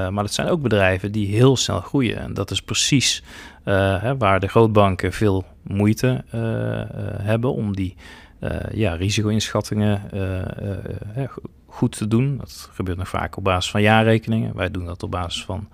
maar 0.08 0.22
dat 0.22 0.32
zijn 0.32 0.48
ook 0.48 0.62
bedrijven 0.62 1.12
die 1.12 1.26
heel 1.26 1.56
snel 1.56 1.80
groeien. 1.80 2.18
En 2.18 2.34
dat 2.34 2.50
is 2.50 2.62
precies 2.62 3.22
hè, 3.64 4.16
waar 4.16 4.40
de 4.40 4.48
grootbanken 4.48 5.12
veel 5.12 5.44
moeite 5.62 6.24
hebben 7.22 7.52
om 7.52 7.76
die 7.76 7.96
ja, 8.72 8.94
risico-inschattingen 8.94 10.00
goed 11.66 11.96
te 11.96 12.08
doen. 12.08 12.36
Dat 12.36 12.70
gebeurt 12.72 12.98
nog 12.98 13.08
vaak 13.08 13.36
op 13.36 13.44
basis 13.44 13.70
van 13.70 13.82
jaarrekeningen. 13.82 14.56
Wij 14.56 14.70
doen 14.70 14.84
dat 14.84 15.02
op 15.02 15.10
basis 15.10 15.44
van 15.44 15.68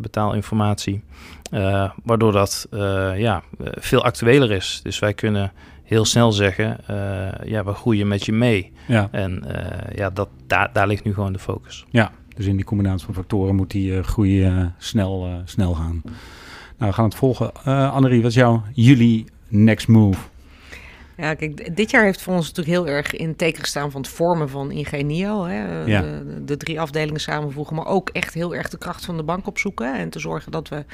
betaalinformatie. 0.00 1.02
waardoor 2.04 2.32
dat 2.32 2.66
ja, 3.16 3.42
veel 3.58 4.04
actueler 4.04 4.50
is. 4.50 4.80
Dus 4.82 4.98
wij 4.98 5.14
kunnen 5.14 5.52
heel 5.82 6.04
snel 6.04 6.32
zeggen, 6.32 6.76
ja, 7.44 7.64
we 7.64 7.72
groeien 7.72 8.08
met 8.08 8.24
je 8.24 8.32
mee. 8.32 8.72
Ja. 8.86 9.08
En 9.10 9.44
ja, 9.94 10.10
dat, 10.10 10.28
daar, 10.46 10.70
daar 10.72 10.86
ligt 10.86 11.04
nu 11.04 11.14
gewoon 11.14 11.32
de 11.32 11.38
focus. 11.38 11.86
Ja, 11.90 12.10
dus 12.36 12.46
in 12.46 12.56
die 12.56 12.64
combinatie 12.64 13.04
van 13.04 13.14
factoren 13.14 13.54
moet 13.54 13.70
die 13.70 13.92
uh, 13.92 14.02
groei 14.02 14.46
uh, 14.46 14.66
snel, 14.78 15.26
uh, 15.26 15.34
snel 15.44 15.74
gaan. 15.74 16.00
Nou, 16.76 16.90
we 16.90 16.92
gaan 16.92 17.04
het 17.04 17.14
volgen. 17.14 17.64
Annerie, 17.64 18.22
wat 18.22 18.30
is 18.30 18.36
jouw 18.36 18.62
jullie 18.72 19.24
next 19.48 19.88
move? 19.88 20.18
Ja, 21.18 21.34
kijk, 21.34 21.76
dit 21.76 21.90
jaar 21.90 22.04
heeft 22.04 22.22
voor 22.22 22.34
ons 22.34 22.46
natuurlijk 22.46 22.76
heel 22.76 22.94
erg 22.94 23.14
in 23.14 23.36
teken 23.36 23.60
gestaan 23.60 23.90
van 23.90 24.00
het 24.00 24.10
vormen 24.10 24.48
van 24.48 24.70
Ingenio. 24.70 25.44
Hè? 25.44 25.84
Ja. 25.84 26.00
De, 26.00 26.44
de, 26.44 26.56
drie 26.56 26.80
afdelingen 26.80 27.20
samenvoegen, 27.20 27.76
maar 27.76 27.86
ook 27.86 28.08
echt 28.08 28.34
heel 28.34 28.54
erg 28.54 28.68
de 28.68 28.78
kracht 28.78 29.04
van 29.04 29.16
de 29.16 29.22
bank 29.22 29.46
opzoeken. 29.46 29.94
En 29.94 30.10
te 30.10 30.18
zorgen 30.18 30.52
dat 30.52 30.68
we 30.68 30.84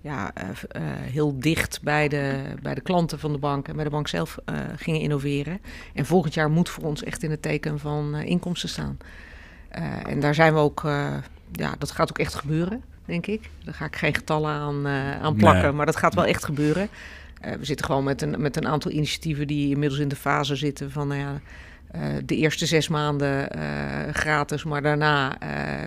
ja, 0.00 0.30
uh, 0.38 0.48
uh, 0.48 0.82
heel 0.98 1.40
dicht 1.40 1.80
bij 1.82 2.08
de, 2.08 2.42
bij 2.62 2.74
de 2.74 2.80
klanten 2.80 3.18
van 3.18 3.32
de 3.32 3.38
bank 3.38 3.68
en 3.68 3.74
bij 3.74 3.84
de 3.84 3.90
bank 3.90 4.08
zelf 4.08 4.38
uh, 4.46 4.56
gingen 4.76 5.00
innoveren. 5.00 5.60
En 5.94 6.06
volgend 6.06 6.34
jaar 6.34 6.50
moet 6.50 6.68
voor 6.68 6.84
ons 6.84 7.04
echt 7.04 7.22
in 7.22 7.30
het 7.30 7.42
teken 7.42 7.78
van 7.78 8.14
inkomsten 8.14 8.68
staan. 8.68 8.98
En 10.06 10.20
daar 10.20 10.34
zijn 10.34 10.54
we 10.54 10.58
ook, 10.58 10.80
ja, 11.52 11.74
dat 11.78 11.90
gaat 11.90 12.10
ook 12.10 12.18
echt 12.18 12.34
gebeuren, 12.34 12.82
denk 13.04 13.26
ik. 13.26 13.50
Daar 13.64 13.74
ga 13.74 13.84
ik 13.84 13.96
geen 13.96 14.14
getallen 14.14 14.50
aan, 14.50 14.86
aan 15.22 15.36
plakken, 15.36 15.62
nee. 15.62 15.72
maar 15.72 15.86
dat 15.86 15.96
gaat 15.96 16.14
wel 16.14 16.26
echt 16.26 16.44
gebeuren. 16.44 16.88
We 17.58 17.64
zitten 17.64 17.86
gewoon 17.86 18.04
met 18.04 18.22
een, 18.22 18.40
met 18.40 18.56
een 18.56 18.68
aantal 18.68 18.90
initiatieven 18.90 19.46
die 19.46 19.70
inmiddels 19.70 20.00
in 20.00 20.08
de 20.08 20.16
fase 20.16 20.56
zitten 20.56 20.90
van, 20.90 21.08
nou 21.08 21.20
ja, 21.20 21.40
de 22.24 22.36
eerste 22.36 22.66
zes 22.66 22.88
maanden 22.88 23.48
gratis, 24.12 24.64
maar 24.64 24.82
daarna 24.82 25.38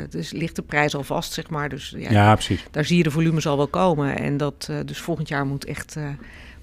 dus 0.10 0.32
ligt 0.32 0.56
de 0.56 0.62
prijs 0.62 0.96
al 0.96 1.04
vast, 1.04 1.34
zeg 1.34 1.50
maar. 1.50 1.70
Dus 1.70 1.94
ja, 1.98 2.12
ja 2.12 2.34
precies. 2.34 2.66
Daar 2.72 2.86
zie 2.86 2.98
je 2.98 3.04
de 3.04 3.12
volumes 3.12 3.48
al 3.48 3.58
wel 3.58 3.68
komen. 3.68 4.18
En 4.18 4.38
dat 4.38 4.70
dus 4.86 5.00
volgend 5.00 5.28
jaar 5.28 5.46
moet 5.46 5.66
echt, 5.66 5.98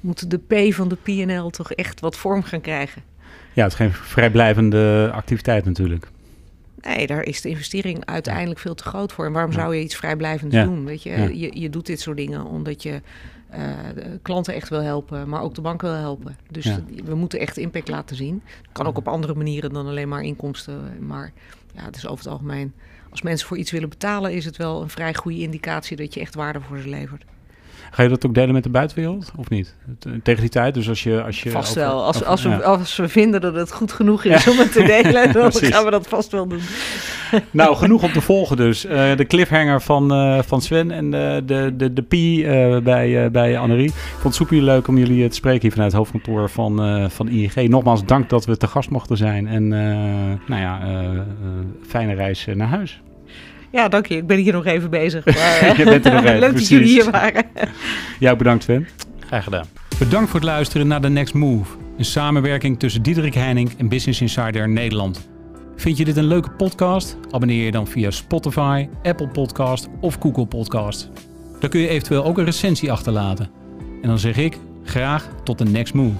moet 0.01 0.30
de 0.30 0.38
P 0.38 0.74
van 0.74 0.88
de 0.88 0.97
PNL 0.97 1.51
toch 1.51 1.72
echt 1.72 2.01
wat 2.01 2.16
vorm 2.16 2.43
gaan 2.43 2.61
krijgen. 2.61 3.03
Ja, 3.53 3.62
het 3.62 3.72
is 3.72 3.78
geen 3.78 3.93
vrijblijvende 3.93 5.11
activiteit 5.12 5.64
natuurlijk. 5.64 6.07
Nee, 6.80 7.07
daar 7.07 7.22
is 7.22 7.40
de 7.40 7.49
investering 7.49 8.05
uiteindelijk 8.05 8.61
veel 8.61 8.74
te 8.74 8.84
groot 8.84 9.12
voor. 9.12 9.24
En 9.26 9.32
waarom 9.32 9.53
zou 9.53 9.74
je 9.74 9.82
iets 9.82 9.97
vrijblijvends 9.97 10.55
ja. 10.55 10.64
doen? 10.64 10.84
Weet 10.84 11.03
je? 11.03 11.11
Ja. 11.11 11.28
je, 11.32 11.61
je 11.61 11.70
doet 11.70 11.86
dit 11.86 12.01
soort 12.01 12.16
dingen 12.16 12.45
omdat 12.45 12.82
je 12.82 13.01
uh, 13.55 13.59
klanten 14.23 14.55
echt 14.55 14.69
wil 14.69 14.81
helpen, 14.83 15.29
maar 15.29 15.43
ook 15.43 15.55
de 15.55 15.61
bank 15.61 15.81
wil 15.81 15.93
helpen. 15.93 16.37
Dus 16.51 16.65
ja. 16.65 16.81
we 17.05 17.15
moeten 17.15 17.39
echt 17.39 17.57
impact 17.57 17.89
laten 17.89 18.17
zien. 18.17 18.43
kan 18.73 18.87
ook 18.87 18.97
op 18.97 19.09
andere 19.09 19.35
manieren 19.35 19.73
dan 19.73 19.87
alleen 19.87 20.09
maar 20.09 20.23
inkomsten. 20.23 21.07
Maar 21.07 21.33
ja, 21.75 21.85
het 21.85 21.97
is 21.97 22.07
over 22.07 22.25
het 22.25 22.33
algemeen. 22.33 22.73
Als 23.11 23.23
mensen 23.23 23.49
voor 23.49 23.57
iets 23.57 23.71
willen 23.71 23.89
betalen, 23.89 24.33
is 24.33 24.45
het 24.45 24.57
wel 24.57 24.83
een 24.83 24.91
vrij 24.91 25.15
goede 25.15 25.41
indicatie 25.41 25.97
dat 25.97 26.15
je 26.15 26.21
echt 26.21 26.35
waarde 26.35 26.61
voor 26.61 26.79
ze 26.79 26.89
levert. 26.89 27.25
Ga 27.95 28.03
je 28.03 28.09
dat 28.09 28.26
ook 28.26 28.34
delen 28.34 28.55
met 28.55 28.62
de 28.62 28.68
buitenwereld 28.68 29.32
of 29.36 29.49
niet? 29.49 29.74
Tegen 30.22 30.40
die 30.40 30.51
tijd, 30.51 30.74
dus 30.74 30.88
als 30.88 31.03
je... 31.03 31.22
Als 31.22 31.43
je 31.43 31.51
vast 31.51 31.78
over, 31.78 31.82
wel. 31.82 32.05
Als, 32.05 32.16
over, 32.16 32.26
als, 32.26 32.43
we, 32.43 32.49
ja. 32.49 32.57
als 32.57 32.97
we 32.97 33.09
vinden 33.09 33.40
dat 33.40 33.55
het 33.55 33.72
goed 33.72 33.93
genoeg 33.93 34.24
is 34.24 34.45
ja. 34.45 34.51
om 34.51 34.59
het 34.59 34.72
te 34.72 34.82
delen, 34.82 35.32
dan 35.43 35.53
gaan 35.53 35.84
we 35.84 35.90
dat 35.90 36.09
vast 36.09 36.32
wel 36.32 36.47
doen. 36.47 36.61
nou, 37.51 37.76
genoeg 37.76 38.03
om 38.03 38.12
te 38.12 38.20
volgen 38.20 38.57
dus. 38.57 38.84
Uh, 38.84 39.16
de 39.16 39.26
cliffhanger 39.26 39.80
van, 39.80 40.12
uh, 40.12 40.43
van 40.43 40.62
Sven 40.62 40.90
en 40.90 41.11
de, 41.11 41.43
de, 41.47 41.72
de, 41.76 41.93
de 41.93 42.03
P 42.03 42.12
uh, 42.12 42.78
bij, 42.78 43.30
bij 43.30 43.59
Annerie. 43.59 43.86
Ik 43.86 43.93
vond 43.95 44.22
het 44.22 44.34
super 44.34 44.62
leuk 44.62 44.88
om 44.88 44.99
jullie 44.99 45.28
te 45.28 45.34
spreken 45.34 45.61
hier 45.61 45.72
vanuit 45.72 45.93
het 45.93 46.01
hoofdkantoor 46.01 46.51
van, 46.51 47.11
van 47.11 47.28
ING. 47.28 47.68
Nogmaals 47.68 48.05
dank 48.05 48.28
dat 48.28 48.45
we 48.45 48.57
te 48.57 48.66
gast 48.66 48.90
mochten 48.90 49.16
zijn. 49.16 49.47
En 49.47 49.68
nou 50.47 50.61
ja, 50.61 50.80
fijne 51.86 52.14
reis 52.14 52.47
naar 52.55 52.68
huis. 52.68 53.01
Ja, 53.73 53.89
dank 53.89 54.07
je. 54.07 54.16
Ik 54.16 54.27
ben 54.27 54.39
hier 54.39 54.53
nog 54.53 54.64
even 54.64 54.91
bezig. 54.91 55.25
Maar, 55.25 55.75
je 55.79 55.85
bent 55.85 56.07
er 56.07 56.12
nog 56.12 56.25
even, 56.25 56.39
Leuk 56.47 56.53
dat 56.55 56.68
jullie 56.68 56.87
hier 56.89 57.11
waren. 57.11 57.45
ja, 58.18 58.37
bedankt 58.37 58.62
Sven. 58.62 58.89
Graag 59.27 59.45
gedaan. 59.45 59.66
Bedankt 59.99 60.31
voor 60.31 60.41
het 60.41 60.49
luisteren 60.49 60.87
naar 60.87 61.01
The 61.01 61.09
Next 61.09 61.35
Move. 61.35 61.70
Een 61.99 62.05
samenwerking 62.05 62.79
tussen 62.79 63.03
Diederik 63.03 63.35
Heining 63.35 63.70
en 63.79 63.89
Business 63.89 64.20
Insider 64.20 64.68
Nederland. 64.68 65.29
Vind 65.77 65.97
je 65.97 66.05
dit 66.05 66.16
een 66.16 66.25
leuke 66.27 66.51
podcast? 66.51 67.16
Abonneer 67.31 67.64
je 67.64 67.70
dan 67.70 67.87
via 67.87 68.11
Spotify, 68.11 68.89
Apple 69.03 69.29
Podcast 69.29 69.89
of 70.01 70.16
Google 70.20 70.47
Podcast. 70.47 71.11
Dan 71.61 71.70
kun 71.70 71.81
je 71.81 71.89
eventueel 71.89 72.25
ook 72.25 72.39
een 72.39 72.45
recensie 72.45 72.93
achterlaten. 72.93 73.51
En 74.03 74.09
dan 74.09 74.18
zeg 74.18 74.37
ik 74.37 74.57
graag 74.85 75.29
tot 75.45 75.59
de 75.59 75.64
next 75.64 75.95
move. 75.95 76.14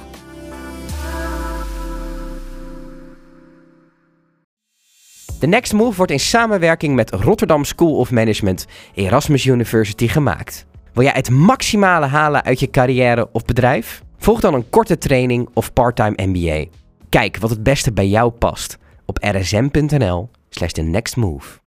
The 5.43 5.49
Next 5.49 5.73
Move 5.73 5.97
wordt 5.97 6.13
in 6.13 6.21
samenwerking 6.21 6.95
met 6.95 7.11
Rotterdam 7.11 7.65
School 7.65 7.97
of 7.97 8.11
Management 8.11 8.67
Erasmus 8.95 9.45
University 9.45 10.09
gemaakt. 10.09 10.67
Wil 10.93 11.05
jij 11.05 11.13
het 11.13 11.31
maximale 11.31 12.07
halen 12.07 12.45
uit 12.45 12.61
je 12.61 12.71
carrière 12.71 13.29
of 13.33 13.45
bedrijf? 13.45 14.03
Volg 14.19 14.41
dan 14.41 14.55
een 14.55 14.71
korte 14.71 14.99
training 14.99 15.49
of 15.55 15.73
parttime 15.73 16.27
MBA. 16.27 16.65
Kijk 17.09 17.39
wat 17.39 17.51
het 17.51 17.63
beste 17.63 17.93
bij 17.93 18.09
jou 18.09 18.31
past 18.31 18.79
op 19.07 19.19
rsm.nl/slash 19.21 20.73
the 20.73 20.83
next 20.83 21.17
move. 21.17 21.62